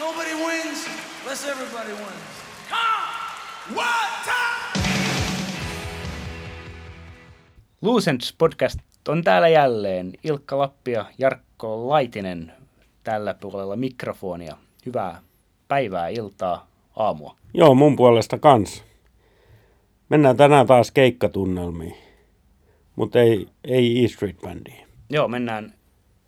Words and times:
Nobody 0.00 0.34
wins 0.34 0.88
unless 1.22 1.48
everybody 1.48 1.92
wins. 1.92 2.32
Come! 2.68 3.76
What 3.76 4.10
time? 4.24 4.82
Lucents 7.82 8.34
podcast 8.38 8.78
on 9.08 9.24
täällä 9.24 9.48
jälleen. 9.48 10.12
Ilkka 10.24 10.58
Lappi 10.58 10.92
ja 10.92 11.04
Jarkko 11.18 11.88
Laitinen 11.88 12.52
tällä 13.04 13.34
puolella 13.34 13.76
mikrofonia. 13.76 14.56
Hyvää 14.86 15.22
päivää, 15.68 16.08
iltaa, 16.08 16.66
aamua. 16.96 17.36
Joo, 17.54 17.74
mun 17.74 17.96
puolesta 17.96 18.38
kans. 18.38 18.84
Mennään 20.08 20.36
tänään 20.36 20.66
taas 20.66 20.90
keikkatunnelmiin, 20.90 21.96
mutta 22.96 23.20
ei, 23.20 23.48
ei 23.64 24.04
E-Street 24.04 24.36
Bandiin. 24.40 24.86
Joo, 25.10 25.28
mennään 25.28 25.74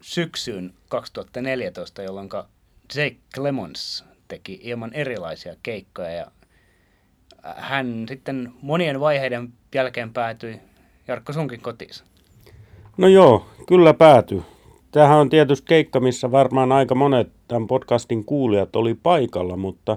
syksyyn 0.01 0.75
2014, 0.89 2.03
jolloin 2.03 2.29
Jake 2.97 3.17
Clemons 3.35 4.05
teki 4.29 4.61
ilman 4.63 4.93
erilaisia 4.93 5.55
keikkoja 5.63 6.11
ja 6.11 6.27
hän 7.43 8.05
sitten 8.09 8.53
monien 8.63 9.01
vaiheiden 9.01 9.53
jälkeen 9.75 10.13
päätyi 10.13 10.61
Jarkko 11.09 11.33
sunkin 11.33 11.61
kotiinsa. 11.61 12.05
No 12.97 13.09
joo, 13.09 13.47
kyllä 13.69 13.95
pääty. 13.95 14.43
Tämähän 14.91 15.19
on 15.19 15.31
tietysti 15.31 15.67
keikka, 15.69 16.01
missä 16.01 16.31
varmaan 16.31 16.73
aika 16.73 16.95
monet 16.95 17.33
tämän 17.49 17.67
podcastin 17.67 18.25
kuulijat 18.25 18.77
oli 18.77 18.95
paikalla, 18.95 19.57
mutta 19.57 19.97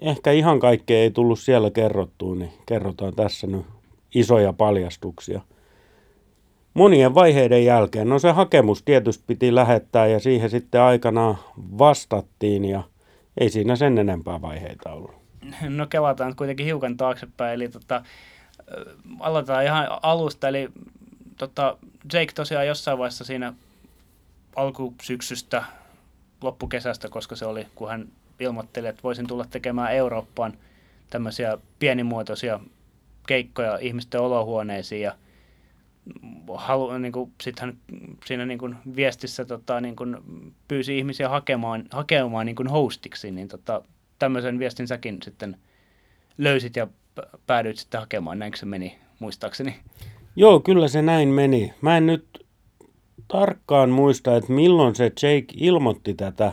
ehkä 0.00 0.32
ihan 0.32 0.60
kaikkea 0.60 0.98
ei 0.98 1.10
tullut 1.10 1.38
siellä 1.38 1.70
kerrottua, 1.70 2.34
niin 2.34 2.52
kerrotaan 2.66 3.14
tässä 3.14 3.46
nyt 3.46 3.66
isoja 4.14 4.52
paljastuksia. 4.52 5.40
Monien 6.74 7.14
vaiheiden 7.14 7.64
jälkeen, 7.64 8.08
no 8.08 8.18
se 8.18 8.30
hakemus 8.30 8.82
tietysti 8.82 9.24
piti 9.26 9.54
lähettää 9.54 10.06
ja 10.06 10.20
siihen 10.20 10.50
sitten 10.50 10.80
aikanaan 10.80 11.38
vastattiin 11.78 12.64
ja 12.64 12.82
ei 13.40 13.50
siinä 13.50 13.76
sen 13.76 13.98
enempää 13.98 14.42
vaiheita 14.42 14.92
ollut. 14.92 15.14
No 15.68 15.86
kelataan 15.86 16.36
kuitenkin 16.36 16.66
hiukan 16.66 16.96
taaksepäin, 16.96 17.54
eli 17.54 17.68
tota, 17.68 18.02
aloitetaan 19.20 19.64
ihan 19.64 19.88
alusta, 20.02 20.48
eli 20.48 20.68
tota, 21.38 21.76
Jake 22.12 22.32
tosiaan 22.34 22.66
jossain 22.66 22.98
vaiheessa 22.98 23.24
siinä 23.24 23.52
alkusyksystä, 24.56 25.64
loppukesästä, 26.42 27.08
koska 27.08 27.36
se 27.36 27.46
oli, 27.46 27.66
kun 27.74 27.88
hän 27.88 28.08
ilmoitteli, 28.40 28.86
että 28.88 29.02
voisin 29.02 29.26
tulla 29.26 29.44
tekemään 29.50 29.92
Eurooppaan 29.92 30.52
tämmöisiä 31.10 31.58
pienimuotoisia 31.78 32.60
keikkoja 33.26 33.78
ihmisten 33.80 34.20
olohuoneisiin 34.20 35.02
ja 35.02 35.14
halu, 36.54 36.98
niin 36.98 37.12
kuin, 37.12 37.32
sit 37.42 37.58
hän 37.58 37.76
siinä 38.24 38.46
niin 38.46 38.58
kuin 38.58 38.76
viestissä 38.96 39.44
tota, 39.44 39.80
niin 39.80 39.96
kuin 39.96 40.16
pyysi 40.68 40.98
ihmisiä 40.98 41.28
hakemaan, 41.28 41.84
hakemaan 41.90 42.46
niin 42.46 42.56
kuin 42.56 42.68
hostiksi, 42.68 43.30
niin 43.30 43.48
tota, 43.48 43.82
tämmöisen 44.18 44.58
viestin 44.58 44.88
säkin 44.88 45.18
sitten 45.24 45.56
löysit 46.38 46.76
ja 46.76 46.86
päädyit 47.46 47.76
sitten 47.76 48.00
hakemaan, 48.00 48.38
näinkö 48.38 48.58
se 48.58 48.66
meni 48.66 48.98
muistaakseni? 49.18 49.76
Joo, 50.36 50.60
kyllä 50.60 50.88
se 50.88 51.02
näin 51.02 51.28
meni. 51.28 51.74
Mä 51.80 51.96
en 51.96 52.06
nyt 52.06 52.46
tarkkaan 53.28 53.90
muista, 53.90 54.36
että 54.36 54.52
milloin 54.52 54.94
se 54.94 55.04
Jake 55.04 55.54
ilmoitti 55.56 56.14
tätä, 56.14 56.52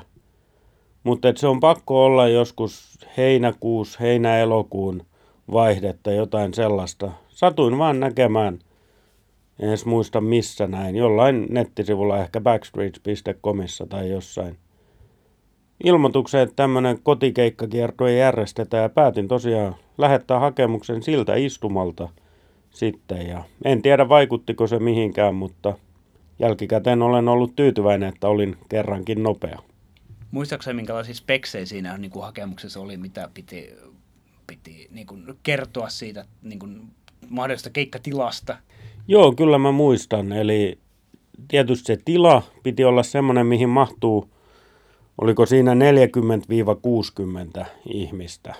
mutta 1.04 1.34
se 1.36 1.48
on 1.48 1.60
pakko 1.60 2.06
olla 2.06 2.28
joskus 2.28 2.98
heinäkuus, 3.18 4.00
heinä-elokuun 4.00 5.06
vaihdetta, 5.52 6.12
jotain 6.12 6.54
sellaista. 6.54 7.12
Satuin 7.30 7.78
vaan 7.78 8.00
näkemään, 8.00 8.60
en 9.60 9.70
edes 9.70 9.86
muista 9.86 10.22
missä 10.22 10.68
näin, 10.68 10.96
jollain 10.96 11.48
nettisivulla, 11.50 12.18
ehkä 12.18 12.42
backstreet.comissa 12.42 13.86
tai 13.86 14.10
jossain. 14.10 14.58
Ilmoituksen, 15.84 16.42
että 16.42 16.56
tämmöinen 16.56 17.00
kotikeikkakiertue 17.04 18.14
järjestetään 18.14 18.84
ja 18.84 18.90
päätin 18.90 19.28
tosiaan 19.28 19.76
lähettää 19.98 20.40
hakemuksen 20.40 21.04
siltä 21.04 21.36
istumalta 21.36 22.10
sitten. 22.70 23.28
Ja 23.28 23.44
en 23.66 23.82
tiedä 23.82 24.10
vaikuttiko 24.10 24.68
se 24.68 24.80
mihinkään, 24.80 25.36
mutta 25.36 25.78
jälkikäteen 26.40 27.02
olen 27.02 27.28
ollut 27.28 27.56
tyytyväinen, 27.56 28.10
että 28.10 28.28
olin 28.28 28.58
kerrankin 28.70 29.24
nopea. 29.24 29.60
Muistaakseni 30.32 30.76
minkälaisia 30.76 31.14
speksejä 31.14 31.66
siinä 31.66 31.98
niin 31.98 32.12
kuin 32.12 32.26
hakemuksessa 32.26 32.80
oli, 32.80 32.98
mitä 32.98 33.30
piti, 33.34 33.76
piti 34.48 34.88
niin 34.92 35.08
kuin 35.08 35.24
kertoa 35.44 35.90
siitä 35.90 36.26
niin 36.42 36.60
kuin 36.60 36.82
mahdollisesta 37.30 37.70
keikkatilasta? 37.70 38.58
Joo, 39.08 39.32
kyllä 39.32 39.58
mä 39.58 39.72
muistan. 39.72 40.32
Eli 40.32 40.78
tietysti 41.48 41.86
se 41.86 41.98
tila 42.06 42.42
piti 42.64 42.86
olla 42.86 43.04
semmoinen, 43.04 43.46
mihin 43.46 43.70
mahtuu, 43.70 44.30
oliko 45.22 45.46
siinä 45.46 45.74
40-60 47.62 47.66
ihmistä. 47.94 48.56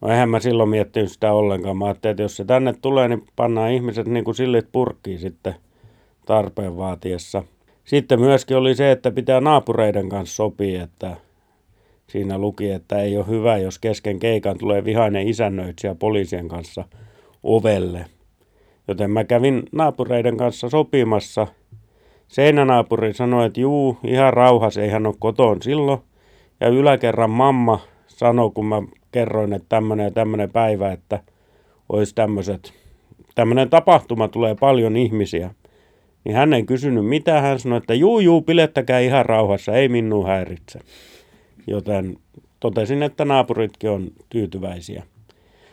No 0.00 0.08
eihän 0.08 0.28
mä 0.28 0.40
silloin 0.40 0.68
miettinyt 0.68 1.12
sitä 1.12 1.32
ollenkaan. 1.32 1.76
Mä 1.76 1.84
ajattelin, 1.84 2.12
että 2.12 2.22
jos 2.22 2.36
se 2.36 2.44
tänne 2.44 2.74
tulee, 2.82 3.08
niin 3.08 3.26
pannaan 3.36 3.72
ihmiset 3.72 4.06
niin 4.06 4.24
kuin 4.24 4.34
sillit 4.34 4.72
purkkiin 4.72 5.18
sitten 5.18 5.54
tarpeen 6.26 6.76
vaatiessa. 6.76 7.42
Sitten 7.84 8.20
myöskin 8.20 8.56
oli 8.56 8.74
se, 8.74 8.90
että 8.90 9.10
pitää 9.10 9.40
naapureiden 9.40 10.08
kanssa 10.08 10.36
sopia, 10.36 10.82
että 10.82 11.16
siinä 12.06 12.38
luki, 12.38 12.70
että 12.70 12.98
ei 12.98 13.16
ole 13.16 13.26
hyvä, 13.26 13.58
jos 13.58 13.78
kesken 13.78 14.18
keikan 14.18 14.58
tulee 14.58 14.84
vihainen 14.84 15.28
isännöitsijä 15.28 15.94
poliisien 15.94 16.48
kanssa 16.48 16.84
ovelle. 17.42 18.06
Joten 18.90 19.10
mä 19.10 19.24
kävin 19.24 19.62
naapureiden 19.72 20.36
kanssa 20.36 20.68
sopimassa. 20.68 21.46
Seinänaapuri 22.28 23.12
sanoi, 23.12 23.46
että 23.46 23.60
juu, 23.60 23.98
ihan 24.04 24.32
rauhas, 24.32 24.76
ei 24.76 24.88
hän 24.88 25.06
ole 25.06 25.14
kotoon 25.18 25.62
silloin. 25.62 26.00
Ja 26.60 26.68
yläkerran 26.68 27.30
mamma 27.30 27.80
sanoi, 28.06 28.50
kun 28.50 28.66
mä 28.66 28.82
kerroin, 29.12 29.52
että 29.52 29.66
tämmöinen 29.68 30.04
ja 30.04 30.10
tämmöinen 30.10 30.50
päivä, 30.50 30.92
että 30.92 31.22
olisi 31.88 32.14
tämmöiset, 32.14 32.72
tämmöinen 33.34 33.70
tapahtuma 33.70 34.28
tulee 34.28 34.54
paljon 34.54 34.96
ihmisiä. 34.96 35.50
Niin 36.24 36.36
hän 36.36 36.52
ei 36.52 36.62
kysynyt 36.62 37.06
mitä, 37.06 37.40
hän 37.40 37.58
sanoi, 37.58 37.78
että 37.78 37.94
juu, 37.94 38.20
juu, 38.20 38.42
pilettäkää 38.42 39.00
ihan 39.00 39.26
rauhassa, 39.26 39.72
ei 39.72 39.88
minun 39.88 40.26
häiritse. 40.26 40.78
Joten 41.66 42.16
totesin, 42.60 43.02
että 43.02 43.24
naapuritkin 43.24 43.90
on 43.90 44.10
tyytyväisiä. 44.28 45.02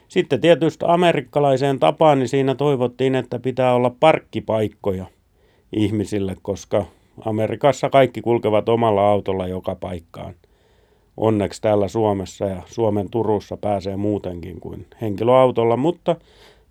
Sitten 0.08 0.42
tietysti 0.42 0.86
amerikkalaiseen 0.88 1.80
tapaan, 1.80 2.20
niin 2.20 2.30
siinä 2.30 2.56
toivottiin, 2.56 3.16
että 3.16 3.40
pitää 3.40 3.74
olla 3.74 3.96
parkkipaikkoja 4.00 5.06
ihmisille, 5.74 6.36
koska 6.42 6.86
Amerikassa 7.26 7.90
kaikki 7.90 8.22
kulkevat 8.22 8.70
omalla 8.70 9.10
autolla 9.10 9.48
joka 9.48 9.76
paikkaan. 9.76 10.34
Onneksi 11.18 11.62
täällä 11.62 11.88
Suomessa 11.88 12.46
ja 12.46 12.62
Suomen 12.66 13.10
Turussa 13.10 13.58
pääsee 13.58 13.98
muutenkin 13.98 14.60
kuin 14.60 14.86
henkilöautolla, 15.02 15.78
mutta 15.78 16.16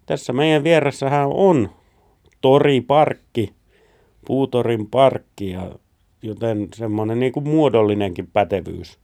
tässä 0.07 0.33
meidän 0.33 0.65
vieressähän 0.65 1.29
on 1.33 1.71
toriparkki, 2.41 3.53
puutorin 4.27 4.87
parkki, 4.87 5.51
ja 5.51 5.71
joten 6.23 6.69
semmoinen 6.75 7.21
niin 7.21 7.33
kuin 7.33 7.49
muodollinenkin 7.49 8.27
pätevyys 8.33 8.99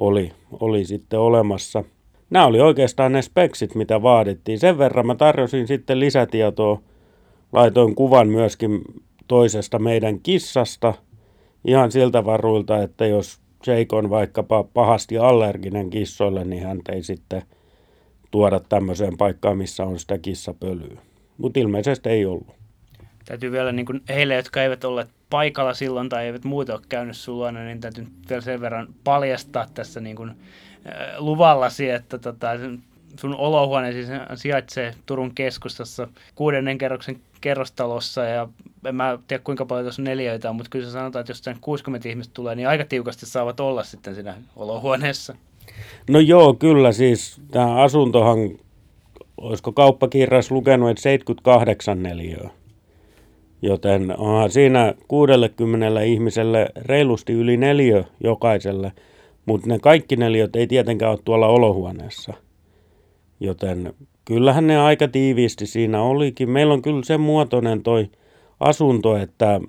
oli, 0.00 0.32
oli 0.60 0.84
sitten 0.84 1.20
olemassa– 1.20 1.84
nämä 2.30 2.46
oli 2.46 2.60
oikeastaan 2.60 3.12
ne 3.12 3.22
speksit, 3.22 3.74
mitä 3.74 4.02
vaadittiin. 4.02 4.58
Sen 4.58 4.78
verran 4.78 5.06
mä 5.06 5.14
tarjosin 5.14 5.66
sitten 5.66 6.00
lisätietoa. 6.00 6.82
Laitoin 7.52 7.94
kuvan 7.94 8.28
myöskin 8.28 8.82
toisesta 9.28 9.78
meidän 9.78 10.20
kissasta 10.20 10.94
ihan 11.64 11.92
siltä 11.92 12.24
varuilta, 12.24 12.82
että 12.82 13.06
jos 13.06 13.40
Jake 13.66 13.96
on 13.96 14.10
vaikkapa 14.10 14.64
pahasti 14.64 15.18
allerginen 15.18 15.90
kissoille, 15.90 16.44
niin 16.44 16.62
hän 16.62 16.80
ei 16.92 17.02
sitten 17.02 17.42
tuoda 18.30 18.60
tämmöiseen 18.60 19.16
paikkaan, 19.16 19.58
missä 19.58 19.84
on 19.84 19.98
sitä 19.98 20.18
kissapölyä. 20.18 21.00
Mutta 21.38 21.60
ilmeisesti 21.60 22.08
ei 22.08 22.26
ollut. 22.26 22.58
Täytyy 23.24 23.52
vielä 23.52 23.72
niin 23.72 23.86
kuin 23.86 24.00
heille, 24.08 24.34
jotka 24.34 24.62
eivät 24.62 24.84
olleet 24.84 25.08
paikalla 25.30 25.74
silloin 25.74 26.08
tai 26.08 26.26
eivät 26.26 26.44
muuta 26.44 26.72
ole 26.72 26.82
käynyt 26.88 27.16
sulla, 27.16 27.52
niin 27.52 27.80
täytyy 27.80 28.06
vielä 28.28 28.42
sen 28.42 28.60
verran 28.60 28.88
paljastaa 29.04 29.66
tässä 29.74 30.00
niin 30.00 30.16
kuin 30.16 30.30
luvallasi, 31.18 31.90
että 31.90 32.18
tota, 32.18 32.48
sun 33.20 33.34
olohuone 33.34 33.92
siis 33.92 34.08
sijaitsee 34.34 34.94
Turun 35.06 35.34
keskustassa 35.34 36.08
kuudennen 36.34 36.78
kerroksen 36.78 37.20
kerrostalossa 37.40 38.24
ja 38.24 38.48
en 38.84 38.94
mä 38.94 39.18
tiedä 39.28 39.42
kuinka 39.44 39.64
paljon 39.64 39.84
tuossa 39.84 40.02
neljöitä 40.02 40.50
on, 40.50 40.56
mutta 40.56 40.70
kyllä 40.70 40.90
sanotaan, 40.90 41.20
että 41.20 41.30
jos 41.30 41.44
sen 41.44 41.56
60 41.60 42.08
ihmistä 42.08 42.34
tulee, 42.34 42.54
niin 42.54 42.68
aika 42.68 42.84
tiukasti 42.84 43.26
saavat 43.26 43.60
olla 43.60 43.84
sitten 43.84 44.14
siinä 44.14 44.34
olohuoneessa. 44.56 45.36
No 46.10 46.20
joo, 46.20 46.54
kyllä 46.54 46.92
siis 46.92 47.40
tämä 47.50 47.74
asuntohan, 47.82 48.38
olisiko 49.36 49.72
kauppakirjas 49.72 50.50
lukenut, 50.50 50.90
että 50.90 51.02
78 51.02 52.02
neliöä. 52.02 52.50
Joten 53.62 54.18
onhan 54.18 54.50
siinä 54.50 54.94
60 55.08 56.00
ihmiselle 56.00 56.68
reilusti 56.76 57.32
yli 57.32 57.56
neljä 57.56 58.04
jokaiselle– 58.20 58.92
mutta 59.48 59.68
ne 59.68 59.78
kaikki 59.78 60.16
neliöt 60.16 60.56
ei 60.56 60.66
tietenkään 60.66 61.10
ole 61.10 61.18
tuolla 61.24 61.46
olohuoneessa. 61.46 62.34
Joten 63.40 63.94
kyllähän 64.24 64.66
ne 64.66 64.78
aika 64.78 65.08
tiiviisti 65.08 65.66
siinä 65.66 66.02
olikin. 66.02 66.50
Meillä 66.50 66.74
on 66.74 66.82
kyllä 66.82 67.04
sen 67.04 67.20
muotoinen 67.20 67.82
toi 67.82 68.10
asunto, 68.60 69.16
että 69.16 69.60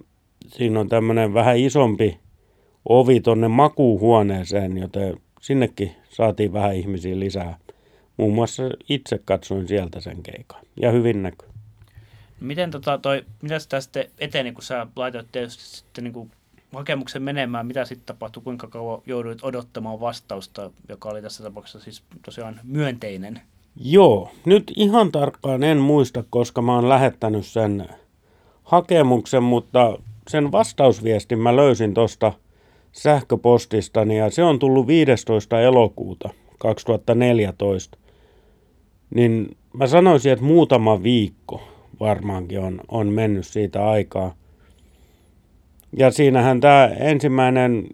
siinä 0.47 0.79
on 0.79 0.89
tämmöinen 0.89 1.33
vähän 1.33 1.57
isompi 1.57 2.19
ovi 2.89 3.21
tonne 3.21 3.47
makuuhuoneeseen, 3.47 4.77
joten 4.77 5.17
sinnekin 5.41 5.91
saatiin 6.09 6.53
vähän 6.53 6.75
ihmisiä 6.75 7.19
lisää. 7.19 7.57
Muun 8.17 8.33
muassa 8.33 8.63
itse 8.89 9.19
katsoin 9.25 9.67
sieltä 9.67 9.99
sen 9.99 10.23
keikan 10.23 10.61
ja 10.81 10.91
hyvin 10.91 11.23
näkyy. 11.23 11.49
Miten 12.39 12.71
tota 12.71 12.97
toi, 12.97 13.25
mitä 13.41 13.59
sitä 13.59 13.81
sitten 13.81 14.05
eteni, 14.17 14.51
kun 14.51 14.63
sä 14.63 14.87
laitoit 14.95 15.27
tietysti 15.31 15.63
sitten 15.63 16.03
niin 16.03 16.13
kuin 16.13 16.31
hakemuksen 16.74 17.24
menemään, 17.24 17.68
mitä 17.68 17.86
sitten 17.86 18.06
tapahtui, 18.06 18.44
kuinka 18.44 18.68
kauan 18.68 19.01
jouduit 19.06 19.39
odottamaan 19.44 20.00
vastausta, 20.00 20.71
joka 20.89 21.10
oli 21.10 21.21
tässä 21.21 21.44
tapauksessa 21.44 21.80
siis 21.80 22.04
tosiaan 22.25 22.60
myönteinen? 22.63 23.42
Joo, 23.75 24.31
nyt 24.45 24.74
ihan 24.75 25.12
tarkkaan 25.12 25.63
en 25.63 25.77
muista, 25.77 26.24
koska 26.30 26.62
mä 26.62 26.75
oon 26.75 26.89
lähettänyt 26.89 27.45
sen 27.45 27.88
hakemuksen, 28.63 29.44
mutta 29.44 29.98
sen 30.27 30.51
vastausviestin 30.51 31.39
mä 31.39 31.56
löysin 31.56 31.94
tuosta 31.94 32.33
sähköpostistani 32.92 34.18
ja 34.18 34.30
se 34.30 34.44
on 34.44 34.60
tullut 34.60 34.88
15. 34.88 35.62
elokuuta 35.62 36.30
2014. 36.57 37.98
Niin 39.16 39.57
mä 39.74 39.88
sanoisin, 39.88 40.31
että 40.31 40.45
muutama 40.45 41.04
viikko 41.04 41.62
varmaankin 42.00 42.60
on, 42.60 42.81
on 42.88 43.07
mennyt 43.07 43.48
siitä 43.48 43.89
aikaa. 43.89 44.36
Ja 45.97 46.12
siinähän 46.12 46.59
tämä 46.59 46.88
ensimmäinen 47.00 47.88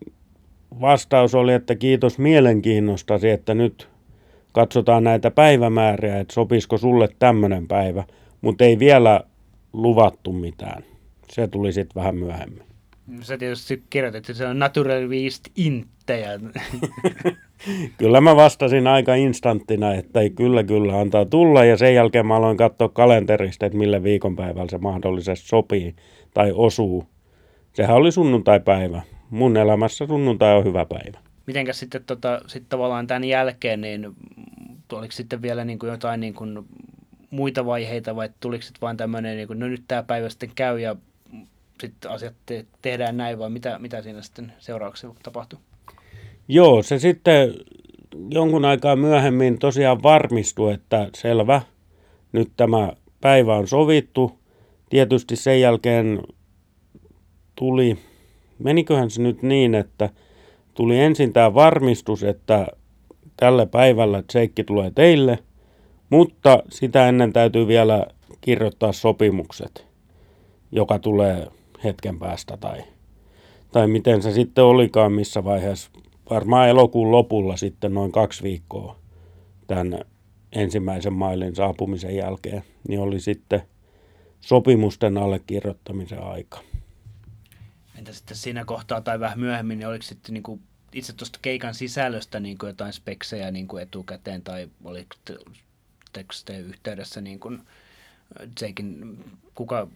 vastaus 0.82 1.36
oli, 1.36 1.54
että 1.54 1.76
kiitos 1.76 2.20
mielenkiinnostasi, 2.20 3.30
että 3.30 3.54
nyt 3.54 3.90
katsotaan 4.52 5.04
näitä 5.04 5.32
päivämääriä, 5.32 6.20
että 6.20 6.34
sopisiko 6.34 6.78
sulle 6.78 7.10
tämmöinen 7.20 7.68
päivä, 7.68 8.04
mutta 8.42 8.64
ei 8.64 8.80
vielä 8.80 9.22
luvattu 9.74 10.34
mitään. 10.34 10.84
Se 11.30 11.48
tuli 11.48 11.74
sitten 11.74 11.96
vähän 11.96 12.16
myöhemmin. 12.16 12.64
Sä 13.22 13.38
tietysti 13.38 13.84
kirjoitit, 13.90 14.18
että 14.18 14.34
se 14.34 14.48
on 14.48 14.60
naturalist 14.60 15.44
inttejä. 15.56 16.40
kyllä 17.98 18.22
mä 18.22 18.36
vastasin 18.36 18.88
aika 18.88 19.16
instanttina, 19.16 19.94
että 19.94 20.22
ei 20.22 20.30
kyllä 20.30 20.64
kyllä 20.64 21.00
antaa 21.00 21.26
tulla 21.26 21.66
ja 21.66 21.78
sen 21.78 21.96
jälkeen 21.96 22.26
mä 22.26 22.36
aloin 22.36 22.58
katsoa 22.58 22.90
kalenterista, 22.90 23.66
että 23.66 23.78
millä 23.78 24.04
viikonpäivällä 24.04 24.70
se 24.70 24.78
mahdollisesti 24.78 25.48
sopii 25.48 25.96
tai 26.34 26.52
osuu. 26.56 27.08
Sehän 27.76 27.96
oli 27.96 28.12
sunnuntaipäivä. 28.12 29.02
Mun 29.30 29.58
elämässä 29.58 30.08
sunnuntai 30.08 30.56
on 30.56 30.64
hyvä 30.64 30.86
päivä. 30.86 31.20
Mitenkäs 31.48 31.80
sitten 31.80 32.04
tota, 32.04 32.42
sit 32.48 32.64
tavallaan 32.70 33.08
tämän 33.08 33.24
jälkeen, 33.24 33.82
niin 33.82 34.16
oliko 34.92 35.12
sitten 35.12 35.42
vielä 35.42 35.66
niin 35.66 35.80
kuin 35.80 35.90
jotain 35.90 36.20
niin 36.20 36.34
kuin 36.34 36.66
muita 37.30 37.66
vaiheita 37.66 38.16
vai 38.16 38.30
tuliko 38.40 38.62
sitten 38.62 38.82
vain 38.82 38.98
tämmöinen, 38.98 39.38
niin 39.38 39.48
kuin, 39.48 39.60
no 39.60 39.68
nyt 39.68 39.84
tämä 39.88 40.04
päivä 40.04 40.30
sitten 40.30 40.52
käy 40.56 40.80
ja 40.80 40.96
sitten 41.82 42.12
asiat 42.12 42.34
te- 42.46 42.66
tehdään 42.82 43.18
näin 43.18 43.40
vai 43.40 43.50
mitä, 43.50 43.80
mitä 43.80 44.02
siinä 44.02 44.22
sitten 44.22 44.54
seurauksena 44.60 45.14
tapahtui? 45.24 45.60
Joo, 46.48 46.84
se 46.84 47.00
sitten 47.00 47.54
jonkun 48.30 48.66
aikaa 48.66 48.96
myöhemmin 48.96 49.60
tosiaan 49.60 50.04
varmistui, 50.04 50.74
että 50.74 51.10
selvä, 51.16 51.62
nyt 52.32 52.52
tämä 52.58 52.94
päivä 53.22 53.56
on 53.56 53.68
sovittu. 53.68 54.40
Tietysti 54.90 55.36
sen 55.36 55.62
jälkeen 55.62 56.22
tuli, 57.56 57.98
meniköhän 58.60 59.10
se 59.10 59.22
nyt 59.22 59.42
niin, 59.42 59.76
että 59.76 60.10
tuli 60.74 61.00
ensin 61.00 61.34
tämä 61.34 61.54
varmistus, 61.54 62.24
että 62.24 62.68
tällä 63.38 63.66
päivällä 63.66 64.22
Tseikki 64.22 64.64
tulee 64.64 64.92
teille, 64.96 65.40
mutta 66.10 66.64
sitä 66.70 67.10
ennen 67.10 67.34
täytyy 67.34 67.68
vielä 67.68 68.08
kirjoittaa 68.42 68.92
sopimukset, 68.92 69.86
joka 70.72 71.00
tulee 71.00 71.48
hetken 71.84 72.20
päästä 72.20 72.58
tai, 72.58 72.84
tai 73.72 73.88
miten 73.88 74.22
se 74.22 74.32
sitten 74.32 74.64
olikaan 74.64 75.12
missä 75.12 75.44
vaiheessa. 75.44 75.90
Varmaan 76.30 76.70
elokuun 76.70 77.12
lopulla 77.12 77.58
sitten 77.58 77.94
noin 77.94 78.12
kaksi 78.12 78.44
viikkoa 78.44 78.96
tämän 79.68 80.00
ensimmäisen 80.52 81.14
mailin 81.14 81.56
saapumisen 81.56 82.16
jälkeen, 82.16 82.64
niin 82.88 83.00
oli 83.00 83.20
sitten 83.20 83.62
sopimusten 84.42 85.18
allekirjoittamisen 85.18 86.24
aika. 86.24 86.60
Entä 88.06 88.18
sitten 88.18 88.38
siinä 88.38 88.66
kohtaa 88.66 89.02
tai 89.02 89.20
vähän 89.20 89.40
myöhemmin, 89.40 89.80
niin 89.80 89.88
oliko 89.88 90.04
sitten 90.04 90.34
niin 90.34 90.44
kuin 90.44 90.62
itse 90.94 91.14
tuosta 91.14 91.40
keikan 91.42 91.74
sisällöstä 91.74 92.40
niin 92.40 92.58
kuin 92.58 92.68
jotain 92.68 92.94
speksejä 92.94 93.52
niin 93.52 93.68
kuin 93.68 93.84
etukäteen 93.84 94.42
tai 94.42 94.70
oliko 94.84 95.16
teksteen 96.14 96.66
yhteydessä 96.66 97.22
niin 97.22 97.40
kuin 97.40 97.62
Jakein, 98.62 99.18
kuka, 99.56 99.88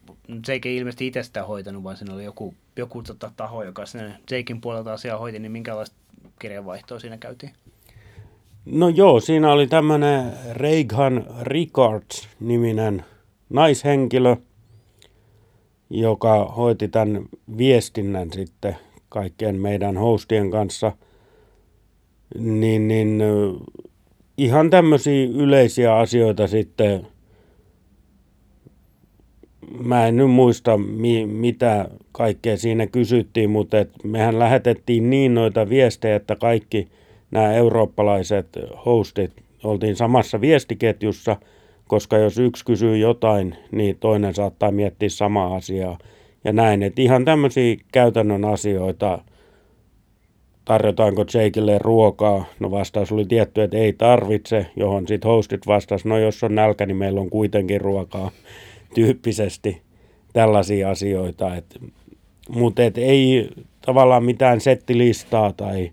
Jake 0.48 0.70
ei 0.70 0.78
ilmeisesti 0.78 1.08
itse 1.08 1.24
sitä 1.24 1.44
hoitanut, 1.44 1.84
vaan 1.84 1.98
siinä 1.98 2.14
oli 2.14 2.24
joku, 2.24 2.54
joku 2.76 3.04
tota, 3.04 3.32
taho, 3.38 3.64
joka 3.64 3.86
sinne 3.86 4.20
Jakein 4.32 4.62
puolelta 4.62 4.94
asiaa 4.94 5.18
hoiti, 5.18 5.40
niin 5.40 5.52
minkälaista 5.52 5.96
kirjanvaihtoa 6.40 7.00
siinä 7.00 7.18
käytiin? 7.18 7.54
No 8.66 8.90
joo, 8.90 9.20
siinä 9.20 9.52
oli 9.52 9.68
tämmöinen 9.68 10.34
Reagan 10.52 11.26
Ricards-niminen 11.42 13.06
naishenkilö, 13.50 14.36
joka 15.90 16.46
hoiti 16.46 16.88
tämän 16.88 17.26
viestinnän 17.58 18.34
sitten 18.34 18.76
kaikkien 19.10 19.56
meidän 19.56 19.98
hostien 19.98 20.52
kanssa. 20.52 20.92
Niin, 22.40 22.88
niin 22.88 23.22
ihan 24.38 24.70
tämmöisiä 24.70 25.30
yleisiä 25.34 25.96
asioita 25.96 26.48
sitten– 26.48 27.08
mä 29.84 30.08
en 30.08 30.18
nyt 30.18 30.32
muista, 30.32 30.78
mi, 30.78 31.26
mitä 31.26 31.90
kaikkea 32.12 32.58
siinä 32.58 32.88
kysyttiin, 32.88 33.50
mutta 33.50 33.80
et 33.80 33.90
mehän 34.04 34.40
lähetettiin 34.40 35.10
niin 35.10 35.34
noita 35.34 35.70
viestejä, 35.70 36.16
että 36.16 36.36
kaikki 36.36 36.88
nämä 37.32 37.54
eurooppalaiset 37.54 38.48
hostit 38.86 39.32
oltiin 39.64 39.96
samassa 39.96 40.42
viestiketjussa, 40.42 41.38
koska 41.90 42.18
jos 42.18 42.38
yksi 42.38 42.66
kysyy 42.66 42.98
jotain, 42.98 43.56
niin 43.72 43.98
toinen 44.00 44.34
saattaa 44.34 44.72
miettiä 44.72 45.10
samaa 45.10 45.56
asiaa. 45.56 45.98
Ja 46.44 46.54
näin, 46.54 46.84
että 46.84 47.02
ihan 47.02 47.26
tämmöisiä 47.26 47.76
käytännön 47.92 48.46
asioita, 48.46 49.20
tarjotaanko 50.66 51.26
Jakeille 51.34 51.78
ruokaa, 51.78 52.46
no 52.60 52.72
vastaus 52.72 53.12
oli 53.12 53.26
tietty, 53.26 53.62
että 53.62 53.78
ei 53.78 53.94
tarvitse, 53.94 54.66
johon 54.76 55.08
sitten 55.08 55.32
hostit 55.32 55.68
vastasi, 55.68 56.08
no 56.08 56.18
jos 56.18 56.44
on 56.44 56.56
nälkä, 56.56 56.86
niin 56.86 56.98
meillä 56.98 57.22
on 57.22 57.30
kuitenkin 57.30 57.82
ruokaa 57.82 58.32
tyyppisesti 58.96 59.82
tällaisia 60.34 60.90
asioita. 60.90 61.56
Et, 61.56 61.78
mutta 62.50 62.84
et 62.84 62.98
ei 62.98 63.50
tavallaan 63.86 64.24
mitään 64.24 64.62
settilistaa 64.62 65.54
tai 65.54 65.92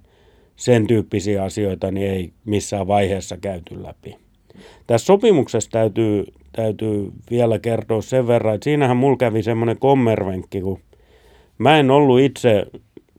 sen 0.56 0.86
tyyppisiä 0.86 1.44
asioita 1.44 1.90
niin 1.90 2.10
ei 2.10 2.32
missään 2.44 2.86
vaiheessa 2.86 3.36
käyty 3.36 3.82
läpi. 3.82 4.25
Tässä 4.86 5.06
sopimuksessa 5.06 5.70
täytyy, 5.70 6.24
täytyy 6.52 7.12
vielä 7.30 7.58
kertoa 7.58 8.02
sen 8.02 8.26
verran, 8.26 8.54
että 8.54 8.64
siinähän 8.64 8.96
mulla 8.96 9.16
kävi 9.16 9.42
semmoinen 9.42 9.78
kommervenkki, 9.78 10.60
kun 10.60 10.78
mä 11.58 11.78
en 11.78 11.90
ollut 11.90 12.20
itse 12.20 12.66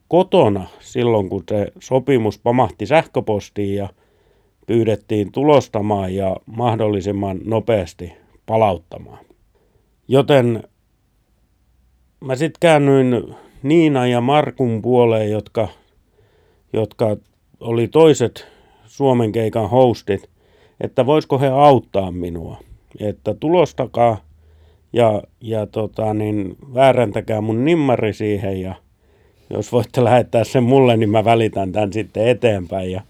kotona 0.07 0.67
silloin, 0.79 1.29
kun 1.29 1.43
se 1.49 1.71
sopimus 1.79 2.39
pamahti 2.39 2.85
sähköpostiin 2.85 3.75
ja 3.75 3.89
pyydettiin 4.67 5.31
tulostamaan 5.31 6.15
ja 6.15 6.35
mahdollisimman 6.45 7.39
nopeasti 7.45 8.13
palauttamaan. 8.45 9.25
Joten 10.07 10.63
mä 12.19 12.35
sitten 12.35 12.59
käännyin 12.59 13.35
Niina 13.63 14.07
ja 14.07 14.21
Markun 14.21 14.81
puoleen, 14.81 15.31
jotka, 15.31 15.67
jotka 16.73 17.17
oli 17.59 17.87
toiset 17.87 18.47
Suomen 18.85 19.31
keikan 19.31 19.69
hostit, 19.69 20.29
että 20.81 21.05
voisiko 21.05 21.39
he 21.39 21.47
auttaa 21.47 22.11
minua. 22.11 22.57
Että 22.99 23.33
tulostakaa 23.33 24.17
ja, 24.93 25.21
ja 25.41 25.65
tota, 25.65 26.13
niin, 26.13 26.55
vääräntäkää 26.73 27.41
mun 27.41 27.65
nimmari 27.65 28.13
siihen 28.13 28.61
ja 28.61 28.75
jos 29.49 29.71
voitte 29.71 30.03
lähettää 30.03 30.43
sen 30.43 30.63
mulle, 30.63 30.97
niin 30.97 31.09
mä 31.09 31.25
välitän 31.25 31.71
tämän 31.71 31.93
sitten 31.93 32.27
eteenpäin. 32.27 32.91
Ja 32.91 33.01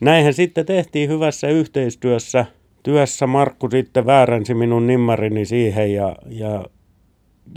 näinhän 0.00 0.34
sitten 0.34 0.66
tehtiin 0.66 1.08
hyvässä 1.08 1.48
yhteistyössä– 1.48 2.44
työssä 2.86 3.26
Markku 3.26 3.70
sitten 3.70 4.06
vääränsi 4.06 4.54
minun 4.54 4.86
nimmarini 4.86 5.44
siihen 5.44 5.94
ja, 5.94 6.16
ja 6.28 6.64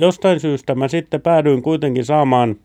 jostain 0.02 0.40
syystä 0.40 0.76
mä 0.76 0.88
sitten 0.88 1.22
päädyin 1.22 1.62
kuitenkin 1.62 2.06
saamaan 2.06 2.56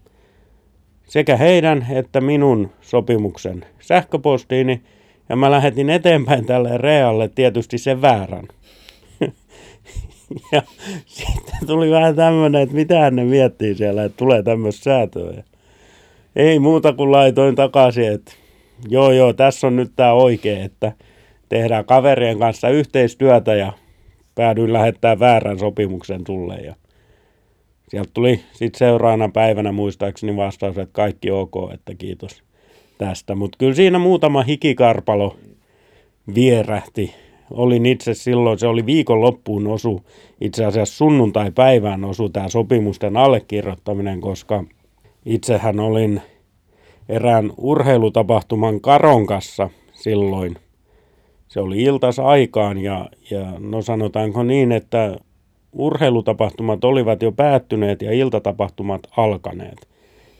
sekä 1.05 1.37
heidän 1.37 1.87
että 1.91 2.21
minun 2.21 2.71
sopimuksen 2.81 3.65
sähköpostiini 3.81 4.83
ja 5.29 5.37
mä 5.37 5.51
lähetin 5.51 5.91
eteenpäin 5.91 6.47
tälle 6.47 6.79
Realle 6.79 7.29
tietysti 7.29 7.79
sen 7.79 8.03
väärän. 8.03 8.49
ja 10.53 10.63
sitten 11.07 11.67
tuli 11.67 11.91
vähän 11.91 12.17
tämmöinen, 12.17 12.63
että 12.63 12.75
mitä 12.75 13.11
ne 13.11 13.25
miettii 13.25 13.75
siellä, 13.75 14.05
että 14.05 14.17
tulee 14.17 14.43
tämmöistä 14.43 14.85
säätöä. 14.85 15.43
Ei 16.37 16.59
muuta 16.59 16.93
kuin 16.93 17.13
laitoin 17.13 17.55
takaisin, 17.55 18.13
että 18.13 18.33
joo 18.89 19.13
joo, 19.13 19.33
tässä 19.33 19.67
on 19.67 19.77
nyt 19.77 19.93
tämä 19.97 20.13
oikea, 20.13 20.65
että– 20.65 20.93
tehdään 21.49 21.85
kaverien 21.85 22.39
kanssa 22.39 22.69
yhteistyötä 22.69 23.55
ja 23.55 23.73
päädyin 24.35 24.73
lähettää 24.73 25.19
väärän 25.19 25.59
sopimuksen 25.59 26.23
sulle. 26.27 26.57
Ja 26.57 26.75
sieltä 27.89 28.11
tuli 28.15 28.41
sitten 28.53 28.79
seuraavana 28.79 29.29
päivänä 29.29 29.73
muistaakseni 29.73 30.37
vastaus, 30.37 30.79
että 30.79 30.93
kaikki 30.93 31.31
ok, 31.31 31.55
että 31.75 31.95
kiitos 31.95 32.43
tästä. 32.99 33.35
Mutta 33.35 33.59
kyllä 33.59 33.75
siinä 33.75 33.99
muutama 33.99 34.43
hikikarpalo 34.43 35.37
vierähti. 36.35 37.15
Olin 37.51 37.87
itse 37.87 38.15
silloin, 38.15 38.59
se 38.59 38.67
oli 38.67 38.87
viikonloppuun 38.87 39.67
osu, 39.67 40.03
itse 40.41 40.65
asiassa 40.65 40.97
sunnuntai-päivään 40.97 42.05
osu 42.05 42.29
tämä 42.29 42.49
sopimusten 42.49 43.17
allekirjoittaminen, 43.17 44.21
koska 44.21 44.65
itsehän 45.27 45.81
olin 45.81 46.21
erään 47.09 47.53
urheilutapahtuman 47.57 48.81
karonkassa 48.81 49.71
silloin. 49.93 50.57
Se 51.49 51.61
oli 51.61 51.83
iltas 51.83 52.19
aikaan 52.19 52.79
ja, 52.79 53.09
ja 53.31 53.53
no 53.59 53.83
sanotaanko 53.83 54.43
niin, 54.43 54.73
että 54.73 55.17
urheilutapahtumat 55.73 56.85
olivat 56.85 57.23
jo 57.23 57.33
päättyneet 57.33 58.03
ja 58.03 58.13
iltatapahtumat 58.13 59.01
alkaneet. 59.17 59.89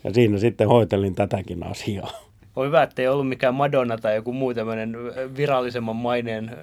Ja 0.05 0.15
siinä 0.15 0.39
sitten 0.39 0.69
hoitelin 0.69 1.15
tätäkin 1.15 1.67
asiaa. 1.67 2.11
On 2.57 2.67
hyvä, 2.67 2.83
että 2.83 3.03
ei 3.03 3.09
ollut 3.09 3.29
mikään 3.29 3.55
Madonna 3.55 3.99
tai 3.99 4.15
joku 4.15 4.33
muu 4.33 4.55
tämmöinen 4.55 4.97
virallisemman 5.37 5.97
maineen 5.97 6.57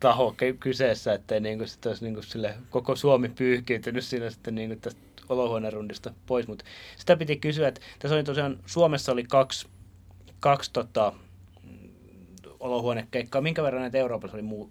taho 0.00 0.34
kyseessä, 0.60 1.12
että 1.12 1.40
niin 1.40 1.58
kuin, 1.58 1.68
olisi 1.86 2.04
niin 2.04 2.14
kuin 2.14 2.24
sille 2.24 2.54
koko 2.70 2.96
Suomi 2.96 3.28
pyyhkiytynyt 3.28 4.04
siinä 4.04 4.30
sitten 4.30 4.54
niin 4.54 4.68
kuin 4.68 4.80
tästä 4.80 5.00
olohuonerundista 5.28 6.14
pois. 6.26 6.48
Mutta 6.48 6.64
sitä 6.96 7.16
piti 7.16 7.36
kysyä, 7.36 7.68
että 7.68 7.80
tässä 7.98 8.14
oli 8.14 8.24
tosiaan, 8.24 8.58
Suomessa 8.66 9.12
oli 9.12 9.24
kaksi, 9.24 9.66
kaksi 10.40 10.72
tota, 10.72 11.12
olohuonekeikkaa. 12.60 13.40
Minkä 13.40 13.62
verran 13.62 13.82
näitä 13.82 13.98
Euroopassa 13.98 14.36
oli 14.36 14.42
muu, 14.42 14.70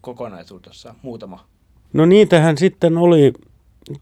kokonaisuudessa? 0.00 0.94
Muutama 1.02 1.46
No 1.92 2.06
niitähän 2.06 2.58
sitten 2.58 2.98
oli, 2.98 3.32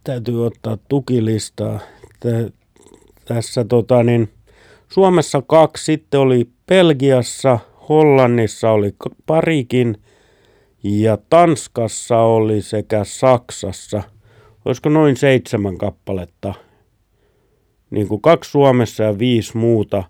täytyy 0.04 0.46
ottaa 0.46 0.78
tukilistaa. 0.88 1.78
Tä, 2.20 2.28
tässä 3.24 3.64
tota 3.64 4.02
niin, 4.02 4.28
Suomessa 4.92 5.42
kaksi, 5.46 5.84
sitten 5.84 6.20
oli 6.20 6.48
Belgiassa, 6.66 7.58
Hollannissa 7.88 8.70
oli 8.70 8.94
parikin 9.26 9.96
ja 10.82 11.18
Tanskassa 11.30 12.18
oli 12.18 12.62
sekä 12.62 13.04
Saksassa. 13.04 14.02
Olisiko 14.64 14.88
noin 14.88 15.16
seitsemän 15.16 15.78
kappaletta. 15.78 16.54
Niin 17.90 18.08
kuin 18.08 18.20
kaksi 18.20 18.50
Suomessa 18.50 19.02
ja 19.02 19.18
viisi 19.18 19.56
muuta. 19.56 20.04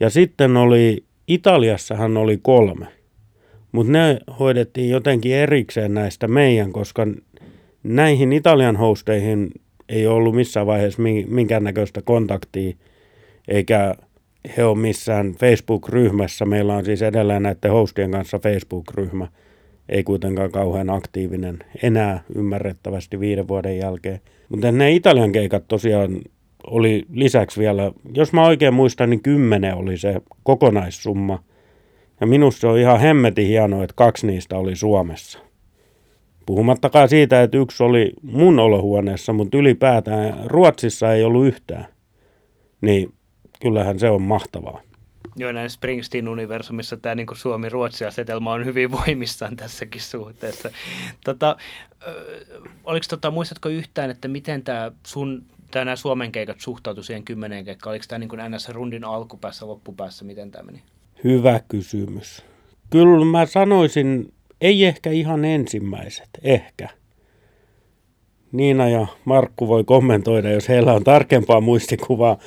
Ja 0.00 0.10
sitten 0.10 0.56
oli, 0.56 1.04
Italiassahan 1.28 2.16
oli 2.16 2.38
kolme. 2.42 2.86
Mutta 3.72 3.92
ne 3.92 4.18
hoidettiin 4.38 4.90
jotenkin 4.90 5.34
erikseen 5.34 5.94
näistä 5.94 6.28
meidän, 6.28 6.72
koska 6.72 7.06
näihin 7.82 8.32
Italian 8.32 8.76
hosteihin 8.76 9.50
ei 9.88 10.06
ollut 10.06 10.34
missään 10.34 10.66
vaiheessa 10.66 11.02
minkäännäköistä 11.28 12.02
kontaktia, 12.02 12.76
eikä 13.48 13.94
he 14.56 14.64
ole 14.64 14.78
missään 14.78 15.34
Facebook-ryhmässä. 15.34 16.44
Meillä 16.44 16.74
on 16.74 16.84
siis 16.84 17.02
edelleen 17.02 17.42
näiden 17.42 17.70
hostien 17.70 18.10
kanssa 18.10 18.38
Facebook-ryhmä, 18.38 19.28
ei 19.88 20.02
kuitenkaan 20.04 20.50
kauhean 20.50 20.90
aktiivinen 20.90 21.58
enää 21.82 22.24
ymmärrettävästi 22.34 23.20
viiden 23.20 23.48
vuoden 23.48 23.78
jälkeen. 23.78 24.20
Mutta 24.48 24.72
ne 24.72 24.92
Italian 24.92 25.32
keikat 25.32 25.68
tosiaan 25.68 26.20
oli 26.66 27.04
lisäksi 27.12 27.60
vielä, 27.60 27.92
jos 28.14 28.32
mä 28.32 28.46
oikein 28.46 28.74
muistan, 28.74 29.10
niin 29.10 29.22
kymmenen 29.22 29.74
oli 29.74 29.98
se 29.98 30.14
kokonaissumma– 30.42 31.42
ja 32.22 32.26
minusta 32.26 32.70
on 32.70 32.78
ihan 32.78 33.00
hemmetin 33.00 33.46
hienoa, 33.46 33.84
että 33.84 33.94
kaksi 33.96 34.26
niistä 34.26 34.58
oli 34.58 34.76
Suomessa. 34.76 35.38
Puhumattakaan 36.46 37.08
siitä, 37.08 37.42
että 37.42 37.58
yksi 37.58 37.82
oli 37.82 38.12
mun 38.22 38.58
olohuoneessa, 38.58 39.32
mutta 39.32 39.58
ylipäätään 39.58 40.34
Ruotsissa 40.44 41.12
ei 41.12 41.24
ollut 41.24 41.46
yhtään. 41.46 41.86
Niin 42.80 43.12
kyllähän 43.62 43.98
se 43.98 44.10
on 44.10 44.22
mahtavaa. 44.22 44.80
Joo, 45.36 45.52
näin 45.52 45.70
Springsteen-universumissa 45.70 46.96
tämä 46.96 47.14
niin 47.14 47.26
Suomi-Ruotsi-asetelma 47.34 48.52
on 48.52 48.64
hyvin 48.64 48.92
voimissaan 48.92 49.56
tässäkin 49.56 50.00
suhteessa. 50.00 50.70
Tota, 51.24 51.56
oliko, 52.84 53.06
tota, 53.08 53.30
muistatko 53.30 53.68
yhtään, 53.68 54.10
että 54.10 54.28
miten 54.28 54.62
tämä 54.62 54.92
sun 55.06 55.44
tämä 55.72 55.84
nämä 55.84 55.96
Suomen 55.96 56.32
keikat 56.32 56.60
suhtautui 56.60 57.04
siihen 57.04 57.24
kymmeneen 57.24 57.64
keikkaan? 57.64 57.92
Oliko 57.92 58.04
tämä 58.08 58.18
niin 58.18 58.28
kuin 58.28 58.40
NS-rundin 58.40 59.04
alkupäässä, 59.04 59.66
loppupäässä, 59.66 60.24
miten 60.24 60.50
tämä 60.50 60.62
meni? 60.62 60.82
Hyvä 61.24 61.60
kysymys. 61.68 62.44
Kyllä 62.90 63.24
mä 63.24 63.46
sanoisin, 63.46 64.32
ei 64.60 64.84
ehkä 64.84 65.10
ihan 65.10 65.44
ensimmäiset, 65.44 66.28
ehkä. 66.42 66.88
Niina 68.52 68.88
ja 68.88 69.06
Markku 69.24 69.68
voi 69.68 69.84
kommentoida, 69.84 70.50
jos 70.50 70.68
heillä 70.68 70.92
on 70.92 71.04
tarkempaa 71.04 71.60
muistikuvaa, 71.60 72.38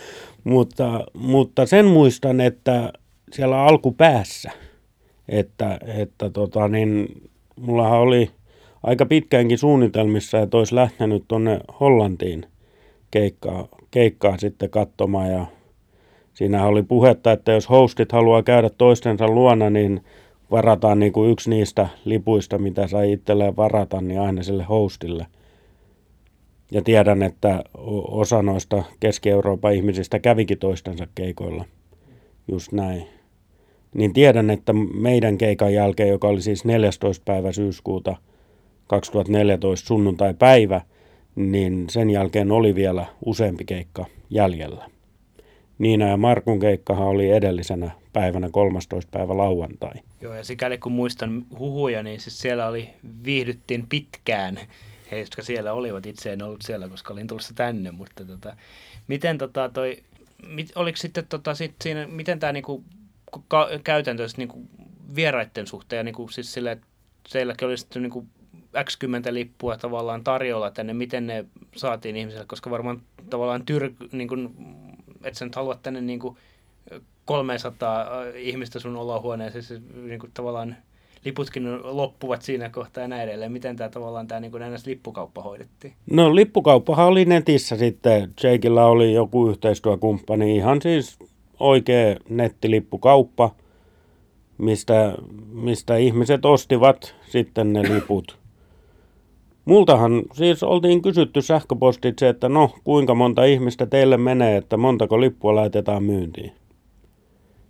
mutta, 0.45 1.05
mutta 1.13 1.65
sen 1.65 1.85
muistan, 1.85 2.41
että 2.41 2.93
siellä 3.33 3.63
alkupäässä, 3.63 4.51
että, 5.29 5.79
että 5.87 6.29
tota, 6.29 6.67
niin, 6.67 7.07
mullahan 7.55 7.99
oli 7.99 8.29
aika 8.83 9.05
pitkäänkin 9.05 9.57
suunnitelmissa, 9.57 10.39
että 10.39 10.57
olisi 10.57 10.75
lähtenyt 10.75 11.23
tuonne 11.27 11.59
Hollantiin 11.79 12.45
keikkaa, 13.11 13.67
keikkaa 13.91 14.37
sitten 14.37 14.69
katsomaan 14.69 15.31
ja 15.31 15.45
Siinä 16.35 16.65
oli 16.65 16.83
puhetta, 16.83 17.31
että 17.31 17.51
jos 17.51 17.69
hostit 17.69 18.11
haluaa 18.11 18.43
käydä 18.43 18.69
toistensa 18.69 19.27
luona, 19.27 19.69
niin 19.69 20.03
varataan 20.51 20.99
niin 20.99 21.13
kuin 21.13 21.31
yksi 21.31 21.49
niistä 21.49 21.87
lipuista, 22.05 22.57
mitä 22.57 22.87
sai 22.87 23.11
itselleen 23.11 23.55
varata, 23.55 24.01
niin 24.01 24.19
aina 24.19 24.43
sille 24.43 24.63
hostille. 24.63 25.25
Ja 26.71 26.81
tiedän, 26.81 27.23
että 27.23 27.63
osa 28.11 28.41
noista 28.41 28.83
Keski-Euroopan 28.99 29.73
ihmisistä 29.73 30.19
kävikin 30.19 30.57
toistensa 30.57 31.07
keikoilla. 31.15 31.65
Just 32.47 32.71
näin. 32.71 33.07
Niin 33.93 34.13
tiedän, 34.13 34.49
että 34.49 34.73
meidän 34.93 35.37
keikan 35.37 35.73
jälkeen, 35.73 36.09
joka 36.09 36.27
oli 36.27 36.41
siis 36.41 36.65
14. 36.65 37.23
päivä 37.25 37.51
syyskuuta 37.51 38.15
2014 38.87 39.87
sunnuntai-päivä, 39.87 40.81
niin 41.35 41.85
sen 41.89 42.09
jälkeen 42.09 42.51
oli 42.51 42.75
vielä 42.75 43.05
useampi 43.25 43.65
keikka 43.65 44.05
jäljellä. 44.29 44.89
Niina 45.77 46.07
ja 46.07 46.17
Markun 46.17 46.59
keikkahan 46.59 47.07
oli 47.07 47.29
edellisenä 47.29 47.91
päivänä 48.13 48.49
13. 48.51 49.11
päivä 49.11 49.37
lauantai. 49.37 49.93
Joo, 50.21 50.33
ja 50.33 50.43
sikäli 50.43 50.77
kun 50.77 50.91
muistan 50.91 51.45
huhuja, 51.59 52.03
niin 52.03 52.19
siis 52.19 52.39
siellä 52.39 52.67
oli, 52.67 52.89
viihdyttiin 53.25 53.85
pitkään 53.89 54.59
he, 55.11 55.19
jotka 55.19 55.41
siellä 55.41 55.73
olivat. 55.73 56.05
Itse 56.05 56.33
en 56.33 56.43
ollut 56.43 56.61
siellä, 56.61 56.89
koska 56.89 57.13
olin 57.13 57.27
tulossa 57.27 57.53
tänne, 57.53 57.91
mutta 57.91 58.25
tota, 58.25 58.55
miten 59.07 59.37
tota 59.37 59.69
toi, 59.69 60.03
mit, 60.47 60.71
oliko 60.75 60.97
sitten 60.97 61.27
tota, 61.27 61.55
sit 61.55 61.75
siinä, 61.81 62.07
miten 62.07 62.39
tämä 62.39 62.51
niinku, 62.51 62.83
ka, 63.47 63.69
käytäntö 63.83 64.27
niinku, 64.37 64.67
vieraiden 65.15 65.67
suhteen, 65.67 66.05
niinku, 66.05 66.27
siis 66.27 66.53
sille, 66.53 66.71
että 66.71 66.87
teilläkin 67.31 67.67
oli 67.67 67.77
sitten 67.77 68.01
niinku, 68.01 68.25
X10 68.75 69.33
lippua 69.33 69.77
tavallaan 69.77 70.23
tarjolla 70.23 70.71
tänne, 70.71 70.93
miten 70.93 71.27
ne 71.27 71.45
saatiin 71.75 72.15
ihmisille, 72.15 72.45
koska 72.45 72.69
varmaan 72.69 73.01
tavallaan 73.29 73.65
tyr, 73.65 73.91
niin 74.11 74.55
että 75.23 75.39
sä 75.39 75.45
nyt 75.45 75.55
haluat 75.55 75.81
tänne 75.81 76.01
niin 76.01 76.19
kuin 76.19 76.37
300 77.25 78.01
äh, 78.01 78.07
ihmistä 78.35 78.79
sun 78.79 78.95
olohuoneeseen, 78.95 79.63
siis 79.63 79.81
niin 79.93 80.19
tavallaan 80.33 80.75
liputkin 81.25 81.79
loppuvat 81.83 82.41
siinä 82.41 82.69
kohtaa 82.69 83.01
ja 83.01 83.07
näin 83.07 83.21
edelleen. 83.21 83.51
Miten 83.51 83.75
tämä 83.75 83.89
tavallaan 83.89 84.27
tämä 84.27 84.39
niin 84.39 84.51
NS-lippukauppa 84.51 85.41
hoidettiin? 85.41 85.93
No 86.11 86.35
lippukauppahan 86.35 87.07
oli 87.07 87.25
netissä 87.25 87.77
sitten. 87.77 88.33
Jakeilla 88.43 88.85
oli 88.85 89.13
joku 89.13 89.49
yhteistyökumppani, 89.49 90.55
ihan 90.55 90.81
siis 90.81 91.19
oikea 91.59 92.15
nettilippukauppa, 92.29 93.55
mistä, 94.57 95.15
mistä 95.51 95.97
ihmiset 95.97 96.45
ostivat 96.45 97.15
sitten 97.29 97.73
ne 97.73 97.93
liput. 97.93 98.39
Multahan 99.65 100.21
siis 100.33 100.63
oltiin 100.63 101.01
kysytty 101.01 101.41
sähköpostitse, 101.41 102.29
että 102.29 102.49
no 102.49 102.71
kuinka 102.83 103.15
monta 103.15 103.43
ihmistä 103.43 103.85
teille 103.85 104.17
menee, 104.17 104.57
että 104.57 104.77
montako 104.77 105.21
lippua 105.21 105.55
laitetaan 105.55 106.03
myyntiin. 106.03 106.51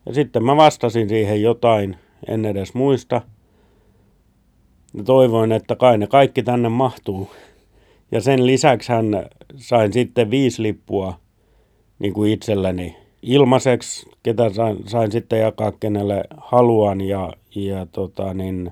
Ja 0.06 0.14
sitten 0.14 0.46
mä 0.46 0.56
vastasin 0.56 1.10
siihen 1.10 1.42
jotain, 1.42 1.98
en 2.28 2.46
edes 2.46 2.74
muista. 2.74 3.22
Ja 4.98 5.04
toivoin, 5.04 5.52
että 5.52 5.76
kai 5.76 5.98
ne 5.98 6.08
kaikki 6.08 6.44
tänne 6.44 6.70
mahtuu. 6.70 7.30
Ja 8.12 8.22
sen 8.22 8.46
lisäksi 8.46 8.92
hän 8.92 9.26
sain 9.56 9.94
sitten 9.94 10.32
viisi 10.32 10.64
lippua 10.64 11.20
niin 12.00 12.14
kuin 12.14 12.32
itselleni 12.32 12.98
ilmaiseksi, 13.22 14.10
ketä 14.24 14.50
sain, 14.50 14.78
sain 14.88 15.12
sitten 15.12 15.40
jakaa 15.40 15.72
kenelle 15.72 16.24
haluan 16.38 17.02
ja, 17.02 17.34
ja 17.56 17.86
tota 17.86 18.34
niin, 18.34 18.72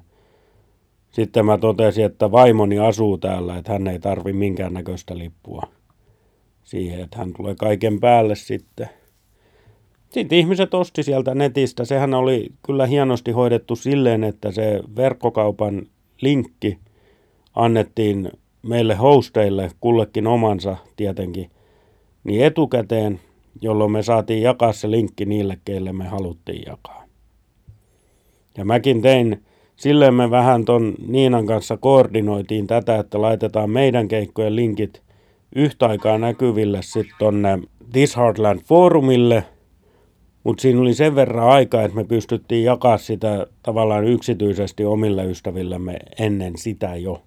sitten 1.12 1.46
mä 1.46 1.58
totesin, 1.58 2.06
että 2.06 2.32
vaimoni 2.32 2.80
asuu 2.80 3.18
täällä, 3.18 3.58
että 3.58 3.72
hän 3.72 3.88
ei 3.88 4.00
tarvi 4.00 4.34
minkäännäköistä 4.34 5.18
lippua 5.18 5.62
siihen, 6.64 7.00
että 7.00 7.18
hän 7.18 7.34
tulee 7.38 7.56
kaiken 7.56 8.00
päälle 8.00 8.36
sitten. 8.36 8.90
Sitten 10.10 10.38
ihmiset 10.38 10.74
osti 10.74 11.04
sieltä 11.04 11.36
netistä. 11.36 11.86
Sehän 11.86 12.14
oli 12.14 12.50
kyllä 12.66 12.86
hienosti 12.86 13.32
hoidettu 13.32 13.76
silleen, 13.76 14.24
että 14.24 14.52
se 14.52 14.80
verkkokaupan 14.96 15.88
linkki 16.24 16.78
annettiin 17.56 18.32
meille 18.62 18.96
hosteille, 18.96 19.72
kullekin 19.80 20.28
omansa 20.28 20.78
tietenkin, 20.96 21.52
niin 22.24 22.46
etukäteen, 22.46 23.20
jolloin 23.62 23.92
me 23.92 24.04
saatiin 24.04 24.42
jakaa 24.42 24.74
se 24.74 24.92
linkki 24.92 25.26
niille, 25.26 25.58
keille 25.66 25.94
me 25.94 26.08
haluttiin 26.08 26.64
jakaa. 26.66 27.04
Ja 28.58 28.66
mäkin 28.66 29.02
tein, 29.02 29.44
silleen 29.76 30.14
me 30.14 30.32
vähän 30.32 30.66
ton 30.66 30.94
Niinan 31.08 31.46
kanssa 31.46 31.78
koordinoitiin 31.78 32.68
tätä, 32.68 33.00
että 33.00 33.22
laitetaan 33.22 33.70
meidän 33.70 34.08
keikkojen 34.08 34.56
linkit 34.56 35.02
yhtä 35.56 35.88
aikaa 35.88 36.18
näkyville 36.18 36.82
sitten 36.82 37.16
tonne 37.20 37.60
This 37.92 38.18
Heartland 38.18 38.60
Forumille, 38.60 39.44
mutta 40.44 40.62
siinä 40.62 40.82
oli 40.82 40.94
sen 40.94 41.16
verran 41.16 41.50
aikaa, 41.50 41.84
että 41.84 41.98
me 41.98 42.04
pystyttiin 42.04 42.64
jakaa 42.64 42.98
sitä 42.98 43.48
tavallaan 43.64 44.06
yksityisesti 44.06 44.86
omille 44.86 45.26
ystävillemme 45.26 45.98
ennen 46.20 46.58
sitä 46.58 46.96
jo. 46.96 47.22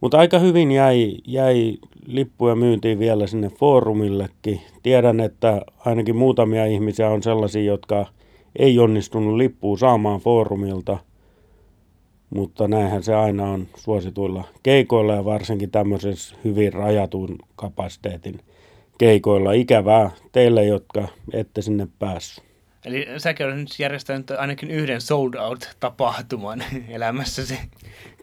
Mutta 0.00 0.18
aika 0.18 0.38
hyvin 0.38 0.72
jäi, 0.72 1.16
jäi 1.26 1.78
lippuja 2.06 2.54
myyntiin 2.54 2.98
vielä 2.98 3.26
sinne 3.26 3.48
foorumillekin. 3.48 4.60
Tiedän, 4.82 5.20
että 5.20 5.62
ainakin 5.86 6.16
muutamia 6.16 6.66
ihmisiä 6.66 7.10
on 7.10 7.22
sellaisia, 7.22 7.62
jotka 7.62 8.06
ei 8.58 8.78
onnistunut 8.78 9.36
lippua 9.36 9.76
saamaan 9.76 10.20
foorumilta, 10.20 10.98
mutta 12.30 12.68
näinhän 12.68 13.02
se 13.02 13.14
aina 13.14 13.50
on 13.50 13.66
suosituilla 13.76 14.44
keikoilla 14.62 15.14
ja 15.14 15.24
varsinkin 15.24 15.70
tämmöisessä 15.70 16.36
hyvin 16.44 16.72
rajatun 16.72 17.38
kapasiteetin 17.56 18.40
keikoilla. 19.00 19.52
Ikävää 19.52 20.10
teille, 20.32 20.64
jotka 20.64 21.08
ette 21.32 21.62
sinne 21.62 21.88
päässyt. 21.98 22.44
Eli 22.84 23.06
säkin 23.18 23.46
olet 23.46 23.58
nyt 23.58 23.78
järjestänyt 23.78 24.30
ainakin 24.30 24.70
yhden 24.70 25.00
sold 25.00 25.34
out-tapahtuman 25.34 26.64
elämässäsi. 26.88 27.58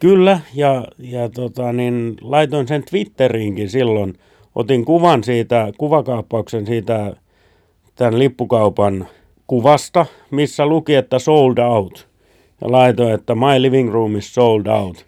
Kyllä, 0.00 0.40
ja, 0.54 0.84
ja 0.98 1.28
tota, 1.28 1.72
niin, 1.72 2.16
laitoin 2.20 2.68
sen 2.68 2.84
Twitteriinkin 2.90 3.70
silloin. 3.70 4.18
Otin 4.54 4.84
kuvan 4.84 5.24
siitä, 5.24 5.72
kuvakaappauksen 5.78 6.66
siitä 6.66 7.16
tämän 7.94 8.18
lippukaupan 8.18 9.08
kuvasta, 9.46 10.06
missä 10.30 10.66
luki, 10.66 10.94
että 10.94 11.18
sold 11.18 11.58
out. 11.58 12.08
Ja 12.60 12.72
laitoin, 12.72 13.14
että 13.14 13.34
my 13.34 13.62
living 13.62 13.92
room 13.92 14.16
is 14.16 14.34
sold 14.34 14.66
out. 14.66 15.06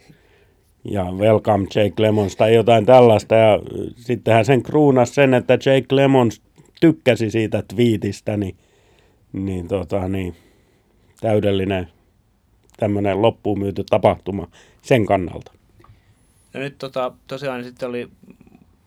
Ja 0.84 1.04
welcome 1.04 1.66
Jake 1.74 2.02
Lemons 2.02 2.36
tai 2.36 2.54
jotain 2.54 2.86
tällaista. 2.86 3.34
Ja 3.34 3.58
sittenhän 3.96 4.44
sen 4.44 4.62
kruunas 4.62 5.14
sen, 5.14 5.34
että 5.34 5.52
Jake 5.52 5.86
Lemons 5.96 6.42
tykkäsi 6.80 7.30
siitä 7.30 7.62
twiitistä, 7.74 8.36
niin, 8.36 8.56
niin, 9.32 9.68
tota, 9.68 10.08
niin 10.08 10.36
täydellinen 11.20 11.88
tämmöinen 12.76 13.22
loppuun 13.22 13.58
myyty 13.58 13.84
tapahtuma 13.90 14.48
sen 14.82 15.06
kannalta. 15.06 15.52
No 16.54 16.60
nyt 16.60 16.78
tota, 16.78 17.12
tosiaan 17.26 17.64
sitten 17.64 17.88
oli, 17.88 18.08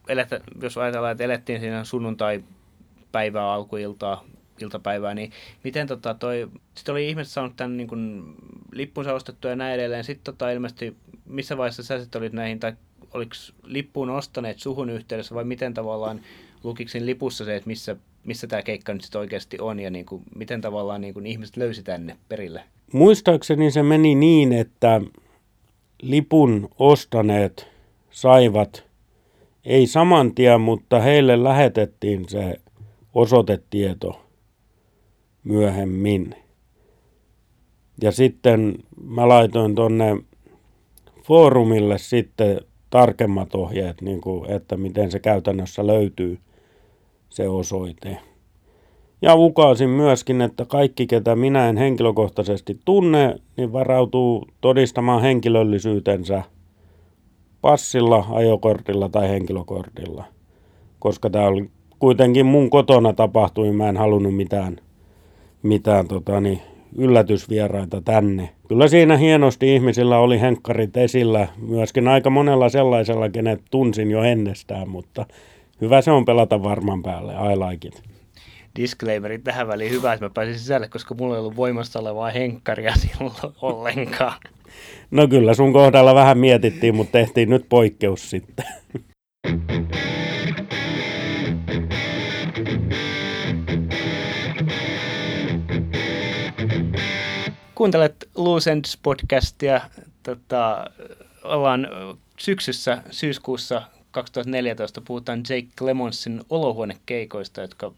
eletä, 0.08 0.42
jos 0.62 0.78
ajatellaan, 0.78 1.12
että 1.12 1.24
elettiin 1.24 1.60
siinä 1.60 1.84
sunnuntai-päivää 1.84 3.54
alkuiltaa, 3.54 4.24
iltapäivää, 4.62 5.14
niin 5.14 5.32
miten 5.64 5.88
tota 5.88 6.14
toi, 6.14 6.50
sitten 6.76 6.94
oli 6.94 7.10
ihmiset 7.10 7.34
saanut 7.34 7.56
tämän 7.56 7.78
niin 7.78 7.88
kuin, 7.88 8.24
lippunsa 8.72 9.14
ostettua 9.14 9.52
ja 9.52 9.56
näin 9.56 9.74
edelleen, 9.74 10.04
sitten 10.04 10.34
tota, 10.34 10.52
ilmeisesti, 10.52 10.96
missä 11.26 11.58
vaiheessa 11.58 11.84
sä 11.84 12.00
sitten 12.00 12.20
olit 12.20 12.34
näihin, 12.34 12.60
tai 12.60 12.74
oliko 13.14 13.32
lippuun 13.64 14.10
ostaneet 14.10 14.60
suhun 14.60 14.90
yhteydessä, 14.90 15.36
vai 15.36 15.44
miten 15.44 15.74
tavallaan 15.74 16.22
lukiksin 16.64 17.06
lipussa 17.06 17.46
se, 17.46 17.56
että 17.56 17.68
missä, 17.68 17.96
missä 18.24 18.48
tämä 18.48 18.62
keikka 18.62 18.94
nyt 18.94 19.02
sitten 19.02 19.22
oikeasti 19.22 19.58
on, 19.60 19.80
ja 19.80 19.90
niin 19.90 20.06
kuin, 20.06 20.24
miten 20.36 20.62
tavallaan 20.62 21.02
niin 21.02 21.14
kuin 21.14 21.26
ihmiset 21.26 21.58
löysi 21.58 21.84
tänne 21.84 22.18
perille? 22.30 22.64
Muistaakseni 22.94 23.72
se 23.72 23.84
meni 23.84 24.16
niin, 24.16 24.54
että 24.54 25.02
lipun 26.02 26.70
ostaneet 26.80 27.68
saivat, 28.12 28.84
ei 29.66 29.88
saman 29.88 30.36
tien, 30.36 30.62
mutta 30.62 31.00
heille 31.00 31.44
lähetettiin 31.44 32.30
se 32.30 32.56
osoitetieto 33.14 34.23
myöhemmin. 35.44 36.36
Ja 38.02 38.12
sitten 38.12 38.76
mä 39.08 39.28
laitoin 39.28 39.76
tonne 39.76 40.18
foorumille 41.24 41.98
sitten 41.98 42.62
tarkemmat 42.90 43.56
ohjeet, 43.56 44.02
niin 44.02 44.22
kuin, 44.22 44.52
että 44.52 44.78
miten 44.78 45.12
se 45.12 45.20
käytännössä 45.20 45.88
löytyy 45.88 46.40
se 47.30 47.50
osoite. 47.50 48.18
Ja 49.22 49.36
ukaasin 49.36 49.90
myöskin, 49.90 50.42
että 50.42 50.66
kaikki, 50.66 51.08
ketä 51.08 51.36
minä 51.36 51.70
en 51.70 51.78
henkilökohtaisesti 51.78 52.80
tunne, 52.86 53.36
niin 53.58 53.74
varautuu 53.74 54.48
todistamaan 54.62 55.22
henkilöllisyytensä 55.22 56.44
passilla, 57.62 58.26
ajokortilla 58.30 59.10
tai 59.10 59.30
henkilökortilla. 59.30 60.24
Koska 61.00 61.30
tämä 61.30 61.48
oli 61.48 61.70
kuitenkin 62.00 62.46
mun 62.46 62.70
kotona 62.70 63.14
tapahtui, 63.14 63.72
mä 63.72 63.90
en 63.90 63.98
halunnut 63.98 64.36
mitään, 64.36 64.78
mitään 65.64 66.08
tota, 66.08 66.42
niin, 66.42 66.60
yllätysvieraita 66.98 68.02
tänne. 68.02 68.50
Kyllä 68.68 68.88
siinä 68.88 69.18
hienosti 69.18 69.76
ihmisillä 69.76 70.18
oli 70.18 70.42
henkkarit 70.42 70.98
esillä, 70.98 71.48
myöskin 71.58 72.08
aika 72.08 72.30
monella 72.30 72.70
sellaisella, 72.70 73.30
kenet 73.30 73.62
tunsin 73.72 74.12
jo 74.12 74.24
ennestään, 74.24 74.90
mutta 74.90 75.26
hyvä 75.82 76.02
se 76.02 76.12
on 76.12 76.26
pelata 76.26 76.64
varman 76.64 77.04
päälle, 77.04 77.34
I 77.34 77.56
like 77.56 77.88
it 77.88 78.14
disclaimeri 78.76 79.40
tähän 79.40 79.68
väliin 79.68 79.92
hyvä, 79.92 80.14
että 80.14 80.26
mä 80.26 80.30
pääsin 80.30 80.60
sisälle, 80.60 80.88
koska 80.88 81.16
mulla 81.16 81.36
ei 81.36 81.40
ollut 81.40 81.56
voimassa 81.56 82.00
olevaa 82.00 82.30
henkkaria 82.30 82.94
silloin 83.18 83.56
ollenkaan. 83.62 84.40
No 85.12 85.28
kyllä 85.28 85.54
sun 85.54 85.74
kohdalla 85.74 86.16
vähän 86.16 86.38
mietittiin, 86.38 86.96
mutta 86.96 87.12
tehtiin 87.12 87.50
nyt 87.50 87.66
poikkeus 87.70 88.30
sitten. 88.30 88.66
Kuuntelet 97.84 98.30
Loose 98.36 98.72
Ends 98.72 98.98
podcastia. 99.04 99.82
Tota, 100.24 100.86
ollaan 101.44 101.88
syksyssä, 102.40 103.04
syyskuussa 103.12 103.82
2014 104.12 105.02
puhutaan 105.02 105.40
Jake 105.40 105.68
Clemonsin 105.78 106.42
olohuonekeikoista, 106.50 107.62
jotka 107.62 107.92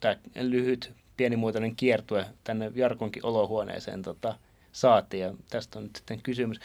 tämä 0.00 0.16
lyhyt 0.40 0.92
pienimuotoinen 1.16 1.76
kiertue 1.76 2.26
tänne 2.44 2.72
Jarkonkin 2.74 3.26
olohuoneeseen 3.26 4.02
tota, 4.02 4.34
saatiin 4.72 5.22
ja 5.22 5.34
tästä 5.50 5.78
on 5.78 5.82
nyt 5.84 5.96
sitten 5.96 6.22
kysymys. 6.22 6.60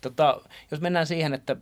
Tota, 0.00 0.40
jos 0.70 0.80
mennään 0.80 1.06
siihen, 1.06 1.34
että 1.34 1.56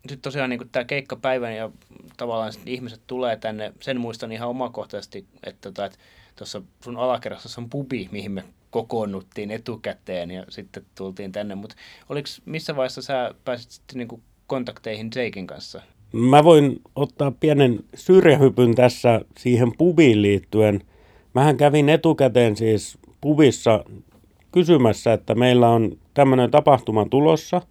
sitten 0.00 0.20
tosiaan 0.20 0.50
niin 0.50 0.68
tämä 0.72 0.84
keikkapäivän 0.84 1.56
ja 1.56 1.70
tavallaan 2.16 2.52
ihmiset 2.66 3.00
tulee 3.06 3.36
tänne, 3.36 3.72
sen 3.80 4.00
muistan 4.00 4.32
ihan 4.32 4.48
omakohtaisesti, 4.48 5.26
että 5.42 5.72
tuossa 5.72 6.60
tota, 6.60 6.66
että 6.66 6.84
sun 6.84 6.96
alakerrassa 6.96 7.60
on 7.60 7.70
pubi, 7.70 8.08
mihin 8.12 8.32
me 8.32 8.44
kokoonnuttiin 8.70 9.50
etukäteen 9.50 10.30
ja 10.30 10.44
sitten 10.48 10.82
tultiin 10.94 11.32
tänne, 11.32 11.54
mutta 11.54 11.76
oliko 12.08 12.28
missä 12.44 12.76
vaiheessa 12.76 13.02
sä 13.02 13.34
pääsit 13.44 13.70
sitten 13.70 13.98
niin 13.98 14.22
kontakteihin 14.46 15.10
Jakein 15.16 15.46
kanssa? 15.46 15.82
Mä 16.12 16.44
voin 16.44 16.80
ottaa 16.96 17.30
pienen 17.30 17.78
syrjähypyn 17.94 18.74
tässä 18.74 19.20
siihen 19.38 19.72
pubiin 19.78 20.22
liittyen. 20.22 20.80
Mähän 21.34 21.56
kävin 21.56 21.88
etukäteen 21.88 22.56
siis 22.56 22.98
pubissa 23.20 23.84
kysymässä, 24.52 25.12
että 25.12 25.34
meillä 25.34 25.68
on 25.68 25.98
tämmöinen 26.14 26.50
tapahtuma 26.50 27.06
tulossa, 27.10 27.62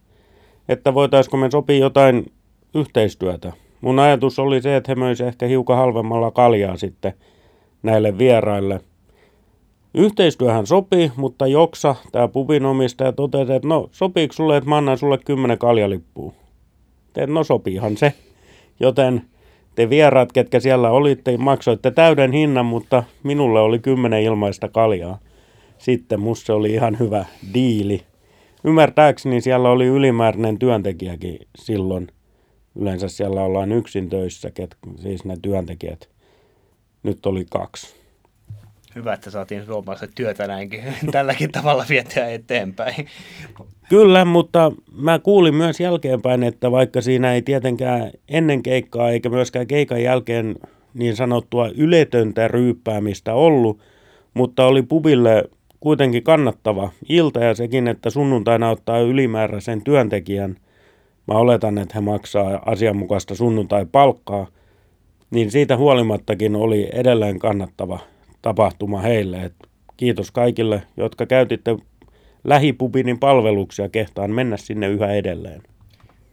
että 0.69 0.93
voitaisiko 0.93 1.37
me 1.37 1.51
sopia 1.51 1.77
jotain 1.77 2.31
yhteistyötä. 2.75 3.53
Mun 3.81 3.99
ajatus 3.99 4.39
oli 4.39 4.61
se, 4.61 4.75
että 4.75 4.91
he 4.91 4.95
möisivät 4.95 5.27
ehkä 5.27 5.45
hiukan 5.45 5.77
halvemmalla 5.77 6.31
kaljaa 6.31 6.77
sitten 6.77 7.13
näille 7.83 8.17
vieraille. 8.17 8.81
Yhteistyöhän 9.93 10.67
sopii, 10.67 11.11
mutta 11.15 11.47
Joksa, 11.47 11.95
tämä 12.11 12.27
pubin 12.27 12.65
omistaja, 12.65 13.11
totesi, 13.11 13.53
että 13.53 13.67
no 13.67 13.89
sopiiko 13.91 14.33
sulle, 14.33 14.57
että 14.57 14.69
mä 14.69 14.77
annan 14.77 14.97
sulle 14.97 15.17
kymmenen 15.17 15.57
kaljalippua. 15.57 16.33
Teet, 17.13 17.29
no 17.29 17.43
sopiihan 17.43 17.97
se. 17.97 18.13
Joten 18.79 19.21
te 19.75 19.89
vieraat, 19.89 20.31
ketkä 20.31 20.59
siellä 20.59 20.91
olitte, 20.91 21.37
maksoitte 21.37 21.91
täyden 21.91 22.31
hinnan, 22.31 22.65
mutta 22.65 23.03
minulle 23.23 23.59
oli 23.59 23.79
kymmenen 23.79 24.23
ilmaista 24.23 24.67
kaljaa. 24.67 25.19
Sitten 25.77 26.19
musta 26.19 26.53
oli 26.53 26.73
ihan 26.73 26.99
hyvä 26.99 27.25
diili. 27.53 28.01
Ymmärtääkseni 28.63 29.41
siellä 29.41 29.69
oli 29.69 29.85
ylimääräinen 29.85 30.59
työntekijäkin 30.59 31.39
silloin. 31.57 32.07
Yleensä 32.75 33.07
siellä 33.07 33.41
ollaan 33.41 33.71
yksin 33.71 34.09
töissä, 34.09 34.51
ket, 34.51 34.77
siis 34.95 35.25
ne 35.25 35.37
työntekijät. 35.41 36.09
Nyt 37.03 37.25
oli 37.25 37.45
kaksi. 37.51 37.95
Hyvä, 38.99 39.13
että 39.13 39.29
saatiin 39.29 39.65
suomalaista 39.65 40.07
työtä 40.15 40.47
näinkin 40.47 40.83
tälläkin 41.11 41.51
tavalla 41.51 41.85
vietyä 41.89 42.27
eteenpäin. 42.29 43.07
Kyllä, 43.89 44.25
mutta 44.25 44.71
mä 44.91 45.19
kuulin 45.19 45.55
myös 45.55 45.79
jälkeenpäin, 45.79 46.43
että 46.43 46.71
vaikka 46.71 47.01
siinä 47.01 47.33
ei 47.33 47.41
tietenkään 47.41 48.11
ennen 48.29 48.63
keikkaa 48.63 49.09
eikä 49.09 49.29
myöskään 49.29 49.67
keikan 49.67 50.03
jälkeen 50.03 50.55
niin 50.93 51.15
sanottua 51.15 51.69
yletöntä 51.77 52.47
ryyppäämistä 52.47 53.33
ollut, 53.33 53.79
mutta 54.33 54.65
oli 54.65 54.81
pubille 54.81 55.43
kuitenkin 55.79 56.23
kannattava 56.23 56.89
ilta 57.09 57.39
ja 57.43 57.55
sekin, 57.55 57.87
että 57.87 58.09
sunnuntaina 58.09 58.69
ottaa 58.69 58.99
ylimääräisen 58.99 59.83
työntekijän, 59.83 60.55
mä 61.27 61.33
oletan, 61.33 61.77
että 61.77 61.95
he 61.95 62.01
maksaa 62.01 62.63
asianmukaista 62.65 63.35
sunnuntai-palkkaa, 63.35 64.47
niin 65.31 65.51
siitä 65.51 65.77
huolimattakin 65.77 66.55
oli 66.55 66.89
edelleen 66.93 67.39
kannattava 67.39 67.99
tapahtuma 68.41 69.01
heille. 69.01 69.43
Et 69.43 69.53
kiitos 69.97 70.31
kaikille, 70.31 70.83
jotka 70.97 71.25
käytitte 71.25 71.77
lähipubinin 72.43 73.19
palveluksia, 73.19 73.89
kehtaan 73.89 74.31
mennä 74.31 74.57
sinne 74.57 74.87
yhä 74.87 75.11
edelleen. 75.11 75.63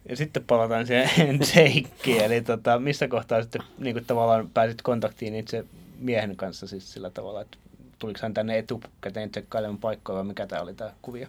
Ja 0.08 0.16
sitten 0.16 0.44
palataan 0.44 0.86
siihen 0.86 1.38
Jakein, 1.56 2.24
eli 2.24 2.40
tota, 2.40 2.78
missä 2.78 3.08
kohtaa 3.08 3.42
sitten 3.42 3.62
niin 3.78 3.94
kuin 3.94 4.04
tavallaan 4.04 4.50
pääsit 4.54 4.82
kontaktiin 4.82 5.34
itse 5.34 5.64
miehen 5.98 6.36
kanssa 6.36 6.66
siis 6.66 6.92
sillä 6.92 7.10
tavalla, 7.10 7.40
että 7.40 7.58
tuliko 7.98 8.18
hän 8.22 8.34
tänne 8.34 8.58
etukäteen 8.58 9.30
tsekkailemaan 9.30 9.78
paikkoja 9.78 10.16
vai 10.16 10.24
mikä 10.24 10.46
tämä 10.46 10.62
oli 10.62 10.74
tämä 10.74 10.90
kuvio? 11.02 11.26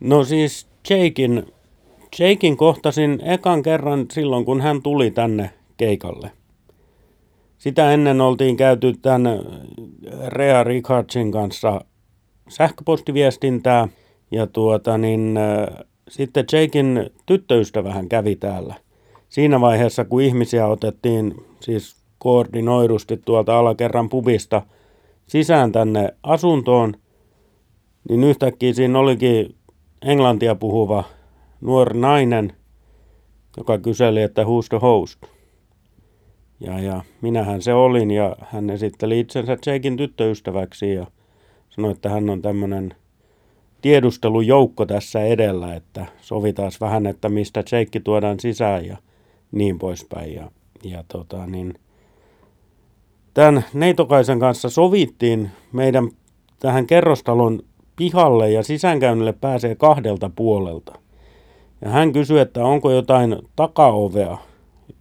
No 0.00 0.24
siis 0.24 0.66
Jakein, 0.90 1.52
Jakein 2.18 2.56
kohtasin 2.56 3.20
ekan 3.24 3.62
kerran 3.62 4.06
silloin, 4.12 4.44
kun 4.44 4.60
hän 4.60 4.82
tuli 4.82 5.10
tänne 5.10 5.50
keikalle. 5.76 6.30
Sitä 7.66 7.92
ennen 7.92 8.20
oltiin 8.20 8.56
käyty 8.56 8.94
tämän 9.02 9.40
Rea 10.26 10.64
Richardsin 10.64 11.32
kanssa 11.32 11.80
sähköpostiviestintää 12.48 13.88
ja 14.30 14.46
tuota 14.46 14.98
niin, 14.98 15.38
sitten 16.08 16.44
Jakein 16.52 17.10
tyttöystävähän 17.26 18.08
kävi 18.08 18.36
täällä. 18.36 18.74
Siinä 19.28 19.60
vaiheessa, 19.60 20.04
kun 20.04 20.22
ihmisiä 20.22 20.66
otettiin 20.66 21.34
siis 21.60 21.96
koordinoidusti 22.18 23.16
tuolta 23.16 23.58
alakerran 23.58 24.08
pubista 24.08 24.62
sisään 25.26 25.72
tänne 25.72 26.08
asuntoon, 26.22 26.94
niin 28.08 28.24
yhtäkkiä 28.24 28.72
siinä 28.72 28.98
olikin 28.98 29.54
englantia 30.02 30.54
puhuva 30.54 31.04
nuori 31.60 32.00
nainen, 32.00 32.52
joka 33.56 33.78
kyseli, 33.78 34.22
että 34.22 34.42
who's 34.42 34.68
the 34.68 34.78
host. 34.82 35.35
Ja, 36.60 36.80
ja 36.80 37.02
minähän 37.20 37.62
se 37.62 37.74
olin 37.74 38.10
ja 38.10 38.36
hän 38.40 38.70
esitteli 38.70 39.20
itsensä 39.20 39.56
Jakein 39.66 39.96
tyttöystäväksi 39.96 40.94
ja 40.94 41.06
sanoi, 41.68 41.90
että 41.90 42.08
hän 42.08 42.30
on 42.30 42.42
tämmöinen 42.42 42.94
tiedustelujoukko 43.82 44.86
tässä 44.86 45.24
edellä, 45.24 45.74
että 45.74 46.06
sovitaan 46.20 46.72
vähän, 46.80 47.06
että 47.06 47.28
mistä 47.28 47.60
Jake 47.72 48.00
tuodaan 48.00 48.40
sisään 48.40 48.86
ja 48.86 48.96
niin 49.52 49.78
poispäin. 49.78 50.34
Ja, 50.34 50.50
ja 50.84 51.04
tota, 51.08 51.46
niin, 51.46 51.74
tämän 53.34 53.64
Neitokaisen 53.74 54.40
kanssa 54.40 54.70
sovittiin 54.70 55.50
meidän 55.72 56.10
tähän 56.58 56.86
kerrostalon 56.86 57.62
pihalle 57.96 58.50
ja 58.50 58.62
sisäänkäynnille 58.62 59.32
pääsee 59.32 59.74
kahdelta 59.74 60.30
puolelta. 60.36 60.98
Ja 61.80 61.90
hän 61.90 62.12
kysyi, 62.12 62.38
että 62.38 62.64
onko 62.64 62.90
jotain 62.90 63.36
takaovea, 63.56 64.38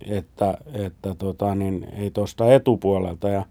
että, 0.08 0.58
että 0.74 1.16
tota, 1.18 1.56
niin, 1.56 1.88
ei 1.98 2.12
tuosta 2.12 2.54
etupuolelta. 2.54 3.30
Ja 3.30 3.46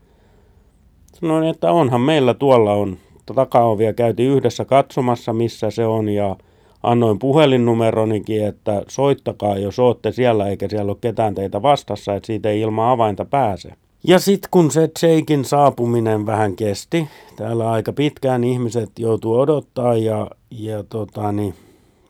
sanoin, 1.20 1.48
että 1.48 1.72
onhan 1.72 2.00
meillä 2.00 2.34
tuolla 2.34 2.72
on 2.72 2.96
takaovia. 3.34 3.92
Käytiin 3.92 4.30
yhdessä 4.30 4.64
katsomassa, 4.64 5.32
missä 5.32 5.70
se 5.70 5.86
on 5.86 6.08
ja 6.08 6.36
annoin 6.82 7.18
puhelinnumeronikin, 7.18 8.46
että 8.46 8.82
soittakaa, 8.88 9.58
jos 9.58 9.78
olette 9.78 10.12
siellä 10.12 10.48
eikä 10.48 10.68
siellä 10.68 10.90
ole 10.90 10.98
ketään 11.00 11.34
teitä 11.34 11.62
vastassa, 11.62 12.14
että 12.14 12.26
siitä 12.26 12.48
ei 12.48 12.60
ilman 12.60 12.90
avainta 12.90 13.24
pääse. 13.24 13.72
Ja 14.06 14.18
sitten 14.18 14.48
kun 14.50 14.70
se 14.70 14.90
Jakein 15.02 15.44
saapuminen 15.44 16.26
vähän 16.26 16.56
kesti, 16.56 17.08
täällä 17.36 17.70
aika 17.70 17.92
pitkään 17.92 18.44
ihmiset 18.44 18.90
joutuu 18.98 19.40
odottaa 19.40 19.96
ja, 19.96 20.30
ja 20.50 20.82
tota, 20.82 21.32
niin, 21.32 21.54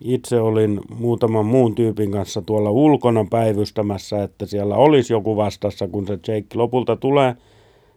itse 0.01 0.41
olin 0.41 0.81
muutaman 0.99 1.47
muun 1.47 1.75
tyypin 1.75 2.11
kanssa 2.11 2.43
tuolla 2.43 2.71
ulkona 2.71 3.27
päivystämässä, 3.31 4.23
että 4.23 4.47
siellä 4.47 4.77
olisi 4.77 5.13
joku 5.13 5.37
vastassa, 5.37 5.89
kun 5.89 6.07
se 6.07 6.13
Jake 6.13 6.47
lopulta 6.55 6.97
tulee, 6.97 7.37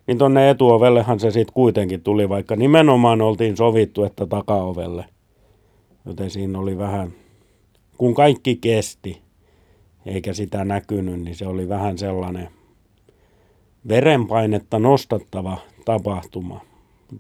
niin 0.08 0.18
tonne 0.18 0.50
etuovellehan 0.50 1.20
se 1.20 1.32
sitten 1.32 1.54
kuitenkin 1.54 2.02
tuli, 2.02 2.30
vaikka 2.30 2.56
nimenomaan 2.56 3.22
oltiin 3.22 3.58
sovittu, 3.58 4.04
että 4.04 4.26
takaovelle. 4.26 5.06
Joten 6.06 6.30
siinä 6.30 6.60
oli 6.60 6.78
vähän, 6.78 7.12
kun 7.98 8.14
kaikki 8.14 8.56
kesti, 8.56 9.22
eikä 10.06 10.34
sitä 10.34 10.66
näkynyt, 10.66 11.22
niin 11.22 11.36
se 11.36 11.48
oli 11.48 11.70
vähän 11.70 11.98
sellainen 11.98 12.50
verenpainetta 13.88 14.80
nostattava 14.80 15.58
tapahtuma. 15.86 16.62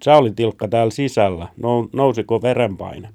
Se 0.02 0.12
oli 0.12 0.32
tilkka 0.32 0.68
täällä 0.68 0.92
sisällä. 0.92 1.48
Nousiko 1.94 2.42
verenpaine? 2.42 3.10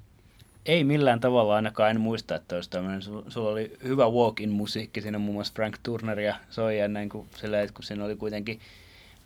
Ei 0.65 0.83
millään 0.83 1.19
tavalla 1.19 1.55
ainakaan, 1.55 1.91
en 1.91 2.01
muista, 2.01 2.35
että 2.35 2.55
olisi 2.55 2.69
tämmöinen, 2.69 3.01
sulla 3.01 3.49
oli 3.49 3.77
hyvä 3.83 4.09
walk-in 4.09 4.49
musiikki, 4.49 5.01
siinä 5.01 5.17
muun 5.17 5.33
muassa 5.33 5.53
Frank 5.55 5.77
Turneria 5.83 6.35
soi 6.49 6.79
ja 6.79 6.87
näin 6.87 7.09
kuin 7.09 7.27
silleen, 7.37 7.73
kun 7.73 7.83
siinä 7.83 8.05
oli 8.05 8.15
kuitenkin, 8.15 8.59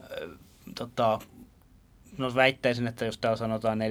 äh, 0.02 0.30
tota, 0.76 1.20
no 2.18 2.36
väittäisin, 2.36 2.88
että 2.88 3.06
jos 3.06 3.18
täällä 3.18 3.38
sanotaan 3.38 3.80
40-50 3.80 3.82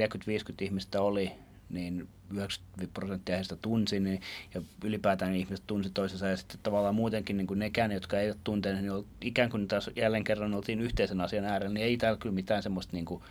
ihmistä 0.61 1.01
oli, 1.01 1.33
niin 1.71 2.09
90 2.31 2.95
prosenttia 2.95 3.37
heistä 3.37 3.57
tunsi, 3.57 4.01
niin, 4.01 4.21
ja 4.55 4.63
ylipäätään 4.85 5.33
niin 5.33 5.41
ihmiset 5.41 5.67
tunsi 5.67 5.91
toisensa, 5.91 6.29
ja 6.29 6.37
sitten 6.37 6.61
tavallaan 6.63 6.95
muutenkin 6.95 7.37
niin 7.37 7.47
kuin 7.47 7.59
nekään, 7.59 7.93
jotka 7.93 8.21
eivät 8.21 8.39
tunteneet, 8.45 8.85
niin 8.85 9.07
ikään 9.21 9.51
kuin 9.51 9.69
taas 9.69 9.91
jälleen 9.97 10.25
kerran 10.25 10.55
oltiin 10.55 10.81
yhteisen 10.81 11.21
asian 11.21 11.45
äärellä, 11.45 11.75
niin 11.75 11.87
ei 11.87 11.97
täällä 11.97 12.19
kyllä 12.19 12.35
mitään 12.35 12.63
semmoista, 12.63 12.93
niin 12.93 13.05
kuin, 13.05 13.23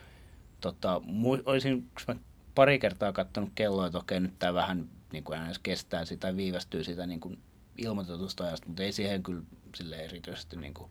tota, 0.62 1.01
mu- 1.06 1.43
olisin, 1.45 1.88
kun 2.06 2.19
pari 2.56 2.80
kertaa 2.80 3.13
katsonut 3.13 3.52
kelloa, 3.56 3.86
että 3.86 3.98
okei, 3.98 4.20
nyt 4.20 4.39
tämä 4.39 4.54
vähän 4.54 4.89
niin 5.12 5.24
kuin 5.24 5.46
edes 5.46 5.60
kestää 5.60 6.06
sitä 6.06 6.36
viivästyy 6.38 6.84
sitä 6.84 7.06
niin 7.06 7.20
kuin 7.20 7.39
ilmoitetusta 7.78 8.44
ajasta, 8.44 8.68
mutta 8.68 8.84
ei 8.84 8.91
siihen 8.91 9.24
kyllä 9.24 9.41
sille 9.76 9.96
erityisesti, 9.96 10.56
niin 10.56 10.74
kuin, 10.74 10.89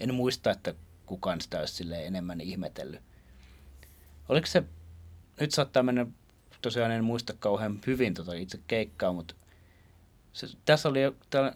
en 0.00 0.14
muista, 0.14 0.50
että 0.50 0.74
kukaan 1.06 1.40
sitä 1.40 1.58
olisi 1.58 1.74
sille 1.74 2.06
enemmän 2.06 2.40
ihmetellyt. 2.40 3.00
Oliko 4.28 4.46
se, 4.46 4.62
nyt 5.40 5.50
saattaa 5.50 5.82
mennä, 5.82 6.06
tosiaan 6.62 6.90
en 6.90 7.04
muista 7.04 7.32
kauhean 7.38 7.80
hyvin 7.86 8.14
tota 8.14 8.32
itse 8.32 8.60
keikkaa, 8.66 9.12
mutta 9.12 9.34
se, 10.32 10.46
tässä 10.64 10.88
oli, 10.88 11.00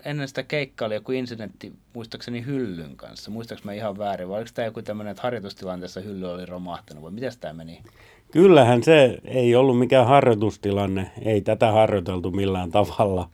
ennen 0.05 0.29
sitä 0.29 0.43
keikkaa 0.43 0.87
oli 0.87 0.95
joku 0.95 1.13
incidentti, 1.13 1.73
muistaakseni 1.95 2.47
hyllyn 2.47 2.97
kanssa. 2.97 3.31
Muistaaks 3.31 3.65
mä 3.65 3.73
ihan 3.73 3.99
väärin, 3.99 4.29
vai 4.29 4.39
oliko 4.39 4.51
tämä 4.55 4.67
joku 4.67 4.83
tämmöinen, 4.83 5.11
että 5.11 5.23
harjoitustilanteessa 5.23 6.01
hylly 6.01 6.33
oli 6.33 6.47
romahtanut, 6.47 7.03
vai 7.03 7.11
miten 7.11 7.33
tämä 7.41 7.55
meni? 7.55 7.83
Kyllähän 8.31 8.83
se 8.83 9.19
ei 9.25 9.57
ollut 9.57 9.79
mikään 9.79 10.07
harjoitustilanne, 10.07 11.11
ei 11.23 11.41
tätä 11.41 11.73
harjoiteltu 11.73 12.31
millään 12.31 12.71
tavalla. 12.71 13.29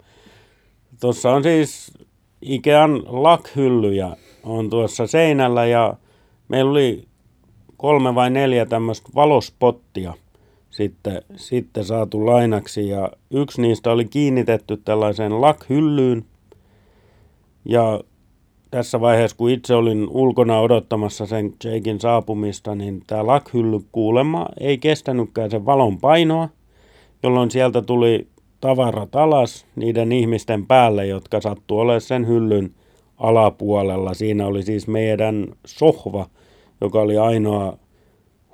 Tuossa 1.00 1.32
on 1.32 1.42
siis 1.42 1.92
Ikean 2.42 3.02
lakhyllyjä 3.06 4.16
on 4.44 4.70
tuossa 4.70 5.06
seinällä 5.06 5.66
ja 5.66 5.94
meillä 6.48 6.70
oli 6.70 7.04
kolme 7.76 8.14
vai 8.14 8.30
neljä 8.30 8.66
tämmöistä 8.66 9.08
valospottia 9.14 10.14
sitten, 10.70 11.22
sitten 11.36 11.84
saatu 11.84 12.26
lainaksi 12.26 12.88
ja 12.88 13.10
yksi 13.30 13.62
niistä 13.62 13.90
oli 13.90 14.04
kiinnitetty 14.04 14.76
tällaiseen 14.76 15.40
lakhyllyyn 15.40 16.24
ja 17.64 18.00
tässä 18.70 19.00
vaiheessa, 19.00 19.36
kun 19.36 19.50
itse 19.50 19.74
olin 19.74 20.08
ulkona 20.10 20.60
odottamassa 20.60 21.26
sen 21.26 21.52
Jakein 21.64 22.00
saapumista, 22.00 22.74
niin 22.74 23.02
tämä 23.06 23.26
lakhylly 23.26 23.80
kuulemma 23.92 24.46
ei 24.60 24.78
kestänytkään 24.78 25.50
sen 25.50 25.66
valon 25.66 25.98
painoa, 25.98 26.48
jolloin 27.22 27.50
sieltä 27.50 27.82
tuli 27.82 28.26
tavarat 28.60 29.16
alas 29.16 29.66
niiden 29.76 30.12
ihmisten 30.12 30.66
päälle, 30.66 31.06
jotka 31.06 31.40
sattu 31.40 31.78
olemaan 31.78 32.00
sen 32.00 32.26
hyllyn 32.26 32.70
alapuolella. 33.16 34.14
Siinä 34.14 34.46
oli 34.46 34.62
siis 34.62 34.88
meidän 34.88 35.46
sohva, 35.66 36.26
joka 36.80 37.00
oli 37.00 37.18
ainoa 37.18 37.78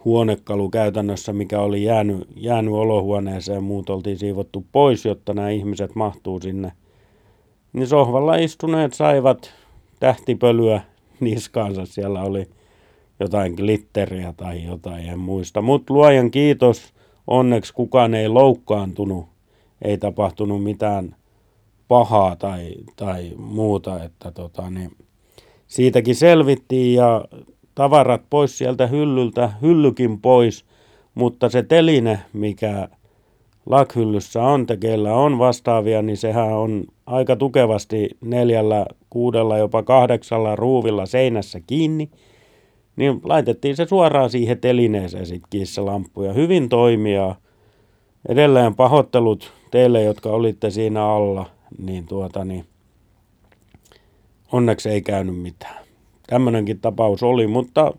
huonekalu 0.04 0.70
käytännössä, 0.70 1.32
mikä 1.32 1.60
oli 1.60 1.84
jäänyt, 1.84 2.28
jäänyt 2.36 2.74
olohuoneeseen. 2.74 3.64
Muut 3.64 3.90
oltiin 3.90 4.18
siivottu 4.18 4.66
pois, 4.72 5.04
jotta 5.04 5.34
nämä 5.34 5.50
ihmiset 5.50 5.94
mahtuu 5.94 6.40
sinne. 6.40 6.72
Niin 7.72 7.86
sohvalla 7.86 8.36
istuneet 8.36 8.92
saivat 8.92 9.61
tähtipölyä 10.02 10.80
niskaansa. 11.20 11.86
Siellä 11.86 12.22
oli 12.22 12.48
jotain 13.20 13.54
glitteriä 13.54 14.34
tai 14.36 14.64
jotain, 14.64 15.08
en 15.08 15.18
muista. 15.18 15.62
Mutta 15.62 15.94
luojan 15.94 16.30
kiitos, 16.30 16.94
onneksi 17.26 17.74
kukaan 17.74 18.14
ei 18.14 18.28
loukkaantunut, 18.28 19.26
ei 19.82 19.98
tapahtunut 19.98 20.64
mitään 20.64 21.16
pahaa 21.88 22.36
tai, 22.36 22.74
tai 22.96 23.32
muuta. 23.36 24.04
Että 24.04 24.30
tota, 24.30 24.70
niin, 24.70 24.90
siitäkin 25.66 26.14
selvittiin 26.14 26.94
ja 26.94 27.24
tavarat 27.74 28.22
pois 28.30 28.58
sieltä 28.58 28.86
hyllyltä, 28.86 29.52
hyllykin 29.62 30.20
pois, 30.20 30.64
mutta 31.14 31.48
se 31.48 31.62
teline, 31.62 32.18
mikä 32.32 32.88
lakhyllyssä 33.66 34.42
on, 34.42 34.66
tekeillä 34.66 35.14
on 35.14 35.38
vastaavia, 35.38 36.02
niin 36.02 36.16
sehän 36.16 36.52
on 36.52 36.84
aika 37.06 37.36
tukevasti 37.36 38.10
neljällä, 38.20 38.86
kuudella, 39.10 39.58
jopa 39.58 39.82
kahdeksalla 39.82 40.56
ruuvilla 40.56 41.06
seinässä 41.06 41.60
kiinni. 41.66 42.10
Niin 42.96 43.20
laitettiin 43.24 43.76
se 43.76 43.86
suoraan 43.86 44.30
siihen 44.30 44.58
telineeseen 44.58 45.26
sitten 45.26 45.50
kissalamppu 45.50 46.22
ja 46.22 46.32
hyvin 46.32 46.68
toimia. 46.68 47.34
Edelleen 48.28 48.74
pahoittelut 48.74 49.52
teille, 49.70 50.02
jotka 50.02 50.30
olitte 50.30 50.70
siinä 50.70 51.04
alla. 51.04 51.46
niin 51.78 52.06
tuota 52.06 52.44
niin, 52.44 52.64
onneksi 54.52 54.88
ei 54.88 55.02
käynyt 55.02 55.42
mitään. 55.42 55.84
Tämmöinenkin 56.26 56.80
tapaus 56.80 57.22
oli, 57.22 57.46
mutta 57.46 57.92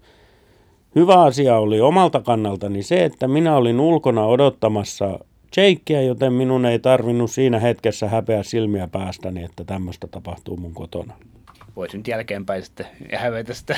hyvä 0.96 1.22
asia 1.22 1.58
oli 1.58 1.82
omalta 1.82 2.22
kannaltani 2.22 2.84
se, 2.84 3.06
että 3.06 3.28
minä 3.28 3.56
olin 3.56 3.80
ulkona 3.80 4.26
odottamassa 4.26 5.20
Jakeä, 5.58 6.02
joten 6.02 6.34
minun 6.34 6.66
ei 6.66 6.80
tarvinnut 6.80 7.32
siinä 7.32 7.60
hetkessä 7.60 8.08
häpeä 8.08 8.44
silmiä 8.44 8.88
päästäni, 8.88 9.44
että 9.44 9.64
tämmöistä 9.64 10.08
tapahtuu 10.08 10.58
mun 10.58 10.74
kotona. 10.74 11.14
Voisin 11.76 11.98
nyt 11.98 12.08
jälkeenpäin 12.08 12.64
sitten 12.64 12.86
hävetä 13.16 13.54
sitä. 13.54 13.78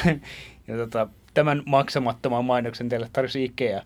Ja 0.67 0.77
tota, 0.77 1.07
tämän 1.33 1.63
maksamattoman 1.65 2.45
mainoksen 2.45 2.89
teille 2.89 3.09
tarjosi 3.13 3.43
Ikea. 3.43 3.81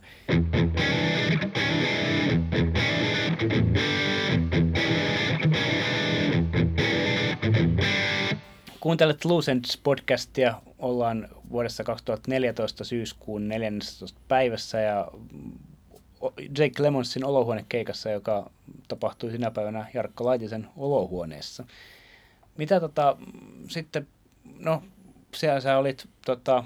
Kuuntelet 8.79 9.21
Ends 9.51 9.77
podcastia. 9.83 10.61
Ollaan 10.79 11.27
vuodessa 11.51 11.83
2014 11.83 12.83
syyskuun 12.83 13.47
14. 13.47 14.19
päivässä 14.27 14.79
ja 14.79 15.07
Jake 16.57 16.83
Lemonsin 16.83 17.25
olohuonekeikassa, 17.25 18.09
joka 18.09 18.51
tapahtui 18.87 19.31
sinä 19.31 19.51
päivänä 19.51 19.87
Jarkko 19.93 20.25
Laitisen 20.25 20.67
olohuoneessa. 20.77 21.65
Mitä 22.57 22.79
tota, 22.79 23.17
sitten, 23.67 24.07
no 24.59 24.83
siellä 25.35 25.61
sä 25.61 25.77
olit 25.77 26.09
tota, 26.25 26.63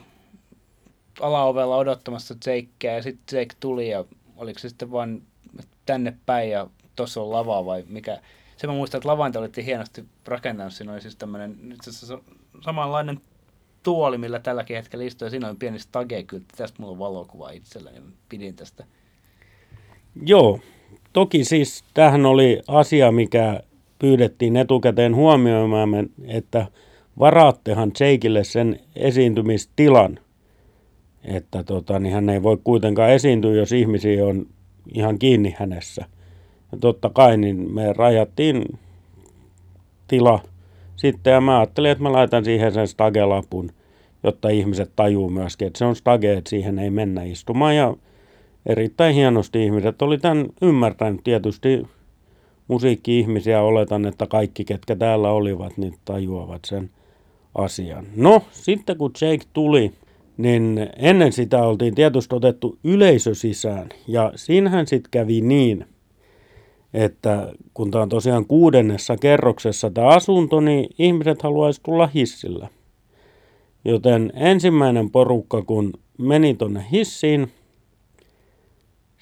alaovella 1.21 1.75
odottamassa 1.75 2.35
Jakea 2.45 2.95
ja 2.95 3.03
sitten 3.03 3.39
Jake 3.39 3.55
tuli 3.59 3.89
ja 3.89 4.05
oliko 4.37 4.59
se 4.59 4.69
sitten 4.69 4.91
vaan 4.91 5.21
tänne 5.85 6.17
päin 6.25 6.49
ja 6.49 6.67
tuossa 6.95 7.21
on 7.21 7.31
lava 7.31 7.65
vai 7.65 7.83
mikä? 7.87 8.21
Se 8.57 8.67
mä 8.67 8.73
muistan, 8.73 8.99
että 8.99 9.09
lavante 9.09 9.39
olitte 9.39 9.65
hienosti 9.65 10.05
rakentanut. 10.25 10.73
Siinä 10.73 10.93
oli 10.93 11.01
siis 11.01 11.15
tämmöinen 11.15 11.57
samanlainen 12.61 13.21
tuoli, 13.83 14.17
millä 14.17 14.39
tälläkin 14.39 14.75
hetkellä 14.75 15.05
istuu 15.05 15.25
ja 15.25 15.29
siinä 15.29 15.49
on 15.49 15.57
pieni 15.57 15.79
stage-kyltti. 15.79 16.57
Tästä 16.57 16.81
mulla 16.81 16.91
on 16.91 16.99
valokuva 16.99 17.49
itselläni, 17.49 18.01
pidin 18.29 18.55
tästä. 18.55 18.85
Joo, 20.25 20.59
toki 21.13 21.43
siis 21.43 21.83
tähän 21.93 22.25
oli 22.25 22.61
asia, 22.67 23.11
mikä 23.11 23.59
pyydettiin 23.99 24.57
etukäteen 24.57 25.15
huomioimaan, 25.15 26.09
että 26.27 26.67
varaattehan 27.19 27.91
Jakeille 27.99 28.43
sen 28.43 28.79
esiintymistilan, 28.95 30.19
että 31.23 31.63
tota, 31.63 31.99
niin 31.99 32.13
hän 32.13 32.29
ei 32.29 32.43
voi 32.43 32.57
kuitenkaan 32.63 33.11
esiintyä, 33.11 33.53
jos 33.53 33.71
ihmisiä 33.71 34.25
on 34.25 34.45
ihan 34.93 35.19
kiinni 35.19 35.55
hänessä. 35.59 36.05
Ja 36.71 36.77
totta 36.77 37.09
kai 37.09 37.37
niin 37.37 37.73
me 37.73 37.93
rajattiin 37.93 38.79
tila 40.07 40.39
sitten 40.95 41.33
ja 41.33 41.41
mä 41.41 41.59
ajattelin, 41.59 41.91
että 41.91 42.03
mä 42.03 42.11
laitan 42.11 42.45
siihen 42.45 42.71
sen 42.71 42.87
stagelapun, 42.87 43.71
jotta 44.23 44.49
ihmiset 44.49 44.91
tajuu 44.95 45.29
myöskin, 45.29 45.67
että 45.67 45.77
se 45.77 45.85
on 45.85 45.95
stage, 45.95 46.33
että 46.33 46.49
siihen 46.49 46.79
ei 46.79 46.89
mennä 46.89 47.23
istumaan. 47.23 47.75
Ja 47.75 47.95
erittäin 48.65 49.15
hienosti 49.15 49.63
ihmiset 49.63 50.01
oli 50.01 50.17
tämän 50.17 50.45
ymmärtänyt. 50.61 51.23
Tietysti 51.23 51.87
musiikki-ihmisiä 52.67 53.61
oletan, 53.61 54.05
että 54.05 54.27
kaikki, 54.27 54.65
ketkä 54.65 54.95
täällä 54.95 55.31
olivat, 55.31 55.77
niin 55.77 55.93
tajuavat 56.05 56.61
sen 56.65 56.89
asian. 57.55 58.05
No, 58.15 58.41
sitten 58.51 58.97
kun 58.97 59.11
Jake 59.21 59.43
tuli, 59.53 59.91
niin 60.37 60.89
ennen 60.97 61.31
sitä 61.31 61.63
oltiin 61.63 61.95
tietysti 61.95 62.35
otettu 62.35 62.77
yleisö 62.83 63.35
sisään. 63.35 63.89
Ja 64.07 64.31
siinähän 64.35 64.87
sitten 64.87 65.11
kävi 65.11 65.41
niin, 65.41 65.85
että 66.93 67.53
kun 67.73 67.91
tämä 67.91 68.01
on 68.01 68.09
tosiaan 68.09 68.45
kuudennessa 68.45 69.17
kerroksessa 69.17 69.89
tämä 69.89 70.07
asunto, 70.07 70.59
niin 70.59 70.89
ihmiset 70.99 71.41
haluaisi 71.41 71.81
tulla 71.83 72.07
hissillä. 72.07 72.67
Joten 73.85 74.33
ensimmäinen 74.35 75.09
porukka, 75.09 75.61
kun 75.61 75.93
meni 76.17 76.53
tuonne 76.53 76.85
hissiin, 76.91 77.51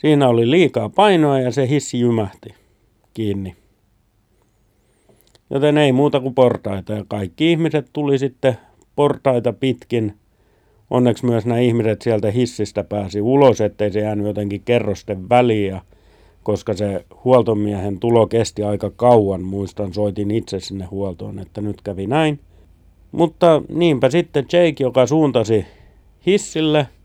Siinä 0.01 0.27
oli 0.27 0.51
liikaa 0.51 0.89
painoa 0.89 1.39
ja 1.39 1.51
se 1.51 1.69
hissi 1.69 1.99
jymähti 1.99 2.49
kiinni. 3.13 3.55
Joten 5.49 5.77
ei 5.77 5.91
muuta 5.91 6.19
kuin 6.19 6.33
portaita 6.33 6.93
ja 6.93 7.05
kaikki 7.07 7.51
ihmiset 7.51 7.89
tuli 7.93 8.17
sitten 8.17 8.57
portaita 8.95 9.53
pitkin. 9.53 10.13
Onneksi 10.89 11.25
myös 11.25 11.45
nämä 11.45 11.59
ihmiset 11.59 12.01
sieltä 12.01 12.31
hissistä 12.31 12.83
pääsi 12.83 13.21
ulos, 13.21 13.61
ettei 13.61 13.91
se 13.91 13.99
jäänyt 13.99 14.27
jotenkin 14.27 14.61
kerrosten 14.65 15.29
väliä, 15.29 15.81
koska 16.43 16.73
se 16.73 17.05
huoltomiehen 17.25 17.99
tulo 17.99 18.27
kesti 18.27 18.63
aika 18.63 18.91
kauan. 18.95 19.41
Muistan, 19.41 19.93
soitin 19.93 20.31
itse 20.31 20.59
sinne 20.59 20.85
huoltoon, 20.85 21.39
että 21.39 21.61
nyt 21.61 21.81
kävi 21.81 22.07
näin. 22.07 22.39
Mutta 23.11 23.61
niinpä 23.69 24.09
sitten 24.09 24.45
Jake, 24.53 24.83
joka 24.83 25.07
suuntasi 25.07 25.65
hissille– 26.25 26.87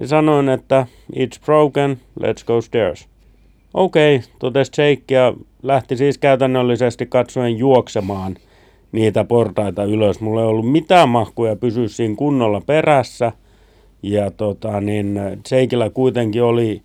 ja 0.00 0.06
sanoin, 0.06 0.48
että 0.48 0.86
it's 1.16 1.44
broken, 1.44 2.00
let's 2.20 2.44
go 2.46 2.60
stairs. 2.60 3.08
Okei, 3.74 4.16
okay, 4.16 4.28
totesi 4.38 4.72
Jake 4.82 5.14
ja 5.14 5.34
lähti 5.62 5.96
siis 5.96 6.18
käytännöllisesti 6.18 7.06
katsoen 7.06 7.58
juoksemaan 7.58 8.36
niitä 8.92 9.24
portaita 9.24 9.84
ylös. 9.84 10.20
Mulla 10.20 10.40
ei 10.40 10.46
ollut 10.46 10.72
mitään 10.72 11.08
mahkuja 11.08 11.56
pysyä 11.56 11.88
siinä 11.88 12.14
kunnolla 12.14 12.60
perässä. 12.60 13.32
Ja 14.02 14.30
tota, 14.30 14.80
niin 14.80 15.20
Jakeillä 15.50 15.90
kuitenkin 15.90 16.42
oli 16.42 16.82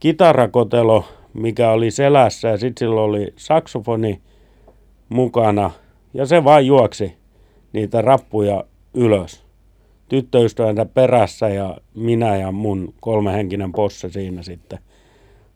kitarakotelo, 0.00 1.04
mikä 1.34 1.70
oli 1.70 1.90
selässä 1.90 2.48
ja 2.48 2.56
sitten 2.56 2.86
sillä 2.86 3.00
oli 3.00 3.32
saksofoni 3.36 4.20
mukana. 5.08 5.70
Ja 6.14 6.26
se 6.26 6.44
vain 6.44 6.66
juoksi 6.66 7.16
niitä 7.72 8.02
rappuja 8.02 8.64
ylös 8.94 9.41
tyttöystävänsä 10.12 10.84
perässä 10.84 11.48
ja 11.48 11.76
minä 11.94 12.36
ja 12.36 12.52
mun 12.52 12.94
kolmehenkinen 13.00 13.72
posse 13.72 14.10
siinä 14.10 14.42
sitten 14.42 14.78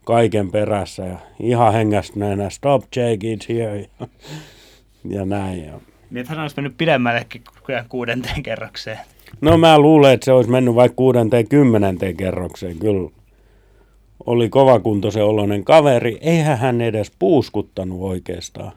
kaiken 0.05 0.51
perässä 0.51 1.05
ja 1.05 1.19
ihan 1.41 1.73
hengästyneenä 1.73 2.51
stop 2.51 2.83
Jake, 2.97 3.35
it's 3.35 3.55
here 3.55 3.81
ja, 3.81 4.07
ja 5.19 5.25
näin. 5.25 5.65
Ja. 5.67 5.81
Niin 6.11 6.27
hän 6.29 6.41
olisi 6.41 6.57
mennyt 6.57 6.77
pidemmällekin 6.77 7.43
kuin 7.67 7.85
kuudenteen 7.89 8.43
kerrokseen. 8.43 8.99
No 9.41 9.59
mä 9.59 9.79
luulen, 9.79 10.13
että 10.13 10.25
se 10.25 10.33
olisi 10.33 10.51
mennyt 10.51 10.75
vaikka 10.75 10.97
kuudenteen 10.97 11.49
kymmenenteen 11.49 12.17
kerrokseen. 12.17 12.79
Kyllä 12.79 13.11
oli 14.27 14.49
kovakuntoisen 14.49 15.25
oloinen 15.25 15.65
kaveri. 15.65 16.19
Eihän 16.21 16.59
hän 16.59 16.81
edes 16.81 17.13
puuskuttanut 17.19 18.03
oikeastaan. 18.03 18.73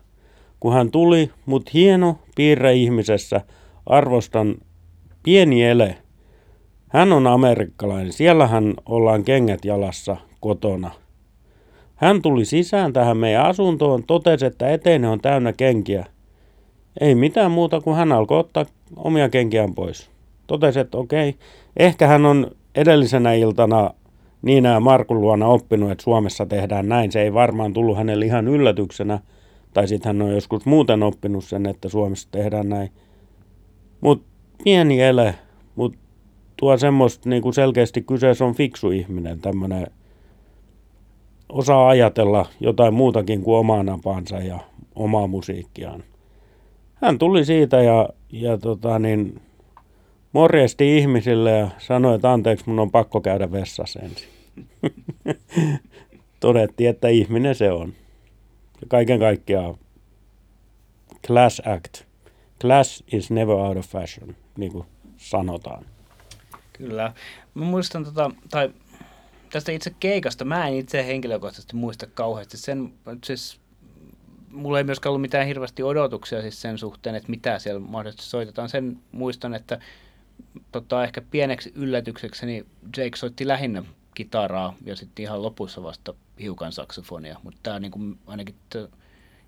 Kun 0.59 0.73
hän 0.73 0.91
tuli, 0.91 1.31
mut 1.45 1.73
hieno 1.73 2.19
piirre 2.35 2.73
ihmisessä, 2.73 3.41
arvostan 3.85 4.55
Pieni 5.29 5.63
ele. 5.63 5.97
Hän 6.87 7.13
on 7.13 7.27
amerikkalainen. 7.27 8.13
Siellähän 8.13 8.73
ollaan 8.85 9.23
kengät 9.23 9.65
jalassa 9.65 10.17
kotona. 10.39 10.91
Hän 11.95 12.21
tuli 12.21 12.45
sisään 12.45 12.93
tähän 12.93 13.17
meidän 13.17 13.45
asuntoon, 13.45 14.03
totesi, 14.03 14.45
että 14.45 14.69
eteinen 14.69 15.09
on 15.09 15.21
täynnä 15.21 15.53
kenkiä. 15.53 16.05
Ei 17.01 17.15
mitään 17.15 17.51
muuta 17.51 17.81
kuin 17.81 17.95
hän 17.95 18.11
alkoi 18.11 18.39
ottaa 18.39 18.65
omia 18.95 19.29
kenkiään 19.29 19.73
pois. 19.75 20.09
Totesi, 20.47 20.79
että 20.79 20.97
okei, 20.97 21.35
ehkä 21.77 22.07
hän 22.07 22.25
on 22.25 22.51
edellisenä 22.75 23.33
iltana 23.33 23.89
Niina 24.41 24.69
ja 24.69 24.79
Markun 24.79 25.21
luona 25.21 25.47
oppinut, 25.47 25.91
että 25.91 26.03
Suomessa 26.03 26.45
tehdään 26.45 26.89
näin. 26.89 27.11
Se 27.11 27.21
ei 27.21 27.33
varmaan 27.33 27.73
tullut 27.73 27.97
hänelle 27.97 28.25
ihan 28.25 28.47
yllätyksenä. 28.47 29.19
Tai 29.73 29.87
sitten 29.87 30.09
hän 30.09 30.21
on 30.21 30.33
joskus 30.33 30.65
muuten 30.65 31.03
oppinut 31.03 31.43
sen, 31.43 31.65
että 31.65 31.89
Suomessa 31.89 32.27
tehdään 32.31 32.69
näin. 32.69 32.89
Mutta 34.01 34.28
pieni 34.63 35.01
ele, 35.01 35.35
mutta 35.75 35.99
tuo 36.57 36.77
semmoista 36.77 37.29
niin 37.29 37.41
kuin 37.41 37.53
selkeästi 37.53 38.01
kyseessä 38.01 38.45
on 38.45 38.55
fiksu 38.55 38.91
ihminen, 38.91 39.39
tämmöinen 39.39 39.87
osaa 41.49 41.89
ajatella 41.89 42.45
jotain 42.59 42.93
muutakin 42.93 43.41
kuin 43.41 43.57
omaa 43.57 43.83
napansa 43.83 44.37
ja 44.37 44.59
omaa 44.95 45.27
musiikkiaan. 45.27 46.03
Hän 46.95 47.19
tuli 47.19 47.45
siitä 47.45 47.81
ja, 47.81 48.09
ja 48.31 48.57
tota 48.57 48.99
niin, 48.99 49.41
morjesti 50.33 50.97
ihmisille 50.97 51.51
ja 51.51 51.69
sanoi, 51.77 52.15
että 52.15 52.31
anteeksi, 52.31 52.69
mun 52.69 52.79
on 52.79 52.91
pakko 52.91 53.21
käydä 53.21 53.51
vessassa 53.51 53.99
ensin. 53.99 54.27
Todettiin, 56.39 56.89
että 56.89 57.07
ihminen 57.07 57.55
se 57.55 57.71
on. 57.71 57.93
Ja 58.81 58.87
kaiken 58.87 59.19
kaikkiaan 59.19 59.75
class 61.27 61.61
act. 61.65 62.03
Class 62.61 63.03
is 63.11 63.31
never 63.31 63.55
out 63.55 63.77
of 63.77 63.85
fashion 63.85 64.35
niin 64.59 64.71
kuin 64.71 64.85
sanotaan. 65.17 65.85
Kyllä. 66.73 67.13
Mä 67.53 67.65
muistan, 67.65 68.03
tota, 68.03 68.31
tai 68.49 68.73
tästä 69.49 69.71
itse 69.71 69.95
keikasta, 69.99 70.45
mä 70.45 70.67
en 70.67 70.75
itse 70.75 71.05
henkilökohtaisesti 71.05 71.75
muista 71.75 72.07
kauheasti 72.07 72.57
sen, 72.57 72.93
siis 73.23 73.59
mulla 74.51 74.77
ei 74.77 74.83
myöskään 74.83 75.11
ollut 75.11 75.21
mitään 75.21 75.47
hirveästi 75.47 75.83
odotuksia 75.83 76.41
siis 76.41 76.61
sen 76.61 76.77
suhteen, 76.77 77.15
että 77.15 77.29
mitä 77.29 77.59
siellä 77.59 77.79
mahdollisesti 77.79 78.25
soitetaan. 78.25 78.69
Sen 78.69 78.99
muistan, 79.11 79.53
että 79.53 79.79
tota, 80.71 81.03
ehkä 81.03 81.21
pieneksi 81.21 81.71
yllätyksekseni 81.75 82.65
Jake 82.97 83.15
soitti 83.15 83.47
lähinnä 83.47 83.83
kitaraa 84.13 84.75
ja 84.85 84.95
sitten 84.95 85.23
ihan 85.23 85.43
lopussa 85.43 85.83
vasta 85.83 86.13
hiukan 86.39 86.71
saksofonia, 86.71 87.39
mutta 87.43 87.59
tämä 87.63 87.79
niin 87.79 88.19
ainakin 88.27 88.55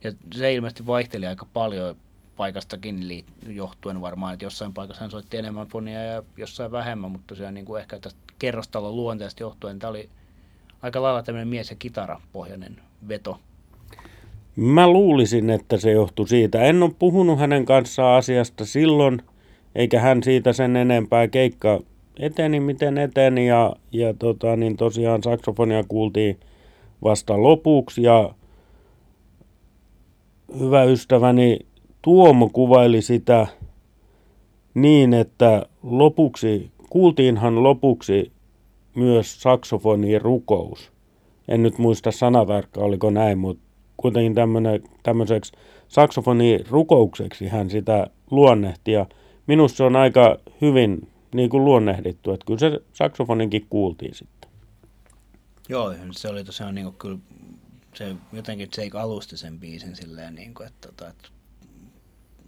Ja 0.04 0.12
se 0.34 0.54
ilmeisesti 0.54 0.86
vaihteli 0.86 1.28
aika 1.28 1.48
paljon 1.54 1.96
paikastakin 2.42 3.26
johtuen 3.48 4.02
varmaan, 4.02 4.34
että 4.34 4.46
jossain 4.46 4.74
paikassa 4.74 5.02
hän 5.02 5.12
soitti 5.12 5.38
enemmän 5.38 5.68
fonia 5.68 6.04
ja 6.04 6.24
jossain 6.38 6.72
vähemmän, 6.72 7.12
mutta 7.12 7.28
tosiaan 7.28 7.54
niin 7.54 7.66
kuin 7.66 7.82
ehkä 7.82 8.00
tästä 8.00 8.20
kerrostalon 8.40 8.96
luonteesta 8.96 9.44
johtuen 9.44 9.80
tämä 9.80 9.90
oli 9.90 10.10
aika 10.82 11.02
lailla 11.02 11.24
tämmöinen 11.24 11.48
mies- 11.48 11.70
ja 11.70 11.76
kitarapohjainen 11.76 12.76
veto. 13.08 13.40
Mä 14.56 14.88
luulisin, 14.88 15.50
että 15.50 15.78
se 15.78 15.92
johtui 15.92 16.28
siitä. 16.28 16.62
En 16.62 16.84
ole 16.84 16.92
puhunut 17.00 17.40
hänen 17.40 17.66
kanssaan 17.66 18.18
asiasta 18.18 18.66
silloin, 18.66 19.22
eikä 19.76 20.00
hän 20.00 20.24
siitä 20.24 20.54
sen 20.54 20.76
enempää. 20.76 21.28
Keikka 21.28 21.80
eteni 22.20 22.60
miten 22.60 22.98
eteni 22.98 23.48
ja, 23.48 23.76
ja 23.92 24.14
tota, 24.14 24.56
niin 24.56 24.78
tosiaan 24.78 25.24
saksofonia 25.24 25.84
kuultiin 25.88 26.40
vasta 27.04 27.42
lopuksi 27.42 28.04
ja 28.04 28.34
hyvä 30.60 30.84
ystäväni 30.84 31.60
Tuomo 32.02 32.50
kuvaili 32.50 33.02
sitä 33.02 33.48
niin, 34.74 35.14
että 35.14 35.66
lopuksi, 35.84 36.72
kuultiinhan 36.90 37.64
lopuksi 37.64 38.32
myös 38.96 39.42
saksofoniin 39.42 40.22
rukous. 40.22 40.92
En 41.48 41.64
nyt 41.64 41.78
muista 41.78 42.12
sanatarkka, 42.12 42.82
oliko 42.82 43.10
näin, 43.10 43.38
mutta 43.38 43.64
kuitenkin 43.98 44.36
tämmöiseksi 45.04 45.52
saksofoniin 45.88 46.66
rukoukseksi 46.70 47.48
hän 47.48 47.70
sitä 47.70 48.08
luonnehti. 48.32 48.92
Ja 48.92 49.06
minusta 49.48 49.78
se 49.78 49.84
on 49.84 49.96
aika 49.96 50.38
hyvin 50.62 51.10
niin 51.36 51.50
kuin 51.50 51.66
luonnehdittu, 51.66 52.32
että 52.32 52.46
kyllä 52.46 52.60
se 52.60 52.80
saksofoninkin 52.94 53.66
kuultiin 53.70 54.16
sitten. 54.16 54.52
Joo, 55.70 55.94
se 56.12 56.30
oli 56.30 56.44
tosiaan 56.44 56.76
niin 56.76 56.86
kuin, 56.86 56.96
kyllä 56.98 57.18
se 57.96 58.16
jotenkin 58.34 58.70
Jake 58.78 58.98
alusti 58.98 59.38
sen 59.38 59.60
biisin 59.60 59.96
silleen, 59.96 60.36
niin 60.36 60.54
kuin, 60.54 60.68
että, 60.68 60.90
että, 60.90 61.08
että 61.08 61.30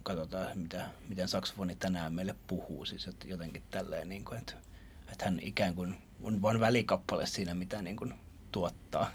katsotaan, 0.04 0.58
mitä, 0.58 0.86
miten 1.08 1.28
saksofoni 1.28 1.76
tänään 1.76 2.14
meille 2.14 2.34
puhuu. 2.46 2.84
Siis 2.84 3.06
että 3.06 3.28
jotenkin 3.28 3.62
tälleen, 3.70 4.08
niin 4.08 4.24
kuin, 4.24 4.38
että, 4.38 4.54
että 5.12 5.24
hän 5.24 5.38
ikään 5.42 5.74
kuin 5.74 5.94
on 6.22 6.42
vain 6.42 6.60
välikappale 6.60 7.26
siinä, 7.26 7.54
mitä 7.54 7.82
niin 7.82 7.96
kuin, 7.96 8.14
tuottaa. 8.52 9.10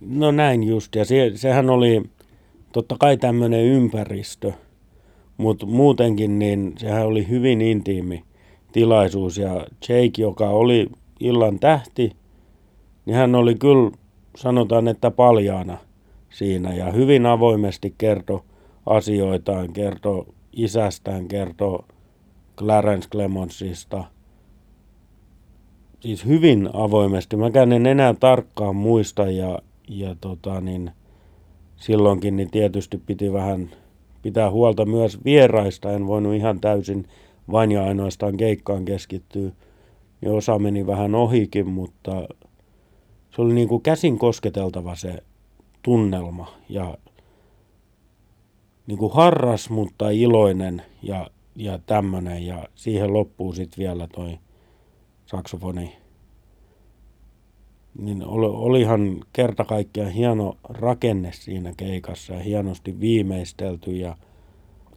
No 0.00 0.30
näin 0.30 0.64
just, 0.64 0.94
ja 0.94 1.04
se, 1.04 1.32
sehän 1.34 1.70
oli 1.70 2.02
totta 2.72 2.96
kai 2.98 3.16
tämmöinen 3.16 3.64
ympäristö, 3.64 4.52
mutta 5.36 5.66
muutenkin 5.66 6.38
niin 6.38 6.74
sehän 6.78 7.06
oli 7.06 7.28
hyvin 7.28 7.60
intiimi 7.60 8.24
tilaisuus. 8.72 9.38
Ja 9.38 9.66
Jake, 9.88 10.22
joka 10.22 10.48
oli 10.48 10.90
illan 11.20 11.58
tähti, 11.58 12.16
niin 13.06 13.16
hän 13.16 13.34
oli 13.34 13.54
kyllä, 13.54 13.90
sanotaan, 14.36 14.88
että 14.88 15.10
paljaana 15.10 15.78
siinä 16.30 16.74
ja 16.74 16.92
hyvin 16.92 17.26
avoimesti 17.26 17.94
kertoi 17.98 18.42
asioitaan, 18.86 19.72
kertoi 19.72 20.26
isästään, 20.52 21.28
kertoi 21.28 21.84
Clarence 22.56 23.08
Clemonsista. 23.08 24.04
Siis 26.00 26.26
hyvin 26.26 26.70
avoimesti. 26.72 27.36
Mä 27.36 27.50
en 27.74 27.86
enää 27.86 28.14
tarkkaan 28.14 28.76
muista 28.76 29.22
ja, 29.22 29.58
ja 29.88 30.16
tota 30.20 30.60
niin, 30.60 30.90
silloinkin 31.76 32.36
niin 32.36 32.50
tietysti 32.50 32.98
piti 32.98 33.32
vähän 33.32 33.70
pitää 34.22 34.50
huolta 34.50 34.84
myös 34.84 35.24
vieraista. 35.24 35.92
En 35.92 36.06
voinut 36.06 36.34
ihan 36.34 36.60
täysin 36.60 37.08
vain 37.50 37.72
ja 37.72 37.84
ainoastaan 37.84 38.36
keikkaan 38.36 38.84
keskittyä. 38.84 39.50
Ja 40.22 40.32
osa 40.32 40.58
meni 40.58 40.86
vähän 40.86 41.14
ohikin, 41.14 41.68
mutta 41.68 42.28
se 43.30 43.42
oli 43.42 43.54
niin 43.54 43.68
kuin 43.68 43.82
käsin 43.82 44.18
kosketeltava 44.18 44.94
se 44.94 45.22
tunnelma 45.82 46.52
ja 46.68 46.98
niin 48.86 48.98
kuin 48.98 49.12
harras, 49.12 49.70
mutta 49.70 50.10
iloinen 50.10 50.82
ja, 51.02 51.30
ja 51.56 51.78
tämmöinen. 51.86 52.46
Ja 52.46 52.68
siihen 52.74 53.12
loppuu 53.12 53.52
sitten 53.52 53.82
vielä 53.82 54.08
toi 54.14 54.38
saksofoni. 55.26 55.96
Niin 57.98 58.24
olihan 58.26 59.24
kerta 59.32 59.64
kaikkiaan 59.64 60.10
hieno 60.10 60.56
rakenne 60.68 61.30
siinä 61.32 61.72
keikassa 61.76 62.34
ja 62.34 62.40
hienosti 62.40 63.00
viimeistelty. 63.00 63.90
Ja 63.96 64.16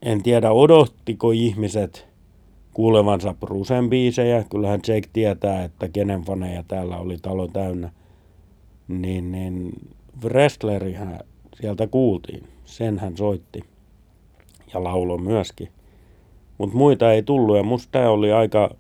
en 0.02 0.24
tiedä, 0.24 0.52
odottiko 0.52 1.32
ihmiset 1.32 2.08
kuulevansa 2.74 3.34
Brucen 3.34 3.90
biisejä. 3.90 4.44
Kyllähän 4.44 4.80
Jake 4.88 5.10
tietää, 5.14 5.64
että 5.64 5.90
kenen 5.90 6.22
faneja 6.22 6.64
täällä 6.68 6.98
oli 6.98 7.18
talo 7.18 7.48
täynnä. 7.48 7.92
Niin, 8.88 9.32
niin 9.32 9.72
Wrestlerihän 10.24 11.20
sieltä 11.62 11.88
kuultiin. 11.88 12.48
Sen 12.66 13.00
hän 13.00 13.18
soitti 13.18 13.75
ja 14.76 14.84
laulo 14.84 15.18
myöskin. 15.18 15.70
Mutta 16.58 16.78
muita 16.78 17.12
ei 17.12 17.24
tullut 17.24 17.58
ja 17.58 17.64
musta 17.64 17.92
tämä 17.92 18.10
oli 18.10 18.32
aika 18.32 18.76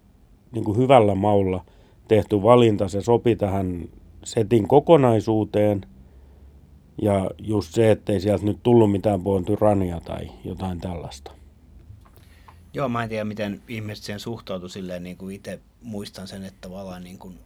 niin 0.51 0.63
kuin 0.63 0.77
hyvällä 0.77 1.15
maulla 1.15 1.65
tehty 2.08 2.43
valinta. 2.43 2.88
Se 2.88 3.01
sopi 3.01 3.36
tähän 3.36 3.89
setin 4.23 4.67
kokonaisuuteen 4.67 5.81
ja 7.01 7.31
just 7.39 7.73
se, 7.73 7.91
ettei 7.91 8.19
sieltä 8.19 8.45
nyt 8.45 8.63
tullut 8.63 8.91
mitään 8.91 9.21
Tyrania 9.45 9.99
tai 9.99 10.31
jotain 10.43 10.81
tällaista. 10.81 11.31
Joo, 12.73 12.89
mä 12.89 13.03
en 13.03 13.10
tiedä, 13.10 13.23
miten 13.23 13.62
ihmiset 13.67 14.05
siihen 14.05 14.19
suhtautuu 14.19 14.69
silleen, 14.69 15.03
niin 15.03 15.17
kuin 15.17 15.36
itse 15.36 15.60
muistan 15.81 16.27
sen, 16.27 16.43
että 16.43 16.62
tavallaan 16.62 17.03
niin 17.03 17.17
kuin, 17.17 17.39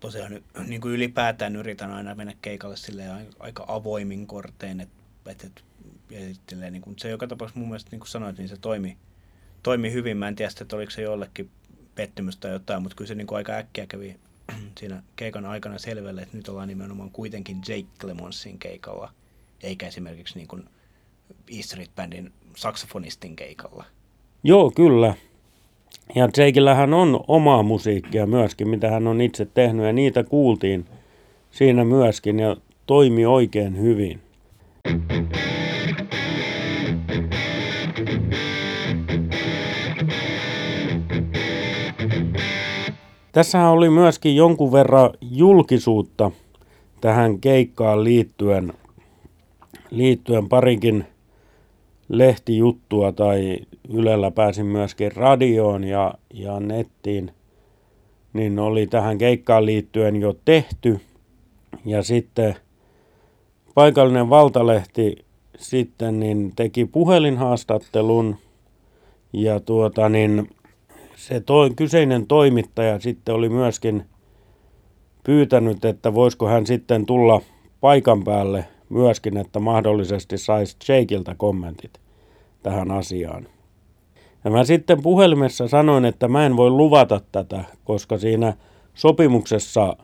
tosiaan 0.00 0.40
niin 0.66 0.80
kuin 0.80 0.94
ylipäätään 0.94 1.56
yritän 1.56 1.92
aina 1.92 2.14
mennä 2.14 2.32
keikalle 2.42 2.76
silleen 2.76 3.26
aika 3.38 3.64
avoimin 3.68 4.26
kortein, 4.26 4.80
että, 4.80 4.94
että 5.30 5.62
sitten 6.32 6.72
niin 6.72 6.82
kuin, 6.82 6.98
se 6.98 7.08
joka 7.08 7.26
tapauksessa 7.26 7.60
mun 7.60 7.68
mielestä, 7.68 7.90
niin 7.90 8.00
kuin 8.00 8.08
sanoit, 8.08 8.38
niin 8.38 8.48
se 8.48 8.56
toimi, 8.56 8.96
toimi 9.62 9.92
hyvin. 9.92 10.16
Mä 10.16 10.28
en 10.28 10.36
tiedä, 10.36 10.50
että 10.60 10.76
oliko 10.76 10.90
se 10.90 11.02
jollekin 11.02 11.50
pettymys 11.94 12.36
tai 12.36 12.50
jotain, 12.50 12.82
mutta 12.82 12.96
kyllä 12.96 13.08
se 13.08 13.14
niin 13.14 13.26
kuin 13.26 13.36
aika 13.36 13.52
äkkiä 13.52 13.86
kävi 13.86 14.16
siinä 14.78 15.02
keikan 15.16 15.46
aikana 15.46 15.78
selvälle, 15.78 16.22
että 16.22 16.36
nyt 16.36 16.48
ollaan 16.48 16.68
nimenomaan 16.68 17.10
kuitenkin 17.10 17.56
Jake 17.68 17.86
Clemonsin 18.00 18.58
keikalla, 18.58 19.12
eikä 19.62 19.86
esimerkiksi 19.86 20.38
niin 20.38 20.48
kuin 20.48 20.64
E 21.58 21.62
Street 21.62 21.90
Bandin 21.96 22.32
saksofonistin 22.56 23.36
keikalla. 23.36 23.84
Joo, 24.44 24.70
kyllä. 24.70 25.14
Ja 26.14 26.28
Jakeillähän 26.36 26.94
on 26.94 27.24
omaa 27.28 27.62
musiikkia 27.62 28.26
myöskin, 28.26 28.68
mitä 28.68 28.90
hän 28.90 29.06
on 29.06 29.20
itse 29.20 29.44
tehnyt, 29.44 29.86
ja 29.86 29.92
niitä 29.92 30.24
kuultiin 30.24 30.86
siinä 31.50 31.84
myöskin, 31.84 32.38
ja 32.38 32.56
toimi 32.86 33.26
oikein 33.26 33.78
hyvin. 33.78 34.20
Tässä 43.34 43.68
oli 43.68 43.90
myöskin 43.90 44.36
jonkun 44.36 44.72
verran 44.72 45.10
julkisuutta 45.20 46.30
tähän 47.00 47.40
keikkaan 47.40 48.04
liittyen, 48.04 48.72
liittyen 49.90 50.48
parinkin 50.48 51.04
lehtijuttua 52.08 53.12
tai 53.12 53.58
Ylellä 53.88 54.30
pääsin 54.30 54.66
myöskin 54.66 55.12
radioon 55.16 55.84
ja, 55.84 56.14
ja 56.34 56.60
nettiin, 56.60 57.30
niin 58.32 58.58
oli 58.58 58.86
tähän 58.86 59.18
keikkaan 59.18 59.66
liittyen 59.66 60.16
jo 60.16 60.34
tehty. 60.44 61.00
Ja 61.84 62.02
sitten 62.02 62.56
paikallinen 63.74 64.30
valtalehti 64.30 65.24
sitten 65.58 66.20
niin 66.20 66.52
teki 66.56 66.84
puhelinhaastattelun 66.84 68.36
ja 69.32 69.60
tuota 69.60 70.08
niin, 70.08 70.50
se 71.16 71.40
toi, 71.40 71.70
kyseinen 71.76 72.26
toimittaja 72.26 73.00
sitten 73.00 73.34
oli 73.34 73.48
myöskin 73.48 74.04
pyytänyt, 75.24 75.84
että 75.84 76.14
voisiko 76.14 76.46
hän 76.46 76.66
sitten 76.66 77.06
tulla 77.06 77.40
paikan 77.80 78.24
päälle 78.24 78.64
myöskin, 78.88 79.36
että 79.36 79.60
mahdollisesti 79.60 80.38
saisi 80.38 80.76
Jakeilta 80.88 81.34
kommentit 81.34 82.00
tähän 82.62 82.90
asiaan. 82.90 83.48
Ja 84.44 84.50
mä 84.50 84.64
sitten 84.64 85.02
puhelimessa 85.02 85.68
sanoin, 85.68 86.04
että 86.04 86.28
mä 86.28 86.46
en 86.46 86.56
voi 86.56 86.70
luvata 86.70 87.20
tätä, 87.32 87.64
koska 87.84 88.18
siinä 88.18 88.54
sopimuksessa, 88.94 89.96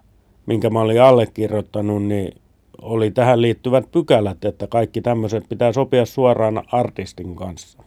minkä 0.46 0.70
mä 0.70 0.80
olin 0.80 1.02
allekirjoittanut, 1.02 2.02
niin 2.02 2.34
oli 2.82 3.10
tähän 3.10 3.42
liittyvät 3.42 3.90
pykälät, 3.92 4.44
että 4.44 4.66
kaikki 4.66 5.00
tämmöiset 5.00 5.48
pitää 5.48 5.72
sopia 5.72 6.06
suoraan 6.06 6.62
artistin 6.72 7.36
kanssa. 7.36 7.82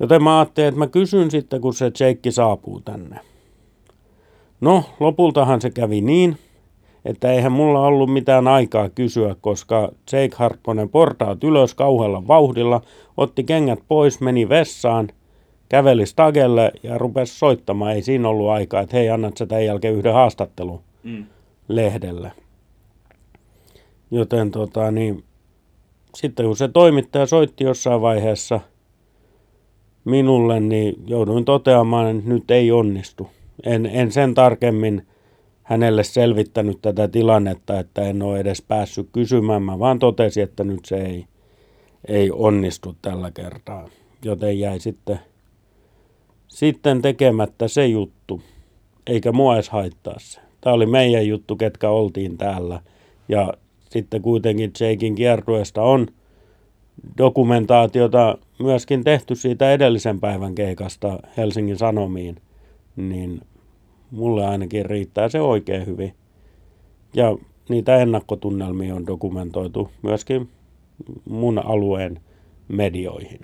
Joten 0.00 0.22
mä 0.22 0.38
ajattelin, 0.38 0.68
että 0.68 0.78
mä 0.78 0.86
kysyn 0.86 1.30
sitten, 1.30 1.60
kun 1.60 1.74
se 1.74 1.84
Jake 2.00 2.30
saapuu 2.30 2.80
tänne. 2.80 3.20
No, 4.60 4.84
lopultahan 5.00 5.60
se 5.60 5.70
kävi 5.70 6.00
niin, 6.00 6.38
että 7.04 7.32
eihän 7.32 7.52
mulla 7.52 7.80
ollut 7.80 8.12
mitään 8.12 8.48
aikaa 8.48 8.88
kysyä, 8.88 9.36
koska 9.40 9.92
Jake 10.12 10.36
Harpponen 10.36 10.88
portaat 10.88 11.44
ylös 11.44 11.74
kauhealla 11.74 12.26
vauhdilla, 12.28 12.80
otti 13.16 13.44
kengät 13.44 13.78
pois, 13.88 14.20
meni 14.20 14.48
vessaan, 14.48 15.08
käveli 15.68 16.06
stagelle 16.06 16.72
ja 16.82 16.98
rupesi 16.98 17.38
soittamaan. 17.38 17.92
Ei 17.92 18.02
siinä 18.02 18.28
ollut 18.28 18.48
aikaa, 18.48 18.80
että 18.80 18.96
hei, 18.96 19.10
annat 19.10 19.36
sä 19.36 19.46
tämän 19.46 19.64
jälkeen 19.64 19.94
yhden 19.94 20.14
haastattelun 20.14 20.80
mm. 21.02 21.24
lehdelle. 21.68 22.32
Joten 24.10 24.50
tota, 24.50 24.90
niin, 24.90 25.24
sitten 26.14 26.46
kun 26.46 26.56
se 26.56 26.68
toimittaja 26.68 27.26
soitti 27.26 27.64
jossain 27.64 28.00
vaiheessa 28.00 28.60
minulle, 30.04 30.60
niin 30.60 30.94
jouduin 31.06 31.44
toteamaan, 31.44 32.16
että 32.16 32.30
nyt 32.30 32.50
ei 32.50 32.72
onnistu. 32.72 33.28
En, 33.64 33.86
en 33.86 34.12
sen 34.12 34.34
tarkemmin 34.34 35.06
hänelle 35.62 36.04
selvittänyt 36.04 36.78
tätä 36.82 37.08
tilannetta, 37.08 37.80
että 37.80 38.02
en 38.02 38.22
ole 38.22 38.40
edes 38.40 38.62
päässyt 38.62 39.08
kysymään. 39.12 39.62
Mä 39.62 39.78
vaan 39.78 39.98
totesin, 39.98 40.42
että 40.42 40.64
nyt 40.64 40.84
se 40.84 40.96
ei, 40.96 41.24
ei 42.08 42.30
onnistu 42.30 42.96
tällä 43.02 43.30
kertaa. 43.30 43.88
Joten 44.24 44.58
jäi 44.58 44.80
sitten, 44.80 45.20
sitten 46.48 47.02
tekemättä 47.02 47.68
se 47.68 47.86
juttu, 47.86 48.40
eikä 49.06 49.32
mua 49.32 49.54
edes 49.54 49.68
haittaa 49.68 50.18
se. 50.18 50.40
Tämä 50.60 50.74
oli 50.74 50.86
meidän 50.86 51.26
juttu, 51.26 51.56
ketkä 51.56 51.90
oltiin 51.90 52.38
täällä. 52.38 52.80
Ja 53.28 53.54
sitten 53.90 54.22
kuitenkin 54.22 54.72
Jakein 54.80 55.14
kiertueesta 55.14 55.82
on 55.82 56.06
dokumentaatiota 57.18 58.38
myöskin 58.58 59.04
tehty 59.04 59.34
siitä 59.34 59.72
edellisen 59.72 60.20
päivän 60.20 60.54
keikasta 60.54 61.18
Helsingin 61.36 61.76
Sanomiin, 61.76 62.36
niin 62.96 63.40
mulle 64.10 64.46
ainakin 64.46 64.86
riittää 64.86 65.28
se 65.28 65.40
oikein 65.40 65.86
hyvin. 65.86 66.14
Ja 67.14 67.36
niitä 67.68 67.96
ennakkotunnelmia 67.96 68.94
on 68.94 69.06
dokumentoitu 69.06 69.90
myöskin 70.02 70.48
mun 71.24 71.66
alueen 71.66 72.20
medioihin. 72.68 73.40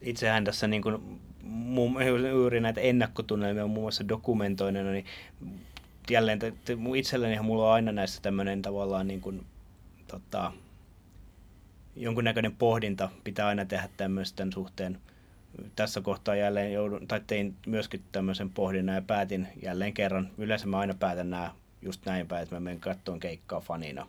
Itsehän 0.00 0.44
tässä 0.44 0.66
niin 0.66 0.82
kuin, 0.82 1.20
juuri 2.30 2.60
näitä 2.60 2.80
ennakkotunnelmia 2.80 3.64
on 3.64 3.70
muun 3.70 3.84
muassa 3.84 4.08
dokumentoineena, 4.08 4.90
niin 4.90 5.04
jälleen 6.10 6.38
itselleni 6.96 7.40
mulla 7.40 7.66
on 7.66 7.72
aina 7.72 7.92
näissä 7.92 8.22
tämmöinen 8.22 8.62
tavallaan 8.62 9.08
niin 9.08 9.20
kuin, 9.20 9.44
tota, 10.06 10.52
jonkunnäköinen 11.96 12.56
pohdinta 12.56 13.08
pitää 13.24 13.46
aina 13.46 13.64
tehdä 13.64 13.88
tämmöisten 13.96 14.52
suhteen. 14.52 14.98
Tässä 15.76 16.00
kohtaa 16.00 16.36
jälleen 16.36 16.72
joudun, 16.72 17.08
tai 17.08 17.20
tein 17.26 17.54
myöskin 17.66 18.02
tämmöisen 18.12 18.50
pohdinnan 18.50 18.94
ja 18.94 19.02
päätin 19.02 19.48
jälleen 19.62 19.92
kerran. 19.92 20.30
Yleensä 20.38 20.66
mä 20.66 20.78
aina 20.78 20.94
päätän 20.94 21.30
nämä 21.30 21.54
just 21.82 22.06
näin 22.06 22.28
päin, 22.28 22.42
että 22.42 22.56
mä 22.56 22.60
menen 22.60 22.80
kattoon 22.80 23.20
keikkaa 23.20 23.60
fanina. 23.60 24.06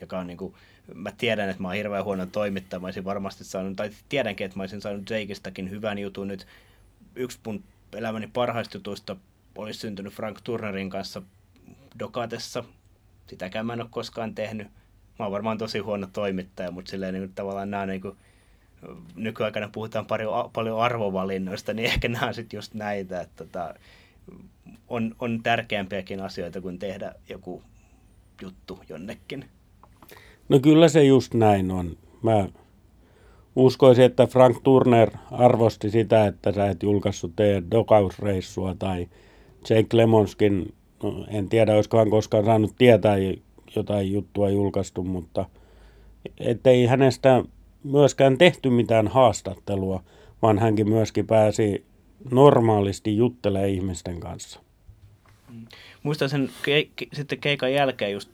Joka 0.00 0.18
on 0.18 0.26
niin 0.26 0.36
kuin, 0.36 0.54
mä 0.94 1.12
tiedän, 1.12 1.48
että 1.48 1.62
mä 1.62 1.68
oon 1.68 1.76
hirveän 1.76 2.04
huono 2.04 2.26
toimittaja. 2.26 2.80
Mä 2.80 2.86
olisin 2.86 3.04
varmasti 3.04 3.44
saanut, 3.44 3.76
tai 3.76 3.90
tiedänkin, 4.08 4.44
että 4.44 4.56
mä 4.56 4.62
olisin 4.62 4.80
saanut 4.80 5.10
Jakeistakin 5.10 5.70
hyvän 5.70 5.98
jutun 5.98 6.28
nyt. 6.28 6.46
Yksi 7.14 7.38
mun 7.46 7.64
elämäni 7.92 8.26
parhaista 8.26 8.76
jutuista 8.76 9.16
olisi 9.54 9.80
syntynyt 9.80 10.12
Frank 10.12 10.40
Turnerin 10.44 10.90
kanssa 10.90 11.22
Dokatessa. 11.98 12.64
Sitäkään 13.26 13.66
mä 13.66 13.72
en 13.72 13.80
ole 13.80 13.88
koskaan 13.90 14.34
tehnyt. 14.34 14.68
Mä 15.20 15.24
oon 15.24 15.32
varmaan 15.32 15.58
tosi 15.58 15.78
huono 15.78 16.06
toimittaja, 16.12 16.70
mutta 16.70 16.90
silleen 16.90 17.14
niin 17.14 17.22
kuin, 17.22 17.34
tavallaan 17.34 17.70
nämä 17.70 17.86
niin 17.86 18.00
kuin, 18.00 18.16
nykyaikana 19.14 19.68
puhutaan 19.72 20.06
paljon, 20.06 20.50
paljon 20.52 20.80
arvovalinnoista, 20.80 21.72
niin 21.72 21.86
ehkä 21.92 22.08
nämä 22.08 22.26
on 22.26 22.34
sitten 22.34 22.58
just 22.58 22.74
näitä, 22.74 23.20
että 23.20 23.44
tota, 23.44 23.74
on, 24.88 25.14
on 25.18 25.42
tärkeämpiäkin 25.42 26.20
asioita 26.20 26.60
kuin 26.60 26.78
tehdä 26.78 27.14
joku 27.28 27.62
juttu 28.42 28.80
jonnekin. 28.88 29.44
No 30.48 30.58
kyllä 30.58 30.88
se 30.88 31.04
just 31.04 31.34
näin 31.34 31.70
on. 31.70 31.96
Mä 32.22 32.48
uskoisin, 33.56 34.04
että 34.04 34.26
Frank 34.26 34.56
Turner 34.62 35.10
arvosti 35.30 35.90
sitä, 35.90 36.26
että 36.26 36.52
sä 36.52 36.70
et 36.70 36.82
julkaissut 36.82 37.36
teidän 37.36 37.70
dokausreissua 37.70 38.74
tai 38.78 39.08
Jake 39.70 39.96
Lemonskin, 39.96 40.74
no, 41.02 41.26
en 41.28 41.48
tiedä 41.48 41.74
olisikohan 41.74 42.10
koskaan 42.10 42.44
saanut 42.44 42.74
tietää 42.78 43.16
jotain 43.76 44.12
juttua 44.12 44.50
julkaistu, 44.50 45.04
mutta 45.04 45.46
ettei 46.38 46.86
hänestä 46.86 47.44
myöskään 47.84 48.38
tehty 48.38 48.70
mitään 48.70 49.08
haastattelua, 49.08 50.02
vaan 50.42 50.58
hänkin 50.58 50.88
myöskin 50.88 51.26
pääsi 51.26 51.84
normaalisti 52.30 53.16
juttelemaan 53.16 53.68
ihmisten 53.68 54.20
kanssa. 54.20 54.60
Muistan 56.02 56.28
sen 56.28 56.50
ke- 56.68 57.08
sitten 57.12 57.38
keikan 57.38 57.72
jälkeen 57.72 58.12
just 58.12 58.30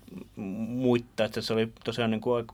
muittaa, 0.67 1.27
että 1.27 1.41
se 1.41 1.53
oli 1.53 1.69
tosiaan 1.85 2.11
niin 2.11 2.21
kuin 2.21 2.47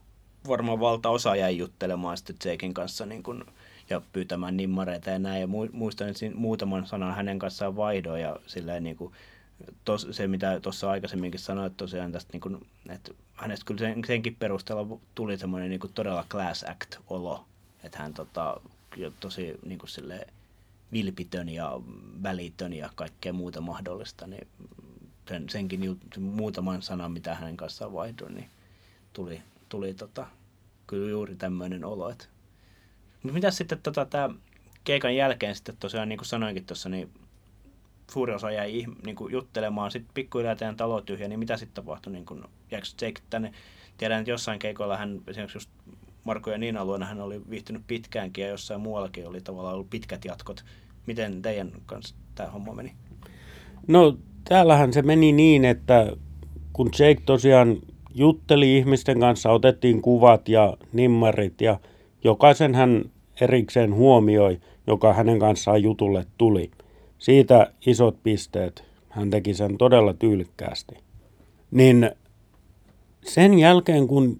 varmaan 0.47 0.79
valtaosa 0.79 1.35
jäi 1.35 1.57
juttelemaan 1.57 2.17
sitten 2.17 2.51
Jakein 2.51 2.73
kanssa 2.73 3.05
niin 3.05 3.23
kuin, 3.23 3.43
ja 3.89 4.01
pyytämään 4.13 4.57
nimmareita 4.57 5.09
ja 5.09 5.19
näin. 5.19 5.41
Ja 5.41 5.47
muistan, 5.71 6.09
että 6.09 6.25
muutaman 6.35 6.85
sanan 6.85 7.15
hänen 7.15 7.39
kanssaan 7.39 7.75
vaihdoin 7.75 8.21
ja 8.21 8.35
silleen 8.47 8.83
niin 8.83 8.95
kuin, 8.95 9.13
tos, 9.85 10.07
se, 10.11 10.27
mitä 10.27 10.59
tuossa 10.59 10.89
aikaisemminkin 10.91 11.39
sanoit 11.39 11.77
tosiaan 11.77 12.11
tästä, 12.11 12.29
niin 12.33 12.41
kuin, 12.41 12.67
että 12.89 13.11
hänestä 13.33 13.65
kyllä 13.65 13.79
sen, 13.79 14.01
senkin 14.07 14.35
perusteella 14.35 14.99
tuli 15.15 15.37
semmoinen 15.37 15.69
niin 15.69 15.79
kuin 15.79 15.93
todella 15.93 16.25
class 16.29 16.63
act-olo, 16.63 17.45
että 17.83 17.99
hän 17.99 18.13
tota, 18.13 18.61
tosi 19.19 19.59
niin 19.65 19.79
kuin 19.79 19.89
silleen, 19.89 20.33
vilpitön 20.93 21.49
ja 21.49 21.71
välitön 22.23 22.73
ja 22.73 22.89
kaikkea 22.95 23.33
muuta 23.33 23.61
mahdollista, 23.61 24.27
niin 24.27 24.47
sen, 25.27 25.49
senkin 25.49 25.99
muutaman 26.19 26.81
sanan, 26.81 27.11
mitä 27.11 27.35
hänen 27.35 27.57
kanssaan 27.57 27.93
vaihdoin, 27.93 28.35
niin 28.35 28.49
tuli, 29.13 29.41
tuli 29.69 29.93
tota, 29.93 30.27
kyllä 30.87 31.09
juuri 31.09 31.35
tämmöinen 31.35 31.85
olo. 31.85 32.09
Että. 32.09 32.25
Mutta 33.23 33.33
mitä 33.33 33.51
sitten 33.51 33.81
tota, 33.83 34.05
tämä 34.05 34.29
keikan 34.83 35.15
jälkeen 35.15 35.55
sitten 35.55 35.77
tosiaan, 35.79 36.09
niin 36.09 36.17
kuin 36.19 36.27
sanoinkin 36.27 36.65
tuossa, 36.65 36.89
niin 36.89 37.09
suuri 38.11 38.33
osa 38.33 38.51
jäi 38.51 38.85
niin 39.05 39.15
kuin 39.15 39.33
juttelemaan, 39.33 39.91
sitten 39.91 40.13
pikkuhiljaa 40.13 40.55
teidän 40.55 40.77
talo 40.77 41.01
tyhjä, 41.01 41.27
niin 41.27 41.39
mitä 41.39 41.57
sitten 41.57 41.75
tapahtui? 41.75 42.13
Niin 42.13 42.25
kuin, 42.25 42.43
jääkö 42.71 42.87
Jake 43.01 43.21
tänne? 43.29 43.51
Tiedän, 43.97 44.19
että 44.19 44.31
jossain 44.31 44.59
keikoilla 44.59 44.97
hän, 44.97 45.21
esimerkiksi 45.27 45.55
just 45.57 45.69
Marko 46.23 46.51
ja 46.51 46.57
Niina 46.57 46.85
luona 46.85 47.05
hän 47.05 47.21
oli 47.21 47.41
viihtynyt 47.49 47.81
pitkäänkin 47.87 48.43
ja 48.43 48.49
jossain 48.49 48.81
muuallakin 48.81 49.27
oli 49.27 49.41
tavallaan 49.41 49.75
ollut 49.75 49.89
pitkät 49.89 50.25
jatkot. 50.25 50.65
Miten 51.05 51.41
teidän 51.41 51.71
kanssa 51.85 52.15
tämä 52.35 52.49
homma 52.49 52.73
meni? 52.73 52.93
No 53.87 54.17
täällähän 54.43 54.93
se 54.93 55.01
meni 55.01 55.31
niin, 55.31 55.65
että 55.65 56.11
kun 56.73 56.89
Jake 56.99 57.21
tosiaan 57.25 57.77
jutteli 58.13 58.77
ihmisten 58.77 59.19
kanssa, 59.19 59.51
otettiin 59.51 60.01
kuvat 60.01 60.49
ja 60.49 60.77
nimmarit 60.93 61.61
ja 61.61 61.79
jokaisen 62.23 62.75
hän 62.75 63.03
erikseen 63.41 63.93
huomioi, 63.93 64.61
joka 64.87 65.13
hänen 65.13 65.39
kanssaan 65.39 65.83
jutulle 65.83 66.25
tuli– 66.37 66.71
siitä 67.23 67.71
isot 67.85 68.23
pisteet. 68.23 68.83
Hän 69.09 69.29
teki 69.29 69.53
sen 69.53 69.77
todella 69.77 70.13
tyylikkäästi. 70.13 70.95
Niin 71.71 72.11
sen 73.25 73.59
jälkeen, 73.59 74.07
kun 74.07 74.39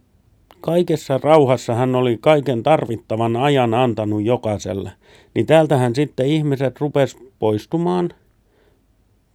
kaikessa 0.62 1.20
rauhassa 1.24 1.74
hän 1.74 1.96
oli 1.96 2.18
kaiken 2.22 2.64
tarvittavan 2.64 3.36
ajan 3.36 3.74
antanut 3.74 4.24
jokaiselle, 4.24 4.92
niin 5.36 5.46
täältähän 5.46 5.96
sitten 5.96 6.26
ihmiset 6.26 6.80
rupes 6.82 7.18
poistumaan. 7.40 8.10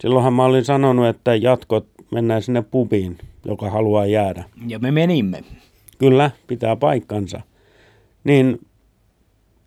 Silloinhan 0.00 0.32
mä 0.32 0.44
olin 0.44 0.64
sanonut, 0.64 1.06
että 1.06 1.34
jatkot 1.34 1.86
mennään 2.10 2.42
sinne 2.42 2.62
pubiin, 2.62 3.18
joka 3.44 3.70
haluaa 3.70 4.06
jäädä. 4.06 4.44
Ja 4.66 4.78
me 4.78 4.90
menimme. 4.90 5.44
Kyllä, 5.98 6.30
pitää 6.46 6.76
paikkansa. 6.76 7.40
Niin 8.24 8.58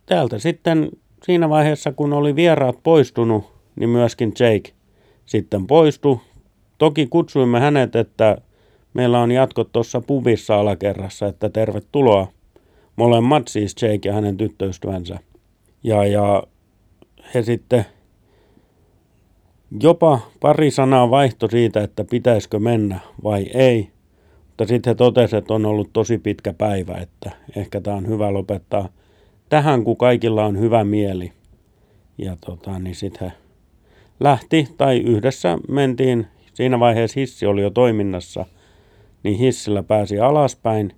täältä 0.05 0.39
sitten 0.39 0.89
siinä 1.23 1.49
vaiheessa, 1.49 1.91
kun 1.91 2.13
oli 2.13 2.35
vieraat 2.35 2.83
poistunut, 2.83 3.60
niin 3.75 3.89
myöskin 3.89 4.33
Jake 4.39 4.73
sitten 5.25 5.67
poistui. 5.67 6.19
Toki 6.77 7.07
kutsuimme 7.07 7.59
hänet, 7.59 7.95
että 7.95 8.37
meillä 8.93 9.19
on 9.19 9.31
jatkot 9.31 9.71
tuossa 9.71 10.01
pubissa 10.01 10.59
alakerrassa, 10.59 11.27
että 11.27 11.49
tervetuloa. 11.49 12.27
Molemmat 12.95 13.47
siis 13.47 13.75
Jake 13.81 14.09
ja 14.09 14.13
hänen 14.13 14.37
tyttöystävänsä. 14.37 15.19
Ja, 15.83 16.05
ja 16.05 16.43
he 17.33 17.41
sitten 17.41 17.85
jopa 19.83 20.19
pari 20.39 20.71
sanaa 20.71 21.09
vaihto 21.09 21.47
siitä, 21.49 21.83
että 21.83 22.03
pitäisikö 22.03 22.59
mennä 22.59 22.99
vai 23.23 23.47
ei. 23.53 23.91
Mutta 24.47 24.65
sitten 24.65 24.91
he 24.91 24.95
totesivat, 24.95 25.43
että 25.43 25.53
on 25.53 25.65
ollut 25.65 25.89
tosi 25.93 26.17
pitkä 26.17 26.53
päivä, 26.53 26.93
että 26.93 27.31
ehkä 27.55 27.81
tämä 27.81 27.97
on 27.97 28.07
hyvä 28.07 28.33
lopettaa 28.33 28.89
tähän, 29.49 29.83
kun 29.83 29.97
kaikilla 29.97 30.45
on 30.45 30.59
hyvä 30.59 30.83
mieli. 30.83 31.31
Ja 32.17 32.37
tota, 32.45 32.79
niin 32.79 32.95
sitten 32.95 33.29
he 33.29 33.40
lähti 34.21 34.67
tai 34.77 34.97
yhdessä 34.97 35.57
mentiin, 35.67 36.27
siinä 36.53 36.79
vaiheessa 36.79 37.19
hissi 37.19 37.45
oli 37.45 37.61
jo 37.61 37.69
toiminnassa, 37.69 38.45
niin 39.23 39.37
hissillä 39.37 39.83
pääsi 39.83 40.19
alaspäin. 40.19 40.93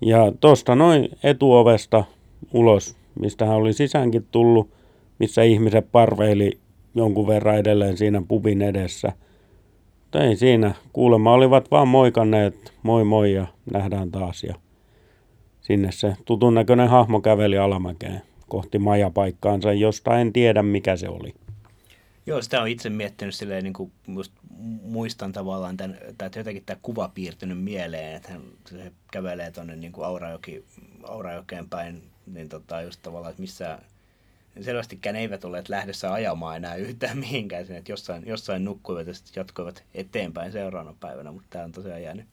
Ja 0.00 0.32
tuosta 0.40 0.74
noin 0.74 1.08
etuovesta 1.22 2.04
ulos, 2.52 2.96
mistä 3.20 3.46
hän 3.46 3.56
oli 3.56 3.72
sisäänkin 3.72 4.26
tullut, 4.30 4.70
missä 5.18 5.42
ihmiset 5.42 5.92
parveili 5.92 6.58
jonkun 6.94 7.26
verran 7.26 7.58
edelleen 7.58 7.96
siinä 7.96 8.22
pubin 8.28 8.62
edessä. 8.62 9.12
Mutta 10.00 10.24
ei 10.24 10.36
siinä, 10.36 10.74
kuulemma 10.92 11.32
olivat 11.32 11.70
vaan 11.70 11.88
moikanneet, 11.88 12.72
moi 12.82 13.04
moi 13.04 13.32
ja 13.32 13.46
nähdään 13.72 14.10
taas. 14.10 14.44
Ja 14.44 14.54
sinne 15.60 15.92
se 15.92 16.16
tutun 16.24 16.54
näköinen 16.54 16.88
hahmo 16.88 17.20
käveli 17.20 17.58
alamäkeen 17.58 18.22
kohti 18.48 18.78
majapaikkaansa, 18.78 19.72
josta 19.72 20.18
en 20.18 20.32
tiedä 20.32 20.62
mikä 20.62 20.96
se 20.96 21.08
oli. 21.08 21.34
Joo, 22.26 22.42
sitä 22.42 22.62
on 22.62 22.68
itse 22.68 22.90
miettinyt 22.90 23.34
silleen 23.34 23.64
niin 23.64 23.72
kuin 23.72 23.92
muistan 24.82 25.32
tavallaan 25.32 25.76
tämän, 25.76 25.98
tai 26.18 26.30
jotenkin 26.36 26.64
tämä 26.64 26.78
kuva 26.82 27.08
piirtynyt 27.08 27.62
mieleen, 27.62 28.16
että 28.16 28.28
hän 28.28 28.42
se 28.70 28.92
kävelee 29.12 29.50
tuonne 29.50 29.76
niin 29.76 29.92
kuin 29.92 30.04
Aurajoki, 30.04 30.64
Aurajokeen 31.02 31.68
päin, 31.68 32.02
niin 32.26 32.48
tota, 32.48 32.82
just 32.82 33.02
tavallaan, 33.02 33.30
että 33.30 33.40
missä 33.40 33.78
selvästikään 34.60 35.16
eivät 35.16 35.44
olleet 35.44 35.68
lähdössä 35.68 36.12
ajamaan 36.12 36.56
enää 36.56 36.74
yhtään 36.74 37.18
mihinkään 37.18 37.66
sinne, 37.66 37.78
että 37.78 37.92
jossain, 37.92 38.22
jossain 38.26 38.64
nukkuivat 38.64 39.06
ja 39.06 39.14
sitten 39.14 39.40
jatkoivat 39.40 39.84
eteenpäin 39.94 40.52
seuraavana 40.52 40.96
päivänä, 41.00 41.32
mutta 41.32 41.48
tämä 41.50 41.64
on 41.64 41.72
tosiaan 41.72 42.02
jäänyt 42.02 42.26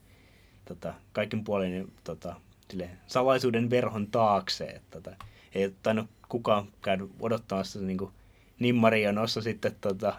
tota, 0.64 0.94
kaikin 1.12 1.44
puolin 1.44 1.72
niin, 1.72 1.92
tota, 2.04 2.36
sille, 2.70 2.90
salaisuuden 3.06 3.70
verhon 3.70 4.06
taakse, 4.06 4.64
että 4.64 5.00
tota, 5.00 5.16
ei 5.54 5.74
tainnut 5.82 6.10
kukaan 6.28 6.68
käydä 6.82 7.04
odottamassa 7.20 7.80
niin 7.80 7.98
kuin, 7.98 8.12
nimmarionossa 8.60 9.42
sitten 9.42 9.72
tota, 9.80 10.14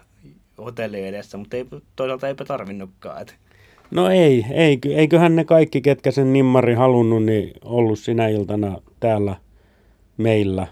hotelli 0.58 1.06
edessä, 1.06 1.38
mutta 1.38 1.56
ei, 1.56 1.66
toisaalta 1.96 2.28
eipä 2.28 2.44
tarvinnutkaan. 2.44 3.22
Että. 3.22 3.34
No 3.90 4.08
ei, 4.10 4.46
ei, 4.50 4.78
eiköhän 4.90 5.36
ne 5.36 5.44
kaikki, 5.44 5.80
ketkä 5.80 6.10
sen 6.10 6.32
nimmari 6.32 6.74
halunnut, 6.74 7.24
niin 7.24 7.52
ollut 7.64 7.98
sinä 7.98 8.28
iltana 8.28 8.80
täällä 9.00 9.36
meillä 10.16 10.66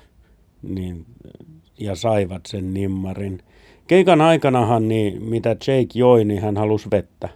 niin, 0.62 1.06
ja 1.78 1.94
saivat 1.94 2.46
sen 2.46 2.74
nimmarin. 2.74 3.42
Keikan 3.86 4.20
aikanahan, 4.20 4.88
niin, 4.88 5.22
mitä 5.22 5.50
Jake 5.50 5.88
joi, 5.94 6.24
niin 6.24 6.42
hän 6.42 6.56
halusi 6.56 6.88
vettä. 6.90 7.28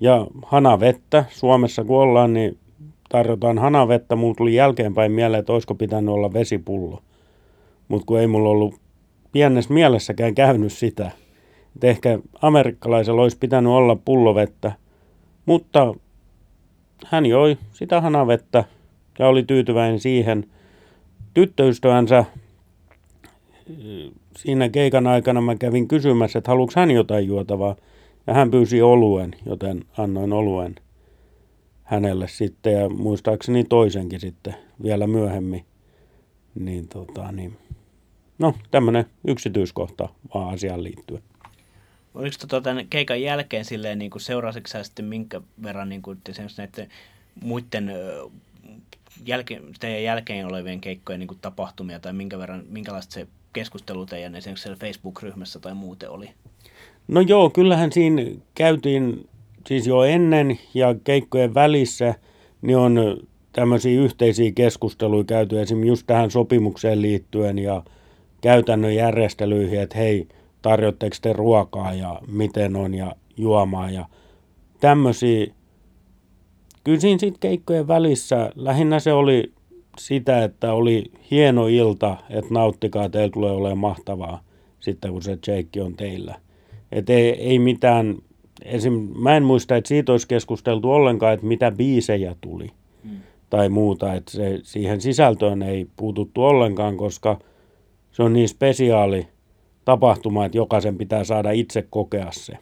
Ja 0.00 0.26
hanavettä, 0.46 1.24
Suomessa 1.30 1.84
kun 1.84 1.98
ollaan, 1.98 2.32
niin 2.32 2.58
tarjotaan 3.08 3.58
hanavettä. 3.58 4.16
Mulla 4.16 4.34
tuli 4.34 4.54
jälkeenpäin 4.54 5.12
mieleen, 5.12 5.40
että 5.40 5.52
olisiko 5.52 5.74
pitänyt 5.74 6.14
olla 6.14 6.32
vesipullo. 6.32 7.02
Mutta 7.88 8.06
kun 8.06 8.20
ei 8.20 8.26
mulla 8.26 8.48
ollut 8.50 8.74
pienessä 9.32 9.74
mielessäkään 9.74 10.34
käynyt 10.34 10.72
sitä. 10.72 11.10
Että 11.74 11.86
ehkä 11.86 12.18
amerikkalaisella 12.42 13.22
olisi 13.22 13.38
pitänyt 13.38 13.72
olla 13.72 13.96
pullovettä, 13.96 14.72
mutta 15.46 15.94
hän 17.06 17.26
joi 17.26 17.58
sitä 17.72 18.00
hanavettä 18.00 18.64
ja 19.18 19.28
oli 19.28 19.42
tyytyväinen 19.42 20.00
siihen. 20.00 20.46
Tyttöystävänsä 21.34 22.24
siinä 24.36 24.68
keikan 24.68 25.06
aikana 25.06 25.40
mä 25.40 25.54
kävin 25.54 25.88
kysymässä, 25.88 26.38
että 26.38 26.50
haluatko 26.50 26.80
hän 26.80 26.90
jotain 26.90 27.26
juotavaa. 27.26 27.76
Ja 28.26 28.34
hän 28.34 28.50
pyysi 28.50 28.82
oluen, 28.82 29.30
joten 29.46 29.84
annoin 29.98 30.32
oluen 30.32 30.74
hänelle 31.82 32.28
sitten 32.28 32.72
ja 32.72 32.88
muistaakseni 32.88 33.64
toisenkin 33.64 34.20
sitten 34.20 34.54
vielä 34.82 35.06
myöhemmin. 35.06 35.64
Niin 36.54 36.88
tota 36.88 37.32
niin. 37.32 37.56
No, 38.40 38.54
tämmöinen 38.70 39.04
yksityiskohta 39.26 40.08
vaan 40.34 40.54
asiaan 40.54 40.84
liittyen. 40.84 41.22
Oliko 42.14 42.36
tota 42.40 42.60
tämän 42.60 42.86
keikan 42.88 43.22
jälkeen 43.22 43.64
silleen 43.64 43.98
niin 43.98 44.10
kuin 44.10 44.22
seuraasitko 44.22 44.68
sitten 44.82 45.04
minkä 45.04 45.40
verran 45.62 45.88
niin 45.88 46.02
kuin, 46.02 46.18
näiden 46.58 46.88
muiden 47.42 47.92
jälkeen, 49.26 49.62
teidän 49.80 50.02
jälkeen 50.02 50.46
olevien 50.46 50.80
keikkojen 50.80 51.18
niin 51.18 51.28
kuin 51.28 51.38
tapahtumia 51.42 52.00
tai 52.00 52.12
minkä 52.12 52.38
verran, 52.38 52.64
minkälaista 52.68 53.14
se 53.14 53.26
keskustelu 53.52 54.06
teidän 54.06 54.34
esimerkiksi 54.34 54.62
siellä 54.62 54.78
Facebook-ryhmässä 54.80 55.60
tai 55.60 55.74
muuten 55.74 56.10
oli? 56.10 56.30
No 57.08 57.20
joo, 57.20 57.50
kyllähän 57.50 57.92
siinä 57.92 58.22
käytiin 58.54 59.28
siis 59.66 59.86
jo 59.86 60.02
ennen 60.02 60.58
ja 60.74 60.94
keikkojen 61.04 61.54
välissä, 61.54 62.14
niin 62.62 62.76
on 62.76 63.20
tämmöisiä 63.52 64.00
yhteisiä 64.00 64.52
keskusteluja 64.52 65.24
käyty 65.24 65.60
esimerkiksi 65.60 65.88
just 65.88 66.06
tähän 66.06 66.30
sopimukseen 66.30 67.02
liittyen 67.02 67.58
ja 67.58 67.82
käytännön 68.40 68.94
järjestelyihin, 68.94 69.80
että 69.80 69.98
hei, 69.98 70.28
tarjotteko 70.62 71.16
te 71.22 71.32
ruokaa 71.32 71.94
ja 71.94 72.20
miten 72.26 72.76
on 72.76 72.94
ja 72.94 73.16
juomaa 73.36 73.90
ja 73.90 74.06
tämmöisiä. 74.80 75.46
Kyllä 76.84 77.00
siinä 77.00 77.18
sitten 77.18 77.40
keikkojen 77.40 77.88
välissä 77.88 78.52
lähinnä 78.54 79.00
se 79.00 79.12
oli 79.12 79.52
sitä, 79.98 80.44
että 80.44 80.72
oli 80.72 81.04
hieno 81.30 81.66
ilta, 81.66 82.16
että 82.30 82.54
nauttikaa, 82.54 83.08
teillä 83.08 83.32
tulee 83.32 83.52
olemaan 83.52 83.78
mahtavaa 83.78 84.40
sitten 84.80 85.12
kun 85.12 85.22
se 85.22 85.38
Jake 85.46 85.82
on 85.82 85.94
teillä. 85.96 86.34
Et 86.92 87.10
ei, 87.10 87.30
ei 87.30 87.58
mitään, 87.58 88.18
esim, 88.64 89.08
mä 89.18 89.36
en 89.36 89.42
muista, 89.42 89.76
että 89.76 89.88
siitä 89.88 90.12
olisi 90.12 90.28
keskusteltu 90.28 90.92
ollenkaan, 90.92 91.34
että 91.34 91.46
mitä 91.46 91.70
biisejä 91.70 92.36
tuli 92.40 92.70
hmm. 93.02 93.16
tai 93.50 93.68
muuta, 93.68 94.14
että 94.14 94.30
se, 94.30 94.60
siihen 94.62 95.00
sisältöön 95.00 95.62
ei 95.62 95.86
puututtu 95.96 96.44
ollenkaan, 96.44 96.96
koska– 96.96 97.38
se 98.12 98.22
on 98.22 98.32
niin 98.32 98.48
spesiaali 98.48 99.28
tapahtuma, 99.84 100.44
että 100.44 100.58
jokaisen 100.58 100.98
pitää 100.98 101.24
saada 101.24 101.50
itse 101.50 101.86
kokea 101.90 102.32
se. 102.32 102.52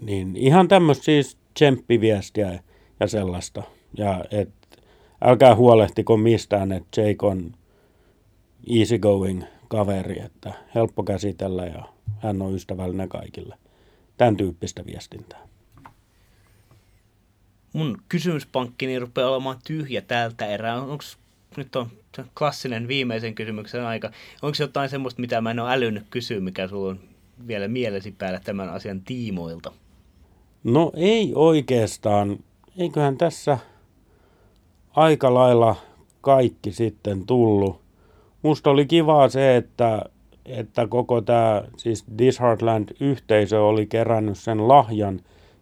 Niin 0.00 0.36
ihan 0.36 0.68
tämmöistä 0.68 1.04
siis 1.04 1.38
tsemppiviestiä 1.54 2.60
ja 3.00 3.06
sellaista. 3.06 3.62
Ja 3.96 4.24
et, 4.30 4.50
älkää 5.24 5.54
huolehtiko 5.54 6.16
mistään, 6.16 6.72
että 6.72 7.00
Jake 7.00 7.26
on 7.26 7.52
easygoing 8.70 9.42
kaveri, 9.68 10.20
että 10.20 10.52
helppo 10.74 11.02
käsitellä 11.02 11.66
ja 11.66 11.84
hän 12.18 12.42
on 12.42 12.54
ystävällinen 12.54 13.08
kaikille. 13.08 13.56
Tämän 14.16 14.36
tyyppistä 14.36 14.86
viestintää. 14.86 15.48
Mun 17.72 17.98
kysymyspankkini 18.08 18.98
rupeaa 18.98 19.30
olemaan 19.30 19.58
tyhjä 19.66 20.00
tältä 20.00 20.46
erää. 20.46 20.82
Onko 20.82 21.04
nyt 21.56 21.76
on 21.76 21.90
klassinen 22.38 22.88
viimeisen 22.88 23.34
kysymyksen 23.34 23.84
aika. 23.84 24.10
Onko 24.42 24.56
jotain 24.60 24.88
semmoista, 24.88 25.20
mitä 25.20 25.40
mä 25.40 25.50
en 25.50 25.60
ole 25.60 25.72
älynyt 25.72 26.04
kysyä, 26.10 26.40
mikä 26.40 26.68
sulla 26.68 26.90
on 26.90 27.00
vielä 27.46 27.68
mielesi 27.68 28.12
päällä 28.18 28.40
tämän 28.44 28.68
asian 28.68 29.00
tiimoilta? 29.00 29.72
No 30.64 30.92
ei 30.94 31.32
oikeastaan. 31.34 32.38
Eiköhän 32.78 33.18
tässä 33.18 33.58
aika 34.90 35.34
lailla 35.34 35.76
kaikki 36.20 36.72
sitten 36.72 37.26
tullut. 37.26 37.80
Musta 38.42 38.70
oli 38.70 38.86
kivaa 38.86 39.28
se, 39.28 39.56
että, 39.56 40.02
että 40.44 40.86
koko 40.86 41.20
tämä 41.20 41.62
siis 41.76 42.04
Disheartland-yhteisö 42.18 43.60
oli 43.60 43.86
kerännyt 43.86 44.38
sen 44.38 44.68
lahjan, 44.68 45.20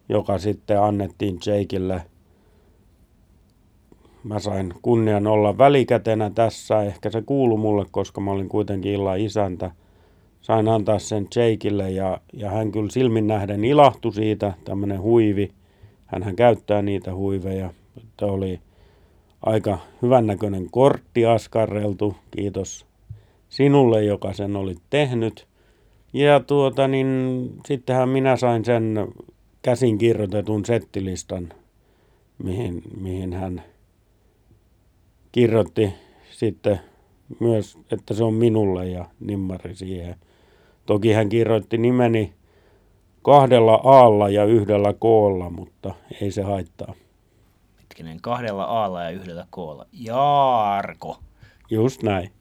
joka 0.09 0.37
sitten 0.37 0.81
annettiin 0.81 1.39
Jakeille– 1.45 2.01
mä 4.25 4.39
sain 4.39 4.73
kunnian 4.81 5.27
olla 5.27 5.57
välikätenä 5.57 6.29
tässä. 6.29 6.83
Ehkä 6.83 7.09
se 7.09 7.21
kuulu 7.21 7.57
mulle, 7.57 7.85
koska 7.91 8.21
mä 8.21 8.31
olin 8.31 8.49
kuitenkin 8.49 8.91
illan 8.91 9.19
isäntä. 9.19 9.71
Sain 10.41 10.67
antaa 10.67 10.99
sen 10.99 11.27
Jakeille 11.35 11.91
ja, 11.91 12.21
ja 12.33 12.49
hän 12.49 12.71
kyllä 12.71 12.89
silmin 12.89 13.27
nähden 13.27 13.65
ilahtui 13.65 14.13
siitä, 14.13 14.53
tämmöinen 14.63 15.01
huivi. 15.01 15.51
hän 16.05 16.35
käyttää 16.35 16.81
niitä 16.81 17.15
huiveja. 17.15 17.69
Tämä 18.17 18.31
oli 18.31 18.59
aika 19.41 19.77
hyvännäköinen 20.01 20.67
kortti 20.71 21.25
askarreltu. 21.25 22.15
Kiitos 22.31 22.85
sinulle, 23.49 24.03
joka 24.03 24.33
sen 24.33 24.55
oli 24.55 24.75
tehnyt. 24.89 25.47
Ja 26.13 26.39
tuota, 26.39 26.87
niin 26.87 27.49
sittenhän 27.65 28.09
minä 28.09 28.35
sain 28.35 28.65
sen 28.65 29.07
käsin 29.61 29.97
kirjoitetun 29.97 30.65
settilistan, 30.65 31.53
mihin, 32.43 32.81
mihin 33.01 33.33
hän 33.33 33.63
kirjoitti 35.35 35.93
sitten 36.31 36.79
myös, 37.39 37.77
että 37.91 38.13
se 38.13 38.23
on 38.23 38.33
minulle 38.33 38.87
ja 38.87 39.05
nimmari 39.19 39.75
siihen. 39.75 40.15
Toki 40.85 41.13
hän 41.13 41.29
kirjoitti 41.29 41.77
nimeni 41.77 42.33
kahdella 43.21 43.81
aalla 43.83 44.29
ja 44.29 44.45
yhdellä 44.45 44.93
koolla, 44.99 45.49
mutta 45.49 45.93
ei 46.21 46.31
se 46.31 46.41
haittaa. 46.41 46.93
Hetkinen, 47.79 48.21
kahdella 48.21 48.63
aalla 48.63 49.03
ja 49.03 49.09
yhdellä 49.09 49.45
koolla. 49.49 49.85
Jaarko. 49.93 51.19
Just 51.69 52.03
näin. 52.03 52.31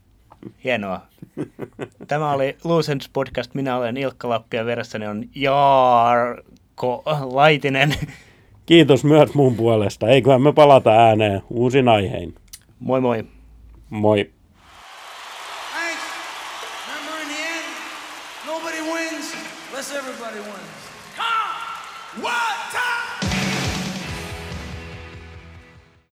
Hienoa. 0.65 1.01
Tämä 2.09 2.33
oli 2.33 2.57
Lucens 2.65 3.11
Podcast. 3.13 3.55
Minä 3.55 3.77
olen 3.77 3.97
Ilkka 3.97 4.29
Lappi 4.29 4.57
ja 4.57 4.65
veressäni 4.65 5.07
on 5.07 5.25
Jaarko 5.35 7.03
Laitinen. 7.33 7.95
Kiitos 8.67 9.05
myös 9.05 9.35
mun 9.35 9.55
puolesta. 9.55 10.09
Eiköhän 10.09 10.43
me 10.43 10.53
palata 10.53 10.91
ääneen 10.91 11.43
uusin 11.51 11.89
aihein. 11.89 12.35
Moi 12.81 13.01
moi. 13.01 13.23
Moi. 13.91 14.34